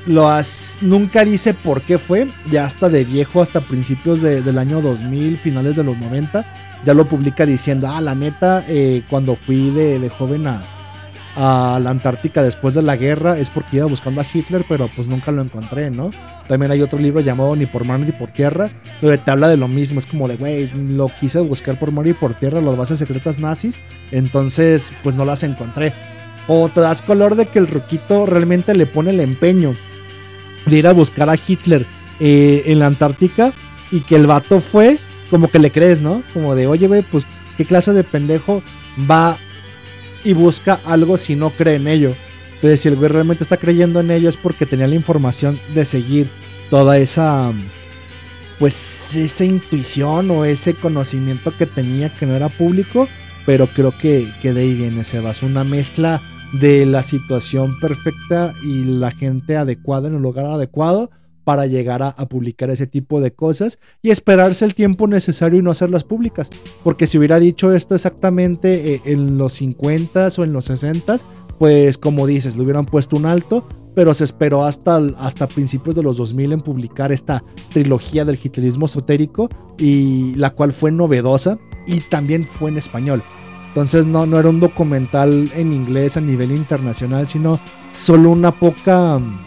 [0.06, 4.58] lo hace, nunca dice por qué fue, ya hasta de viejo, hasta principios de, del
[4.58, 9.36] año 2000, finales de los 90 ya lo publica diciendo, ah, la neta, eh, cuando
[9.36, 10.62] fui de, de joven a,
[11.36, 15.08] a la Antártica después de la guerra es porque iba buscando a Hitler, pero pues
[15.08, 16.10] nunca lo encontré, ¿no?
[16.46, 19.56] También hay otro libro llamado Ni por mar ni por tierra, donde te habla de
[19.56, 19.98] lo mismo.
[19.98, 23.38] Es como de, güey, lo quise buscar por mar y por tierra, las bases secretas
[23.38, 23.80] nazis,
[24.10, 25.94] entonces pues no las encontré.
[26.48, 29.74] O te das color de que el ruquito realmente le pone el empeño
[30.66, 31.86] de ir a buscar a Hitler
[32.20, 33.52] eh, en la Antártica
[33.90, 34.98] y que el vato fue,
[35.32, 36.22] como que le crees, ¿no?
[36.34, 37.26] Como de, oye, güey, pues
[37.56, 38.62] qué clase de pendejo
[39.10, 39.38] va
[40.24, 42.14] y busca algo si no cree en ello.
[42.56, 45.86] Entonces, si el güey realmente está creyendo en ello es porque tenía la información de
[45.86, 46.28] seguir
[46.68, 47.50] toda esa,
[48.58, 53.08] pues, esa intuición o ese conocimiento que tenía que no era público.
[53.46, 55.46] Pero creo que, que de ahí viene ese vaso.
[55.46, 56.20] Una mezcla
[56.60, 61.10] de la situación perfecta y la gente adecuada en el lugar adecuado
[61.44, 65.70] para llegar a, publicar ese tipo de cosas y esperarse el tiempo necesario y no
[65.70, 66.50] hacerlas públicas.
[66.84, 71.24] Porque si hubiera dicho esto exactamente eh, en los 50s o en los 60s,
[71.58, 76.02] pues como dices, le hubieran puesto un alto, pero se esperó hasta, hasta principios de
[76.02, 79.48] los 2000 en publicar esta trilogía del hitlerismo esotérico
[79.78, 83.22] y la cual fue novedosa y también fue en español.
[83.68, 87.58] Entonces no, no era un documental en inglés a nivel internacional, sino
[87.90, 89.38] solo una poca um,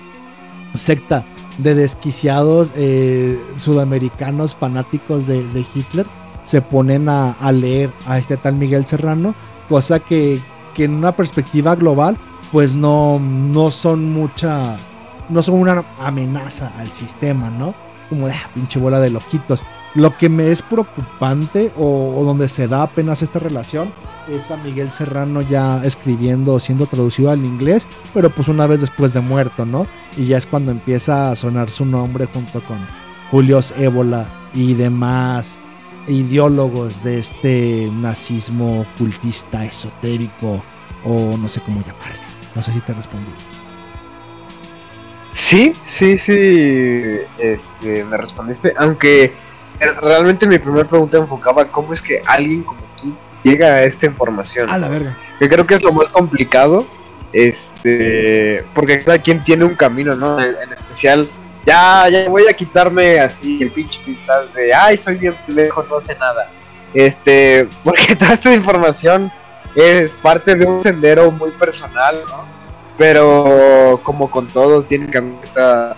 [0.74, 1.26] secta
[1.57, 6.06] de desquiciados eh, sudamericanos fanáticos de, de, Hitler
[6.44, 9.36] se ponen a, leer a este tal Miguel Serrano,
[9.68, 10.40] cosa que,
[10.73, 12.18] que en una perspectiva global
[12.52, 14.77] pues no, no son mucha,
[15.30, 17.73] no son una amenaza al sistema, ¿no?
[18.10, 19.64] Como de ah, pinche bola de loquitos.
[19.96, 23.94] Lo que me es preocupante o, donde se da apenas esta relación
[24.28, 29.14] es a Miguel Serrano ya escribiendo, siendo traducido al inglés, pero pues una vez después
[29.14, 29.88] de muerto, ¿no?
[30.18, 32.86] Y ya es cuando empieza a sonar su nombre junto con
[33.32, 35.62] Julius Ébola y demás
[36.08, 40.62] ideólogos de este nazismo ocultista, esotérico,
[41.06, 42.22] o no sé cómo llamarle.
[42.54, 43.32] No sé si te respondí.
[45.32, 49.32] Sí, sí, sí, este, me respondiste, aunque
[49.80, 54.70] realmente mi primera pregunta enfocaba cómo es que alguien como tú llega a esta información.
[54.70, 55.18] A la verga.
[55.40, 56.86] Que creo que es lo más complicado.
[57.34, 58.66] Este.
[58.74, 60.40] Porque cada quien tiene un camino, ¿no?
[60.40, 61.30] En, en especial.
[61.66, 66.00] Ya, ya voy a quitarme así el pinche pistas de ay, soy bien lejos, no
[66.00, 66.50] sé nada.
[66.94, 67.68] Este.
[67.84, 69.32] Porque toda esta información
[69.76, 72.46] es parte de un sendero muy personal, ¿no?
[72.98, 75.96] Pero como con todos, tiene que haber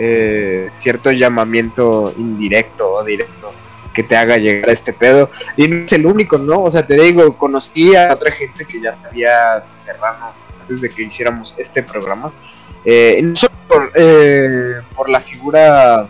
[0.00, 3.52] eh, cierto llamamiento indirecto o directo
[3.92, 5.30] que te haga llegar a este pedo.
[5.56, 6.62] Y no es el único, ¿no?
[6.62, 11.02] O sea, te digo, conocí a otra gente que ya sabía Serrano antes de que
[11.02, 12.32] hiciéramos este programa.
[12.84, 16.08] Eh, no solo por, eh, la figura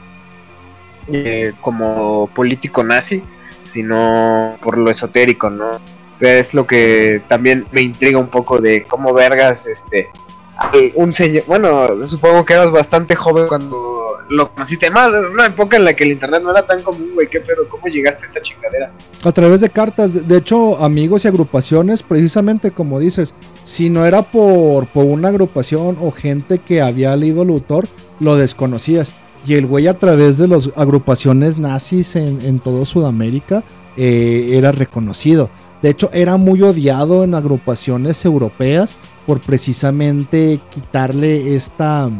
[1.08, 3.22] eh, como político nazi,
[3.64, 5.80] sino por lo esotérico, ¿no?
[6.20, 10.10] Es lo que también me intriga un poco de cómo vergas, este,
[10.94, 14.00] un señor, bueno, supongo que eras bastante joven cuando
[14.30, 17.28] lo conociste más, una época en la que el internet no era tan común, güey,
[17.28, 18.92] qué pedo, cómo llegaste a esta chingadera.
[19.24, 23.34] A través de cartas, de hecho, amigos y agrupaciones, precisamente como dices,
[23.64, 27.88] si no era por, por una agrupación o gente que había leído el autor,
[28.20, 29.14] lo desconocías.
[29.44, 33.64] Y el güey a través de las agrupaciones nazis en, en todo Sudamérica
[33.96, 35.50] eh, era reconocido.
[35.82, 42.11] De hecho, era muy odiado en agrupaciones europeas por precisamente quitarle esta.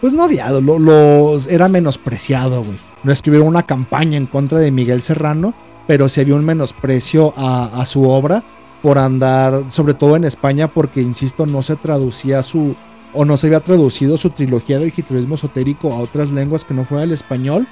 [0.00, 2.78] Pues no odiado, lo, era menospreciado, güey.
[3.02, 5.54] No escribieron una campaña en contra de Miguel Serrano,
[5.86, 8.42] pero se había un menosprecio a, su obra
[8.82, 12.74] por andar, sobre todo en España, porque, insisto, no se traducía su.
[13.12, 16.84] o no se había traducido su trilogía del hitlerismo esotérico a otras lenguas que no
[16.84, 17.68] fuera el español.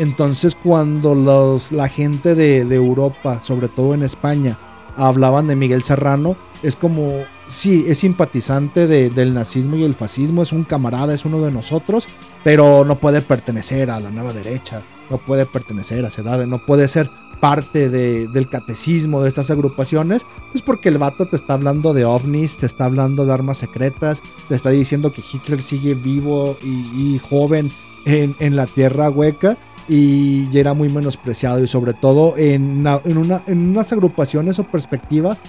[0.00, 4.58] Entonces cuando los, la gente de, Europa, sobre todo en España,
[4.96, 10.40] hablaban de Miguel Serrano, es como, sí, es simpatizante de, del nazismo y el fascismo,
[10.40, 12.08] es un camarada, es uno de nosotros,
[12.42, 16.88] pero no puede pertenecer a la nueva derecha, no puede pertenecer a Sedade, no puede
[16.88, 21.92] ser parte de, del catecismo de estas agrupaciones, pues porque el vato te está hablando
[21.92, 26.56] de ovnis, te está hablando de armas secretas, te está diciendo que Hitler sigue vivo
[26.62, 27.70] y, joven
[28.06, 29.58] en, en la tierra hueca
[29.88, 35.42] y era muy menospreciado y sobre todo en, en, una, en unas agrupaciones o perspectivas,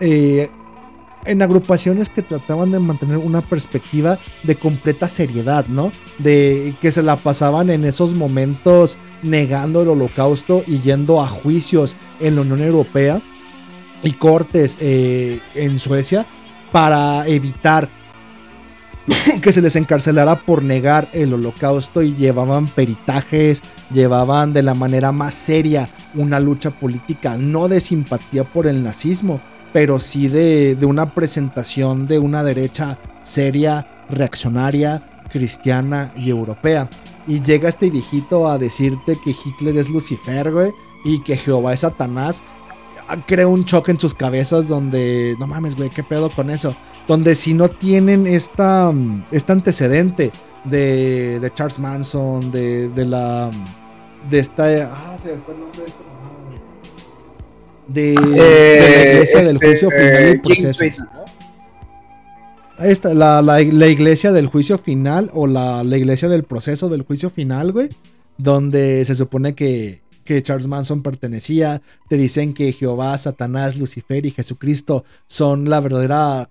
[0.00, 0.50] eh,
[1.24, 5.90] en agrupaciones que trataban de mantener una perspectiva de completa seriedad, ¿no?
[6.18, 11.96] De que se la pasaban en esos momentos negando el holocausto y yendo a juicios
[12.20, 13.22] en la Unión Europea
[14.02, 16.26] y cortes eh, en Suecia
[16.70, 17.90] para evitar
[19.42, 25.12] que se les encarcelara por negar el holocausto y llevaban peritajes, llevaban de la manera
[25.12, 29.40] más seria una lucha política, no de simpatía por el nazismo,
[29.72, 36.88] pero sí de, de una presentación de una derecha seria, reaccionaria, cristiana y europea.
[37.26, 40.72] Y llega este viejito a decirte que Hitler es Lucifer, güey,
[41.04, 42.42] y que Jehová es Satanás.
[43.26, 46.76] Crea un choque en sus cabezas donde, no mames, güey, ¿qué pedo con eso?
[47.06, 50.30] Donde si no tienen esta, mm, este antecedente
[50.64, 53.50] de, de Charles Manson, de, de la...
[54.28, 54.64] De esta...
[54.92, 56.28] Ah, se me fue el nombre de esta mamada,
[57.86, 61.02] de, de la iglesia del este, juicio final eh, y King proceso.
[63.14, 67.30] La, la- la iglesia del juicio final o la, la iglesia del proceso del juicio
[67.30, 67.88] final, güey.
[68.36, 71.80] Donde se supone que, que Charles Manson pertenecía.
[72.10, 76.50] Te dicen que Jehová, Satanás, Lucifer y Jesucristo son la verdadera,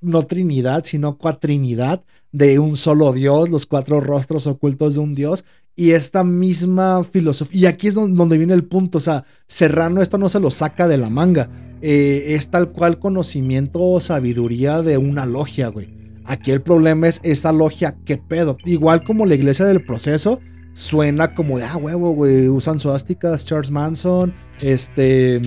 [0.00, 2.02] no trinidad, sino cuatrinidad
[2.32, 5.44] de un solo Dios, los cuatro rostros ocultos de un Dios.
[5.76, 10.02] Y esta misma filosofía, y aquí es don- donde viene el punto, o sea, Serrano
[10.02, 11.48] esto no se lo saca de la manga
[11.82, 15.88] eh, es tal cual conocimiento o sabiduría de una logia, güey.
[16.24, 18.58] Aquí el problema es esa logia, qué pedo.
[18.66, 20.40] Igual como la iglesia del proceso,
[20.72, 25.40] suena como de, ah, huevo, güey, usan suásticas, Charles Manson, este,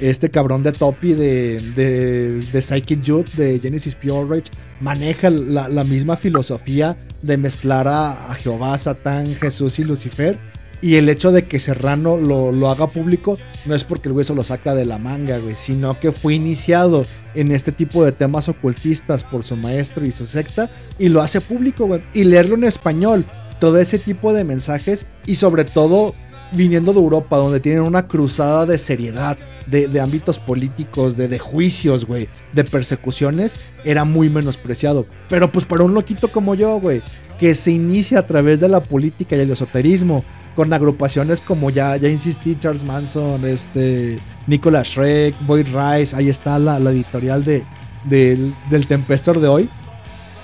[0.00, 4.50] este cabrón de Topi de, de, de Psychic Youth, de Genesis Pure Rage,
[4.80, 10.38] maneja la, la misma filosofía de mezclar a, a Jehová, Satán, Jesús y Lucifer.
[10.82, 14.26] Y el hecho de que Serrano lo, lo haga público no es porque el güey
[14.26, 18.12] se lo saca de la manga, güey, sino que fue iniciado en este tipo de
[18.12, 22.02] temas ocultistas por su maestro y su secta y lo hace público, güey.
[22.12, 23.24] Y leerlo en español,
[23.64, 26.14] todo ese tipo de mensajes y sobre todo
[26.52, 31.38] viniendo de Europa, donde tienen una cruzada de seriedad, de, de ámbitos políticos, de, de
[31.38, 35.06] juicios, güey, de persecuciones, era muy menospreciado.
[35.30, 37.00] Pero pues para un loquito como yo, güey,
[37.38, 41.96] que se inicia a través de la política y el esoterismo, con agrupaciones como ya,
[41.96, 47.64] ya insistí, Charles Manson, este, Nicolas Shrek, Boyd Rice, ahí está la, editorial de,
[48.04, 49.70] del, del Tempestor de hoy.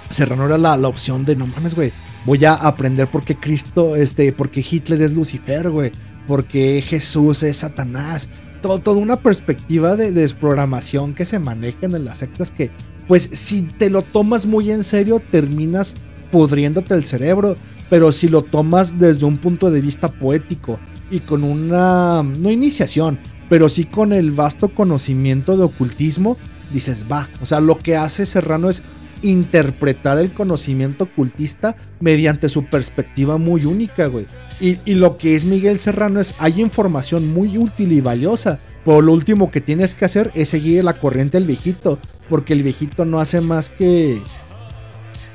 [0.08, 1.92] Serrano era la, la opción de, no mames, güey,
[2.24, 5.92] voy a aprender por qué Cristo, este, porque Hitler es Lucifer, güey,
[6.26, 8.28] porque Jesús es Satanás.
[8.62, 12.70] Todo, toda una perspectiva de, de desprogramación que se manejan en las sectas que,
[13.08, 15.96] pues, si te lo tomas muy en serio, terminas
[16.30, 17.56] pudriéndote el cerebro.
[17.88, 20.78] Pero si lo tomas desde un punto de vista poético
[21.10, 23.18] y con una, no iniciación,
[23.48, 26.36] pero sí con el vasto conocimiento de ocultismo,
[26.72, 27.28] dices, va.
[27.42, 28.82] O sea, lo que hace Serrano es
[29.22, 34.26] interpretar el conocimiento ocultista mediante su perspectiva muy única, güey.
[34.60, 38.58] Y, lo que es Miguel Serrano es, hay información muy útil y valiosa.
[38.84, 41.98] Pero lo último que tienes que hacer es seguir la corriente del viejito.
[42.28, 44.20] Porque el viejito no hace más que...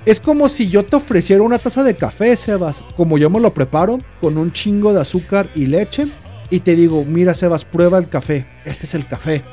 [0.06, 3.56] Es como si yo te ofreciera una taza de café, Sebas, como yo me lo
[3.56, 6.12] preparo, con un chingo de azúcar y leche.
[6.52, 8.46] Y te digo, mira, Sebas, prueba el café.
[8.66, 9.44] Este es el café.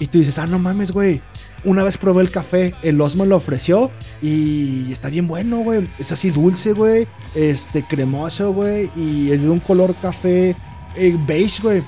[0.00, 1.22] Y tú dices, ah, no mames, güey.
[1.64, 3.90] Una vez probé el café, el Os me lo ofreció
[4.20, 5.88] y está bien bueno, güey.
[5.98, 7.06] Es así dulce, güey.
[7.34, 8.90] Este, cremoso, güey.
[8.96, 10.56] Y es de un color café
[10.96, 11.82] eh, beige, güey.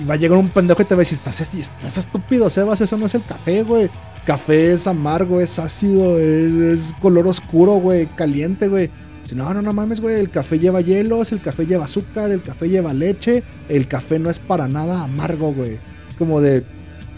[0.00, 2.96] Y va a llegar un pendejo y te va a decir, estás, estúpido, Sebas, eso
[2.96, 3.90] no es el café, güey.
[4.24, 8.90] Café es amargo, es ácido, es, color oscuro, güey, caliente, güey.
[9.34, 10.20] No, no, no mames, güey.
[10.20, 13.42] El café lleva hielos, el café lleva azúcar, el café lleva leche.
[13.68, 15.80] El café no es para nada amargo, güey.
[16.16, 16.64] Como de,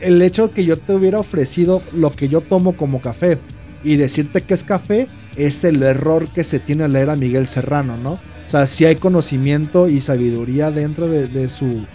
[0.00, 3.38] el hecho que yo te hubiera ofrecido lo que yo tomo como café
[3.82, 7.46] y decirte que es café es el error que se tiene al leer a Miguel
[7.46, 8.12] Serrano, ¿no?
[8.12, 11.86] O sea, sí hay conocimiento y sabiduría dentro de, de su,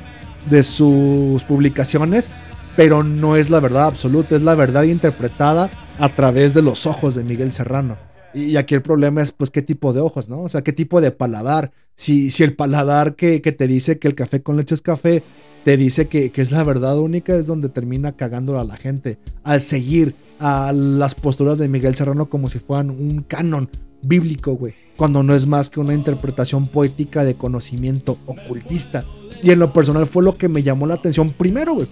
[0.50, 2.32] de sus publicaciones,
[2.76, 5.70] pero no es la verdad absoluta, es la verdad interpretada
[6.00, 7.98] a través de los ojos de Miguel Serrano.
[8.34, 10.42] Y aquí el problema es, pues, qué tipo de ojos, ¿no?
[10.42, 11.72] O sea, qué tipo de paladar.
[11.96, 15.24] Si, si el paladar que, que te dice que el café con leche es café,
[15.64, 19.20] te dice que, que es la verdad única, es donde termina cagándolo a la gente.
[19.44, 23.70] Al seguir a las posturas de Miguel Serrano como si fueran un canon
[24.02, 24.74] bíblico, güey.
[24.98, 29.06] Cuando no es más que una interpretación poética de conocimiento ocultista.
[29.42, 31.88] Y en lo personal fue lo que me llamó la atención primero, güey.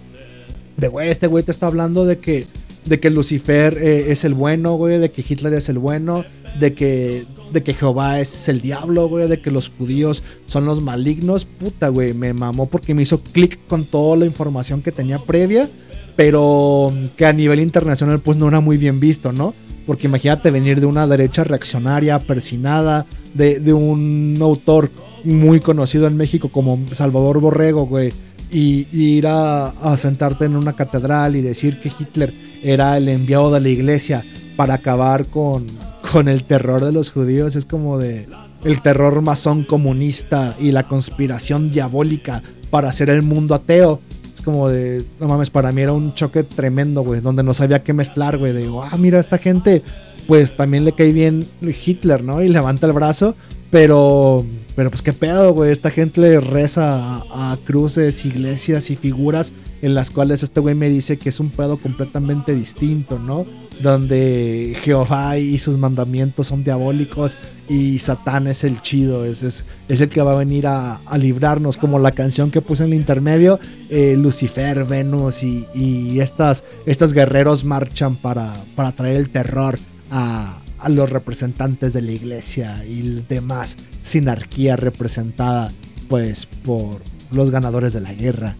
[0.76, 2.46] De, güey, este güey te está hablando de que,
[2.84, 6.24] de que Lucifer eh, es el bueno, güey, de que Hitler es el bueno,
[6.58, 10.80] de que, de que Jehová es el diablo, güey, de que los judíos son los
[10.80, 11.44] malignos.
[11.44, 15.68] Puta, güey, me mamó porque me hizo clic con toda la información que tenía previa,
[16.16, 19.54] pero que a nivel internacional pues no era muy bien visto, ¿no?
[19.86, 24.90] Porque imagínate venir de una derecha reaccionaria, persinada, de, de un autor
[25.24, 28.12] muy conocido en México como Salvador Borrego, güey,
[28.52, 33.08] y, y ir a, a sentarte en una catedral y decir que Hitler era el
[33.08, 34.24] enviado de la iglesia
[34.56, 35.66] para acabar con,
[36.12, 37.56] con el terror de los judíos.
[37.56, 38.28] Es como de
[38.64, 44.00] el terror masón comunista y la conspiración diabólica para hacer el mundo ateo.
[44.32, 47.82] Es como de, no mames, para mí era un choque tremendo, güey, donde no sabía
[47.82, 48.52] qué mezclar, güey.
[48.52, 49.82] De, ah, mira, esta gente,
[50.26, 52.42] pues también le cae bien Hitler, ¿no?
[52.42, 53.34] Y levanta el brazo,
[53.72, 54.44] pero,
[54.76, 55.72] pero pues qué pedo, güey.
[55.72, 60.90] Esta gente reza a, a cruces, iglesias y figuras en las cuales este güey me
[60.90, 63.46] dice que es un pedo completamente distinto, ¿no?
[63.80, 70.02] Donde Jehová y sus mandamientos son diabólicos y Satán es el chido, es, es, es
[70.02, 72.98] el que va a venir a, a, librarnos, como la canción que puse en el
[72.98, 73.58] intermedio,
[73.88, 79.78] eh, Lucifer, Venus y, y estas, estos guerreros marchan para, para traer el terror
[80.10, 85.72] a, a los representantes de la iglesia y demás sinarquía representada
[86.08, 87.00] pues por
[87.30, 88.56] los ganadores de la guerra.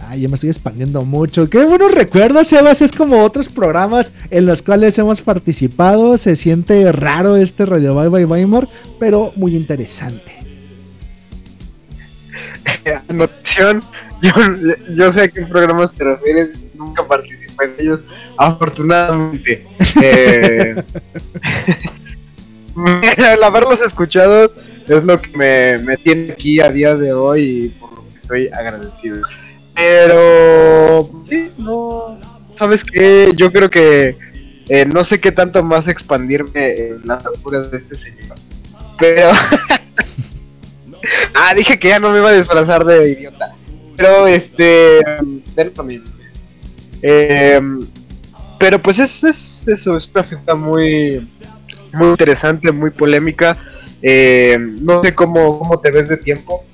[0.00, 1.50] Ay, ya me estoy expandiendo mucho.
[1.50, 2.80] Qué buenos recuerdos, Sebas.
[2.80, 6.16] Es como otros programas en los cuales hemos participado.
[6.16, 8.68] Se siente raro este Radio Bye Bye Weimar,
[8.98, 10.37] pero muy interesante.
[13.08, 13.82] Anotación.
[14.20, 14.32] Yo,
[14.96, 16.62] yo, sé a qué programas te refieres.
[16.74, 18.02] Nunca participé en ellos.
[18.36, 19.66] Afortunadamente.
[20.02, 20.82] Eh,
[23.34, 24.52] el haberlos escuchado
[24.86, 28.14] es lo que me, me tiene aquí a día de hoy y por lo que
[28.14, 29.22] estoy agradecido.
[29.74, 31.08] Pero,
[31.58, 32.20] no.
[32.54, 33.32] ¿Sabes qué?
[33.36, 34.16] Yo creo que
[34.68, 38.36] eh, no sé qué tanto más expandirme en las locuras de este señor.
[38.98, 39.30] Pero.
[41.34, 43.54] ah, dije que ya no me iba a disfrazar de idiota.
[43.96, 45.00] Pero, este.
[47.02, 47.60] Eh,
[48.58, 51.28] pero, pues es, es eso, es una figura muy.
[51.92, 53.56] Muy interesante, muy polémica.
[54.02, 56.64] Eh, no sé cómo, cómo te ves de tiempo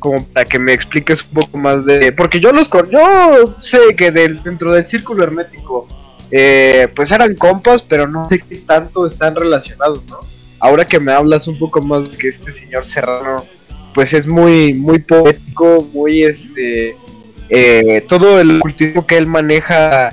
[0.00, 2.10] como para que me expliques un poco más de...
[2.12, 2.90] Porque yo los con...
[2.90, 5.86] Yo sé que del, dentro del círculo hermético,
[6.32, 10.18] eh, pues eran compas, pero no sé qué tanto están relacionados, ¿no?
[10.58, 13.44] Ahora que me hablas un poco más de que este señor Serrano,
[13.94, 16.96] pues es muy, muy poético, muy este...
[17.52, 20.12] Eh, todo el cultivo que él maneja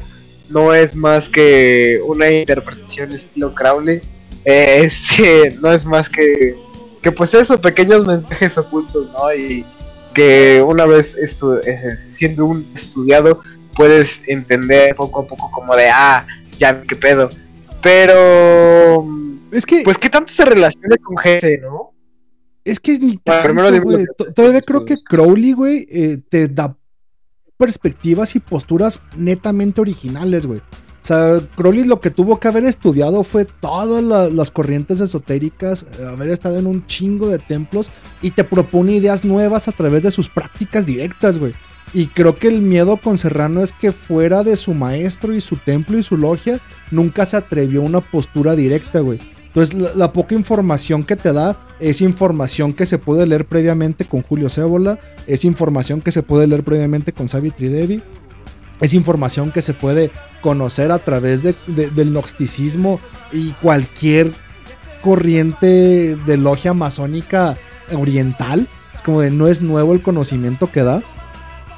[0.50, 4.02] no es más que una interpretación estilo Crowley.
[4.44, 6.56] Eh, este, no es más que,
[7.04, 9.32] que pues eso, pequeños mensajes ocultos, ¿no?
[9.36, 9.64] Y,
[10.18, 11.60] que una vez estu
[12.10, 13.40] siendo un estudiado
[13.76, 16.26] puedes entender poco a poco como de, ah,
[16.58, 17.30] ya, qué pedo.
[17.84, 19.08] Pero...
[19.52, 19.84] Es que...
[19.84, 21.94] Pues que tanto se relaciona con gente, ¿no?
[22.68, 24.06] Es que es ni tanto, güey.
[24.36, 26.78] Todavía creo que Crowley, güey, eh, te da
[27.56, 30.60] perspectivas y posturas netamente originales, güey.
[30.60, 35.86] O sea, Crowley lo que tuvo que haber estudiado fue todas la, las corrientes esotéricas,
[35.98, 37.90] eh, haber estado en un chingo de templos
[38.22, 41.54] y te propone ideas nuevas a través de sus prácticas directas, güey.
[41.94, 45.56] Y creo que el miedo con Serrano es que fuera de su maestro y su
[45.56, 46.60] templo y su logia,
[46.92, 49.20] nunca se atrevió a una postura directa, güey.
[49.58, 54.22] Entonces, la, poca información que te da es información que se puede leer previamente con
[54.22, 58.04] Julio Cébola, es información que se puede leer previamente con Savitri Devi,
[58.82, 60.12] es información que se puede
[60.42, 63.00] conocer a través de, de, del gnosticismo
[63.32, 64.32] y cualquier
[65.02, 67.58] corriente de logia masónica
[67.96, 68.68] oriental.
[68.94, 71.02] Es como de no es nuevo el conocimiento que da.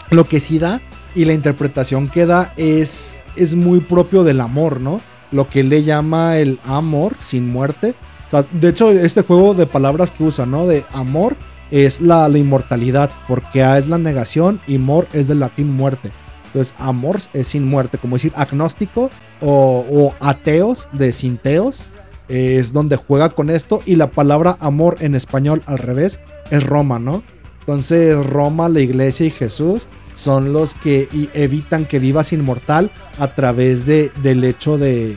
[0.09, 0.81] Lo que sí da
[1.15, 4.99] y la interpretación que da es, es muy propio del amor, ¿no?
[5.31, 7.95] Lo que le llama el amor sin muerte.
[8.27, 10.67] O sea, de hecho, este juego de palabras que usa, ¿no?
[10.67, 11.35] De amor
[11.71, 16.11] es la, inmortalidad, porque A es la negación y mor es del latín muerte.
[16.47, 21.83] Entonces, amor es sin muerte, como decir agnóstico o, o ateos de sinteos,
[22.27, 23.81] es donde juega con esto.
[23.85, 26.19] Y la palabra amor en español al revés
[26.49, 27.23] es Roma, ¿no?
[27.59, 29.87] Entonces, Roma, la iglesia y Jesús
[30.19, 35.15] son los que evitan que vivas inmortal a través de, del hecho de,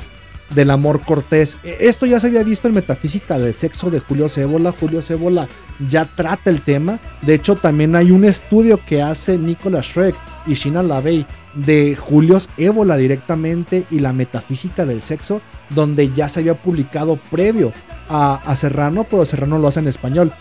[0.54, 1.58] del amor cortés.
[1.64, 4.72] Esto ya se había visto en Metafísica de Sexo de Julio Cébola.
[4.78, 5.48] Julio Cébola
[5.88, 7.00] ya trata el tema.
[7.22, 10.14] De hecho, también hay un estudio que hace Nicolas Schreck
[10.46, 16.40] y Shina Lavey de Julius Ébola directamente y la metafísica del sexo, donde ya se
[16.40, 17.72] había publicado previo
[18.08, 20.32] a, a Serrano, pero Serrano lo hace en español.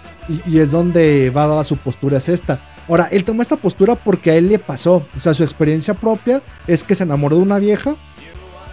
[0.48, 2.71] Y, es donde va a su postura, es esta.
[2.88, 5.06] Ahora, él tomó esta postura porque a él le pasó.
[5.16, 7.96] O sea, su experiencia propia es que se enamoró de una vieja,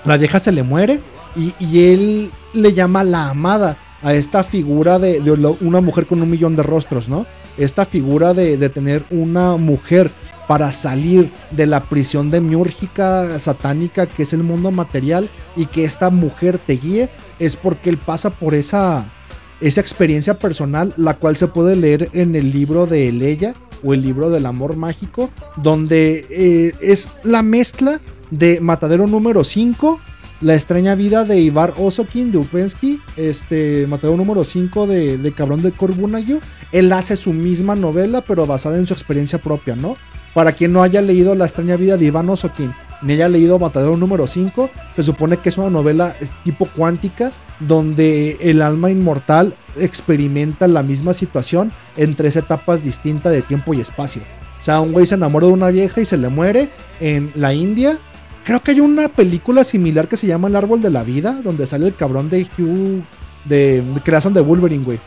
[0.04, 1.00] la vieja se le muere
[1.36, 5.20] y, él le llama la amada a esta figura de,
[5.60, 7.26] una mujer con un millón de rostros, ¿no?
[7.56, 10.10] Esta figura de, tener una mujer
[10.46, 16.08] para salir de la prisión demiúrgica satánica que es el mundo material y que esta
[16.08, 19.12] mujer te guíe es porque él pasa por esa
[19.60, 24.02] esa experiencia personal la cual se puede leer en el libro de Eleya o el
[24.02, 28.00] libro del amor mágico donde eh, es la mezcla
[28.30, 30.00] de Matadero número 5
[30.40, 35.62] La extraña vida de Ivar Osokin de Upensky, este matador número 5 de, de Cabrón
[35.62, 36.40] de Corbunagio.
[36.70, 39.96] Él hace su misma novela, pero basada en su experiencia propia, ¿no?
[40.34, 42.72] Para quien no haya leído La extraña vida de Iván Osokin,
[43.02, 46.14] ni haya leído Matadero número 5, se supone que es una novela
[46.44, 53.42] tipo cuántica donde el alma inmortal experimenta la misma situación en tres etapas distintas de
[53.42, 54.22] tiempo y espacio.
[54.58, 56.70] O sea, un güey se enamora de una vieja y se le muere
[57.00, 57.96] en la India.
[58.44, 61.66] Creo que hay una película similar que se llama El árbol de la vida, donde
[61.66, 63.04] sale el cabrón de Hugh
[63.44, 64.98] de, de creación de Wolverine, güey.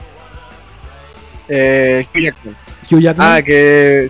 [1.49, 2.55] Eh, Hugh Jackman.
[2.89, 3.27] Hugh Jackman.
[3.27, 4.09] Ah, que.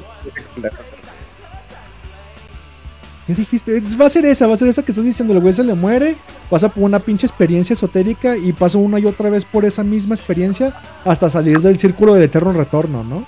[3.28, 3.82] ¿Qué dijiste?
[4.00, 5.34] Va a ser esa, va a ser esa que estás diciendo.
[5.34, 6.16] El güey se le muere,
[6.50, 10.16] pasa por una pinche experiencia esotérica y pasa una y otra vez por esa misma
[10.16, 10.76] experiencia
[11.06, 13.26] hasta salir del círculo del eterno retorno, ¿no?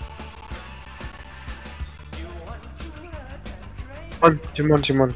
[4.20, 5.16] Simón, Simón, Simón.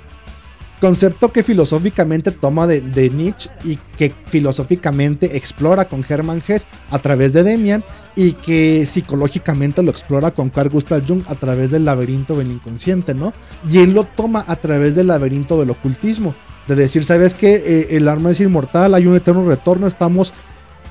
[0.79, 7.33] Concepto que filosóficamente toma de, Nietzsche y que filosóficamente explora con Hermann Hesse a través
[7.33, 7.83] de Demian
[8.15, 13.15] y que psicológicamente lo explora con Carl Gustav Jung a través del laberinto del inconsciente,
[13.15, 13.33] ¿no?
[13.67, 16.35] Y él lo toma a través del laberinto del ocultismo,
[16.67, 17.55] de decir, ¿sabes qué?
[17.55, 20.33] Eh, el arma es inmortal, hay un eterno retorno, estamos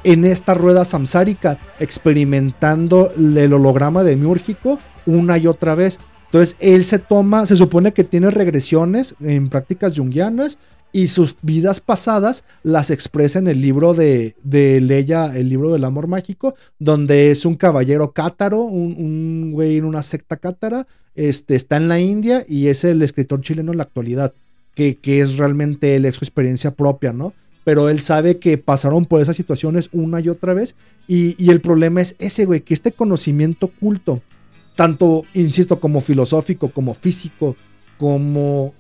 [0.03, 5.99] en esta rueda samsárica experimentando el holograma demiúrgico una y otra vez.
[6.37, 10.59] Entonces él se toma, se supone que tiene regresiones en prácticas junguianas
[10.93, 15.85] y sus vidas pasadas las expresa en el libro de, de Leia, el libro del
[15.85, 21.55] amor mágico, donde es un caballero cátaro, un, un güey en una secta cátara, este,
[21.55, 24.35] está en la India y es el escritor chileno en la actualidad,
[24.75, 27.33] que, que es realmente él, es su experiencia propia, ¿no?
[27.65, 30.77] Pero él sabe que pasaron por esas situaciones una y otra vez
[31.09, 34.21] y, y el problema es ese, güey, que este conocimiento oculto,
[34.77, 37.57] tanto, insisto, como filosófico, como físico,
[37.99, 38.75] como,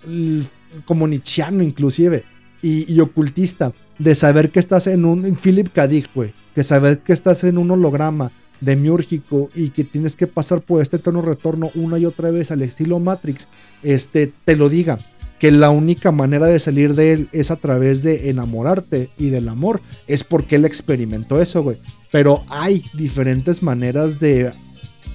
[0.85, 2.25] como nietzscheano inclusive,
[2.63, 5.89] y, ocultista, de saber que estás en un Philip K.
[6.15, 10.83] Güey, que saber que estás en un holograma demiúrgico y que tienes que pasar por
[10.83, 13.49] este tono retorno una y otra vez al estilo Matrix,
[13.83, 14.99] este, te lo diga,
[15.39, 19.49] que la única manera de salir de él es a través de enamorarte y del
[19.49, 21.79] amor, es porque él experimentó eso, güey.
[22.11, 24.53] Pero hay diferentes maneras de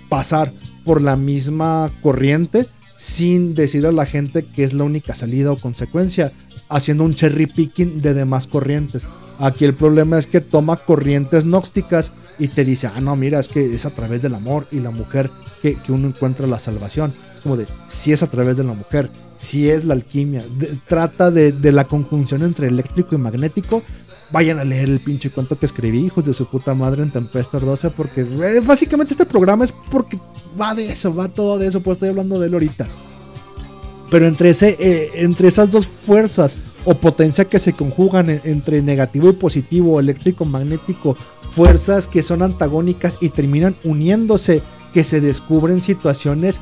[0.10, 0.54] pasar
[0.84, 2.68] por la misma corriente
[3.02, 6.34] sin decir a la gente que es la única salida o consecuencia,
[6.70, 9.08] haciendo un cherry picking de demás corrientes.
[9.40, 13.48] Aquí el problema es que toma corrientes gnósticas y te dice, ah, no, mira, es
[13.48, 15.32] que es a través del amor y la mujer
[15.64, 17.16] que, que uno encuentra la salvación.
[17.34, 20.44] Es como de, si es a través de la mujer, si es la alquimia,
[20.88, 23.82] trata de, de la conjunción entre eléctrico y magnético,
[24.32, 27.66] vayan a leer el pinche cuento que escribí, hijos de su puta madre en Tempestor
[27.66, 30.20] 12, porque eh, básicamente este programa es porque
[30.60, 32.88] va de eso, va todo de eso, pues estoy hablando de él ahorita.
[34.10, 38.82] Pero entre, ese, eh, entre esas dos fuerzas o potencia que se conjugan en, entre
[38.82, 41.16] negativo y positivo, eléctrico, magnético,
[41.50, 44.64] fuerzas que son antagónicas y terminan uniéndose,
[44.94, 46.62] que se descubren situaciones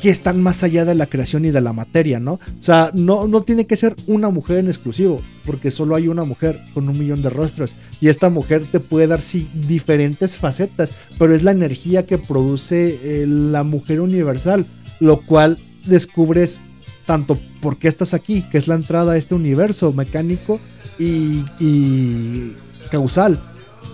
[0.00, 2.34] que están más allá de la creación y de la materia, ¿no?
[2.34, 6.24] O sea, no, no tiene que ser una mujer en exclusivo, porque solo hay una
[6.24, 7.76] mujer con un millón de rostros.
[8.00, 12.98] Y esta mujer te puede dar, sí, diferentes facetas, pero es la energía que produce
[13.22, 14.66] eh, la mujer universal,
[15.00, 16.60] lo cual descubres
[17.04, 20.60] tanto por qué estás aquí, que es la entrada a este universo mecánico
[20.98, 22.56] y, y
[22.90, 23.42] causal.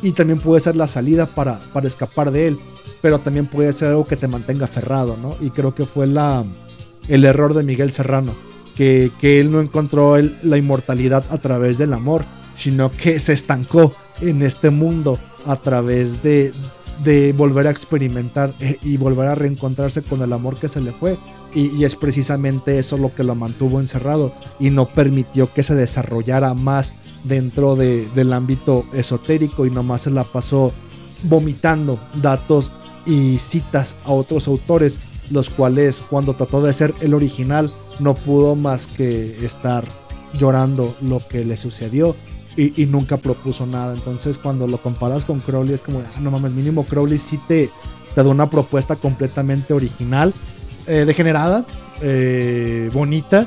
[0.03, 2.59] Y también puede ser la salida para, para escapar de él
[3.07, 5.37] pero también puede ser algo que te mantenga aferrado, ¿no?
[5.41, 6.45] Y creo que fue la,
[7.07, 8.35] el error de Miguel Serrano,
[8.75, 13.33] que, que él no encontró el, la inmortalidad a través del amor, sino que se
[13.33, 16.53] estancó en este mundo a través de,
[17.05, 20.91] de volver a experimentar eh, y volver a reencontrarse con el amor que se le
[20.91, 21.17] fue.
[21.55, 25.77] Y, y, es precisamente eso lo que lo mantuvo encerrado y no permitió que se
[25.77, 26.93] desarrollara más
[27.23, 30.73] dentro de, del ámbito esotérico y nomás se la pasó
[31.23, 32.73] vomitando datos
[33.07, 35.01] y citas a otros autores,
[35.31, 39.85] los cuales cuando trató de ser el original no pudo más que estar
[40.39, 42.15] llorando lo que le sucedió
[42.57, 43.95] y, nunca propuso nada.
[43.95, 47.71] Entonces cuando lo comparas con Crowley es como, ah, no mames, mínimo Crowley sí te,
[48.15, 50.33] te da una propuesta completamente original,
[50.87, 51.67] eh, degenerada,
[52.01, 53.47] eh, bonita,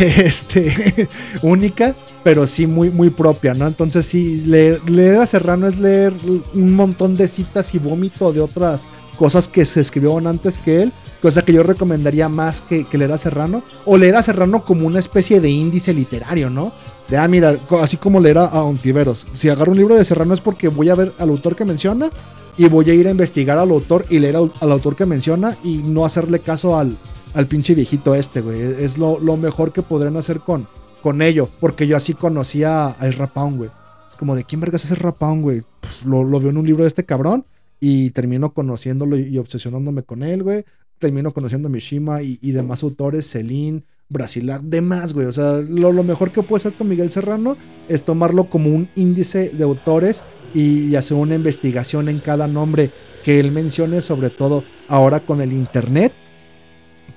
[0.24, 1.08] este,
[1.42, 1.94] única,
[2.24, 3.66] pero sí muy, muy propia, ¿no?
[3.66, 6.14] Entonces sí, leer, a Serrano es leer
[6.54, 10.92] un montón de citas y vómito de otras cosas que se escribieron antes que él,
[11.20, 14.98] cosa que yo recomendaría más que, leer a Serrano, o leer a Serrano como una
[14.98, 16.72] especie de índice literario, ¿no?
[17.08, 19.26] De, ah, mira, así como leer a, a Ontiveros.
[19.32, 22.08] Si agarro un libro de Serrano es porque voy a ver al autor que menciona
[22.56, 25.56] y voy a ir a investigar al autor y leer al, al autor que menciona
[25.62, 26.96] y no hacerle caso al,
[27.34, 28.60] al pinche viejito este, güey.
[28.60, 30.68] Es lo, lo, mejor que podrán hacer con,
[31.02, 33.70] con ello, porque yo así conocía a Ezra güey.
[34.10, 35.62] Es como, ¿de quién vergas es Ezra Pound, güey?
[35.80, 37.44] Pff, Lo, lo veo en un libro de este cabrón
[37.80, 40.64] y termino conociéndolo y, y obsesionándome con él, güey.
[40.98, 45.26] Termino conociendo a Mishima y, y demás autores, Celine, Brasilar, demás, güey.
[45.26, 47.56] O sea, lo, lo mejor que puede hacer con Miguel Serrano
[47.88, 52.90] es tomarlo como un índice de autores y, y hacer una investigación en cada nombre
[53.22, 56.12] que él mencione, sobre todo ahora con el internet.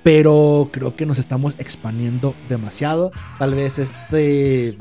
[0.04, 3.10] Pero creo que nos estamos expandiendo demasiado.
[3.38, 4.78] Tal vez este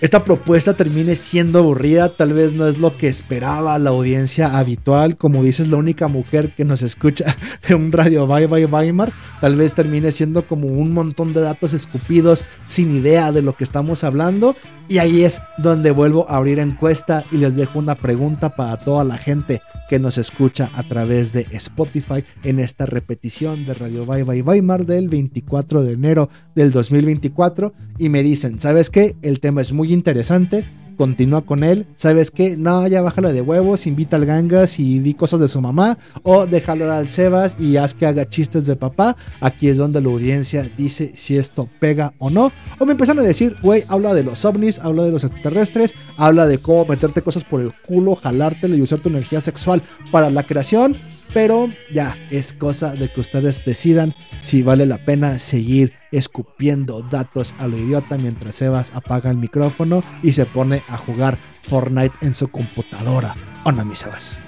[0.00, 5.16] esta propuesta termine siendo aburrida, tal vez no es lo que esperaba la audiencia habitual,
[5.16, 7.36] como dices, la única mujer que nos escucha
[7.68, 11.74] de un radio Bye Bye Weimar, tal vez termine siendo como un montón de datos
[11.74, 14.54] escupidos sin idea de lo que estamos hablando,
[14.88, 19.02] y ahí es donde vuelvo a abrir encuesta y les dejo una pregunta para toda
[19.02, 24.24] la gente que nos escucha a través de Spotify en esta repetición de Radio Bye
[24.24, 29.16] Bye Weimar del 24 de enero del 2024 y me dicen, ¿sabes qué?
[29.22, 30.64] El tema es muy interesante,
[30.98, 32.56] continúa con él, ¿sabes qué?
[32.56, 36.46] No, ya bájala de huevos, invita al gangas y di cosas de su mamá o
[36.46, 39.16] déjalo al Sebas y haz que haga chistes de papá.
[39.40, 42.52] Aquí es donde la audiencia dice si esto pega o no.
[42.78, 46.46] O me empiezan a decir, güey, habla de los ovnis, habla de los extraterrestres, habla
[46.46, 50.42] de cómo meterte cosas por el culo, jalártelo y usar tu energía sexual para la
[50.42, 50.96] creación.
[51.32, 57.54] Pero ya, es cosa de que ustedes decidan si vale la pena seguir escupiendo datos
[57.58, 62.34] a lo idiota mientras Sebas apaga el micrófono y se pone a jugar Fortnite en
[62.34, 63.34] su computadora.
[63.64, 64.40] ¿O no, mi Sebas?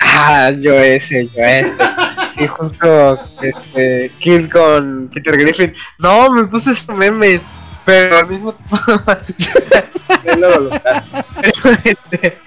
[0.00, 1.74] Ah, yo ese, yo ese.
[2.30, 5.74] Sí, justo este, Kill con Peter Griffin.
[5.98, 7.46] No, me puse esos memes,
[7.84, 8.54] pero al mismo
[9.36, 9.82] tiempo.
[10.22, 10.70] Pero,
[11.84, 12.38] este,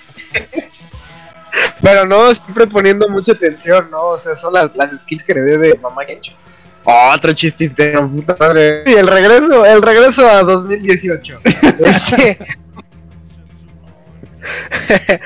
[1.81, 4.09] pero no, siempre poniendo mucha atención, ¿no?
[4.09, 6.33] O sea, son las, las skills que heredé de Mamá Gencho.
[6.83, 8.83] Otro chiste interno, puta madre.
[8.85, 11.39] Y el regreso, el regreso a 2018.
[11.79, 12.39] Este.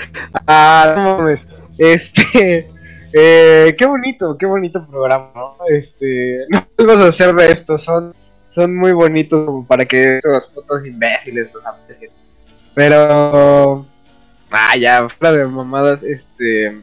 [0.47, 1.47] ah, no mames.
[1.77, 2.69] Este.
[3.13, 5.57] Eh, qué bonito, qué bonito programa, ¿no?
[5.69, 6.39] Este.
[6.49, 8.13] No vamos a hacer de esto, son,
[8.49, 12.11] son muy bonitos como para que estas fotos imbéciles los aprecien.
[12.73, 13.85] Pero.
[14.55, 16.79] Ah, ya, fuera de mamadas, este.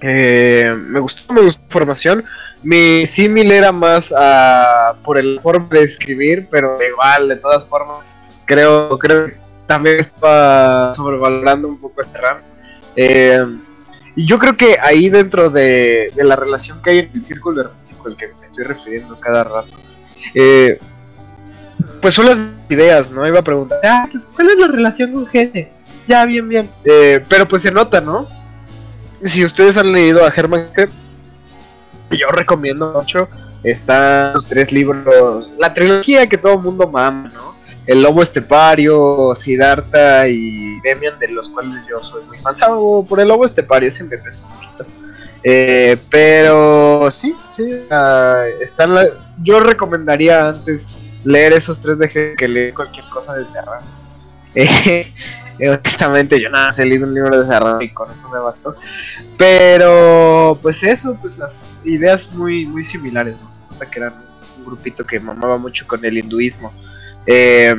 [0.00, 2.24] eh, me gustó, me gustó la formación.
[2.62, 8.06] Mi símil era más ah, por el forma de escribir, pero igual, de todas formas,
[8.46, 9.36] creo, creo que
[9.66, 12.38] también estaba sobrevalorando un poco este RAM.
[12.96, 13.44] Eh,
[14.16, 18.08] y yo creo que ahí dentro de, la relación que hay en el círculo errático
[18.08, 19.78] al que me estoy refiriendo cada rato,
[20.34, 20.78] eh,
[22.00, 22.40] pues son las
[22.70, 23.26] ideas, ¿no?
[23.26, 25.70] Iba a preguntar, ah, pues, ¿cuál es la relación con gente?
[26.12, 26.70] Ya, bien, bien.
[26.84, 28.28] Eh, pero pues se nota, ¿no?
[29.24, 30.68] Si ustedes han leído a Herman
[32.10, 33.30] yo recomiendo mucho.
[33.62, 37.56] Están los tres libros, la trilogía que todo el mundo mama, ¿no?
[37.86, 42.54] El Lobo Estepario, Siddhartha y Demian, de los cuales yo soy muy fan.
[42.56, 44.84] Salvo por el Lobo Estepario, ese me pesa un poquito.
[45.42, 48.90] Eh, pero sí, sí, ah, están
[49.42, 50.90] yo recomendaría antes
[51.24, 53.86] leer esos tres de G que leer cualquier cosa de Serrano.
[54.54, 55.12] Eh, eh,
[55.68, 58.74] honestamente, yo nada he leído un libro de Serrano y con eso me bastó.
[59.36, 63.36] Pero, pues eso, pues las ideas muy, muy similares.
[63.42, 63.50] ¿no?
[63.50, 64.14] Se nota que eran
[64.58, 66.72] un grupito que mamaba mucho con el hinduismo.
[67.26, 67.74] Eh,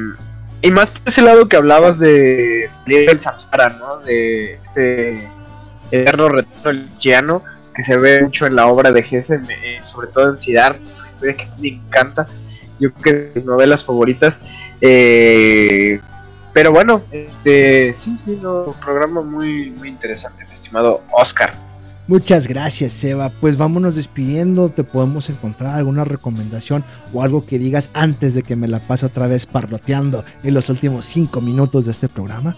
[0.61, 3.97] y más por ese lado que hablabas de salir del samsara, ¿no?
[3.97, 5.27] De este
[5.91, 7.43] eterno retorno lichiano
[7.75, 11.09] que se ve mucho en la obra de Hesse, eh, sobre todo en Siddhartha, una
[11.09, 12.27] historia que me encanta.
[12.79, 14.39] Yo creo que mis novelas favoritas.
[14.79, 15.99] Eh,
[16.53, 21.55] pero bueno, este sí, sí, no, un programa muy, muy interesante, mi estimado Oscar.
[22.05, 23.29] Muchas gracias, Seba.
[23.29, 24.67] Pues vámonos despidiendo.
[24.69, 29.05] ¿Te podemos encontrar alguna recomendación o algo que digas antes de que me la pase
[29.05, 32.57] otra vez parloteando en los últimos cinco minutos de este programa?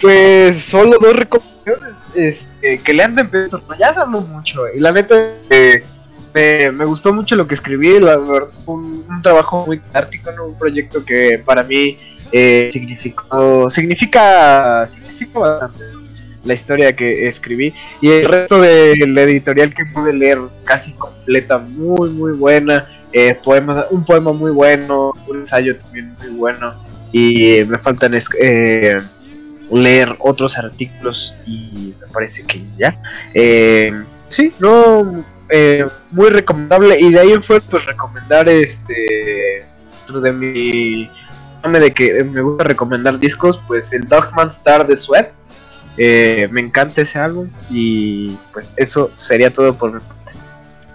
[0.00, 4.92] Pues solo dos recomendaciones este, que lean de Pedro, ya se habló mucho y la
[4.92, 5.14] neta
[5.50, 5.84] eh,
[6.34, 11.04] me, gustó mucho lo que escribí, la verdad fue un, trabajo muy ártico, un proyecto
[11.04, 11.96] que para mí
[12.32, 15.84] eh, significó, significa, significa bastante
[16.44, 17.72] la historia que escribí.
[18.00, 23.38] Y el resto de la editorial que pude leer casi completa, muy muy buena, eh,
[23.90, 26.74] un poema muy bueno, un ensayo también muy bueno.
[27.12, 28.96] Y me faltan eh,
[29.70, 33.00] leer otros artículos y me parece que ya.
[33.34, 33.92] Eh,
[34.28, 39.66] sí, no, eh, muy recomendable y de ahí fuera pues recomendar este
[40.06, 41.10] dentro de mi
[41.64, 45.30] de que me gusta recomendar discos, pues el Dogman Star de Sweat.
[45.98, 50.34] Eh, me encanta ese álbum y pues eso sería todo por mi parte.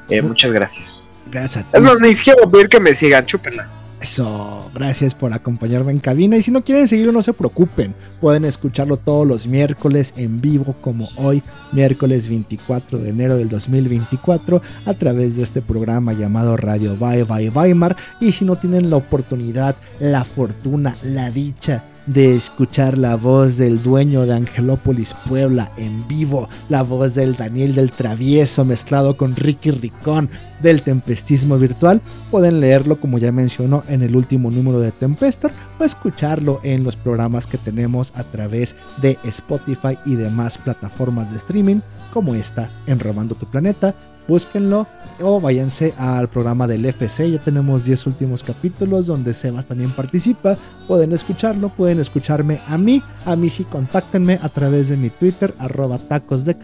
[0.09, 1.07] Eh, muchas gracias.
[1.30, 1.77] Gracias a ti.
[1.77, 3.67] Es más, ni siquiera voy a pedir que me sigan, chúpenla.
[4.03, 6.35] Eso, gracias por acompañarme en cabina.
[6.35, 7.95] Y si no quieren seguirlo, no se preocupen.
[8.19, 14.61] Pueden escucharlo todos los miércoles en vivo, como hoy, miércoles 24 de enero del 2024,
[14.85, 17.95] a través de este programa llamado Radio Bye Bye Weimar.
[18.19, 23.81] Y si no tienen la oportunidad, la fortuna, la dicha de escuchar la voz del
[23.81, 29.71] dueño de Angelópolis Puebla en vivo, la voz del Daniel del Travieso mezclado con Ricky
[29.71, 30.30] Ricón
[30.64, 35.84] del Tempestismo Virtual, pueden leerlo como ya mencionó en el último número de Tempestor o
[35.84, 41.81] escucharlo en los programas que tenemos a través de Spotify y demás plataformas de streaming
[42.11, 43.95] como esta en Robando tu Planeta
[44.27, 44.88] búsquenlo
[45.22, 47.31] o váyanse al programa del FC.
[47.31, 50.57] Ya tenemos 10 últimos capítulos donde Sebas también participa.
[50.88, 53.02] Pueden escucharlo, pueden escucharme a mí.
[53.26, 56.56] A mí sí, contáctenme a través de mi Twitter, arroba tacos de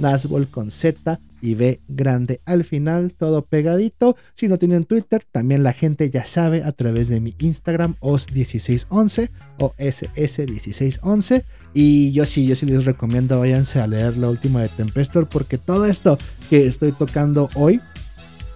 [0.00, 4.16] nasbol con Z y B grande al final, todo pegadito.
[4.34, 9.30] Si no tienen Twitter, también la gente ya sabe a través de mi Instagram, os1611
[9.58, 11.44] o ss1611.
[11.74, 15.58] Y yo sí, yo sí les recomiendo, váyanse a leer la última de Tempestor, porque
[15.58, 16.16] todo esto
[16.48, 17.80] que estoy tocando hoy,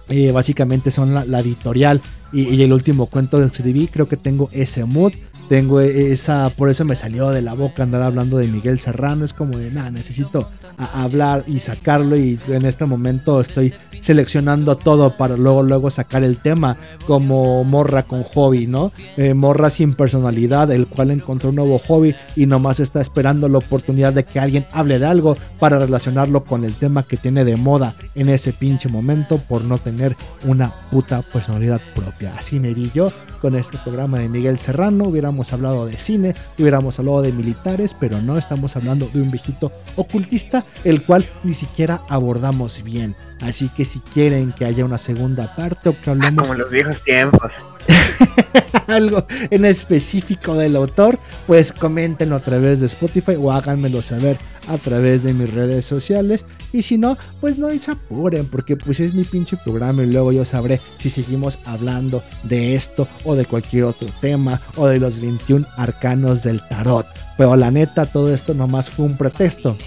[0.09, 2.01] eh, básicamente son la, editorial
[2.31, 3.87] y, y, el último cuento que escribí.
[3.87, 5.11] Creo que tengo ese mood
[5.49, 9.33] tengo esa, por eso me salió de la boca andar hablando de Miguel Serrano, es
[9.33, 15.37] como de, nada, necesito hablar y sacarlo y en este momento estoy seleccionando todo para
[15.37, 18.91] luego luego sacar el tema como morra con hobby, ¿no?
[19.17, 23.57] Eh, morra sin personalidad, el cual encontró un nuevo hobby y nomás está esperando la
[23.57, 27.55] oportunidad de que alguien hable de algo para relacionarlo con el tema que tiene de
[27.55, 30.15] moda en ese pinche momento por no tener
[30.45, 32.35] una puta personalidad propia.
[32.37, 36.99] Así me vi yo con este programa de Miguel Serrano, hubiéramos hablado de cine, hubiéramos
[36.99, 42.01] hablado de militares, pero no estamos hablando de un viejito ocultista, el cual ni siquiera
[42.09, 43.15] abordamos bien.
[43.41, 46.39] Así que si quieren que haya una segunda parte o que hablemos...
[46.39, 47.53] Ah, como en los viejos tiempos.
[48.87, 54.77] algo en específico del autor, pues coméntenlo a través de Spotify o háganmelo saber a
[54.77, 56.45] través de mis redes sociales.
[56.73, 60.31] Y si no, pues no se apuren, porque pues es mi pinche programa y luego
[60.31, 65.19] yo sabré si seguimos hablando de esto o de cualquier otro tema o de los
[65.19, 67.05] 21 arcanos del tarot.
[67.37, 69.77] Pero la neta, todo esto nomás fue un pretexto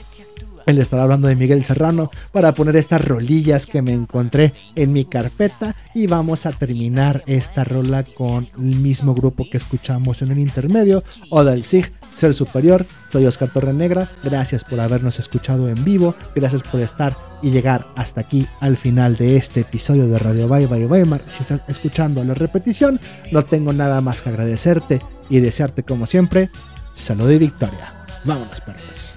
[0.66, 5.04] el estar hablando de Miguel Serrano para poner estas rolillas que me encontré en mi
[5.04, 10.38] carpeta y vamos a terminar esta rola con el mismo grupo que escuchamos en el
[10.38, 12.86] intermedio o del SIG Ser Superior.
[13.08, 18.20] Soy Oscar Torrenegra, gracias por habernos escuchado en vivo, gracias por estar y llegar hasta
[18.20, 21.22] aquí al final de este episodio de Radio Bye Bye Weimar.
[21.28, 23.00] Si estás escuchando la repetición,
[23.32, 26.50] no tengo nada más que agradecerte y desearte como siempre
[26.94, 27.94] salud y victoria.
[28.24, 29.16] Vámonos perros.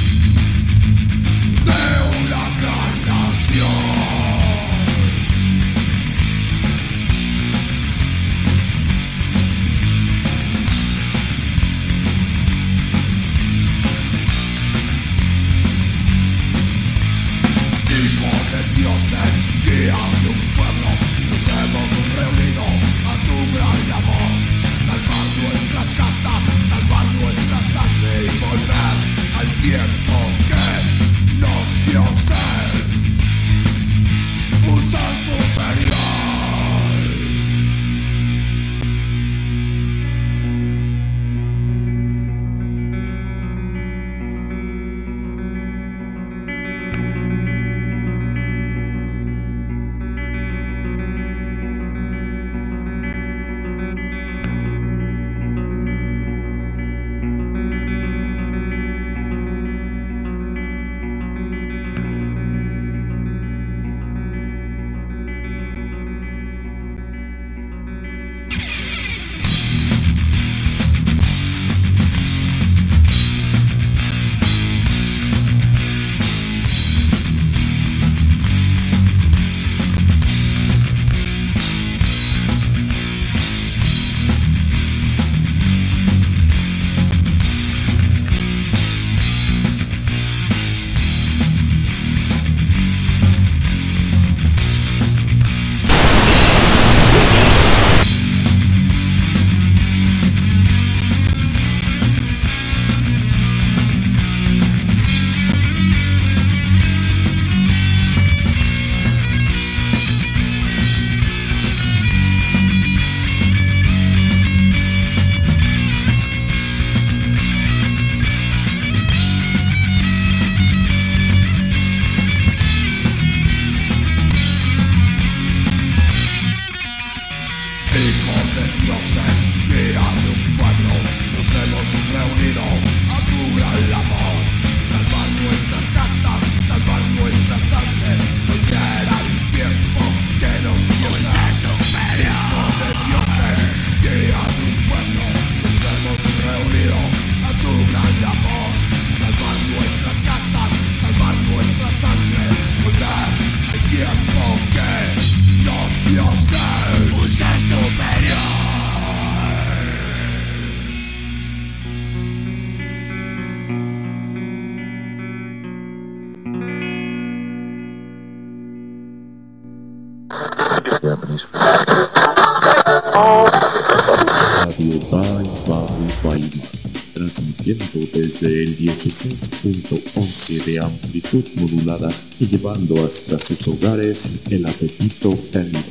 [178.41, 182.09] desde el 16.11 de amplitud modulada
[182.39, 185.83] y llevando hasta sus hogares el apetito caníbal.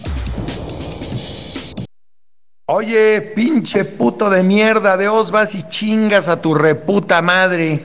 [2.66, 7.82] Oye, pinche puto de mierda, de os vas y chingas a tu reputa madre.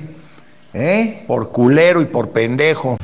[0.74, 1.24] ¿Eh?
[1.28, 2.98] Por culero y por pendejo.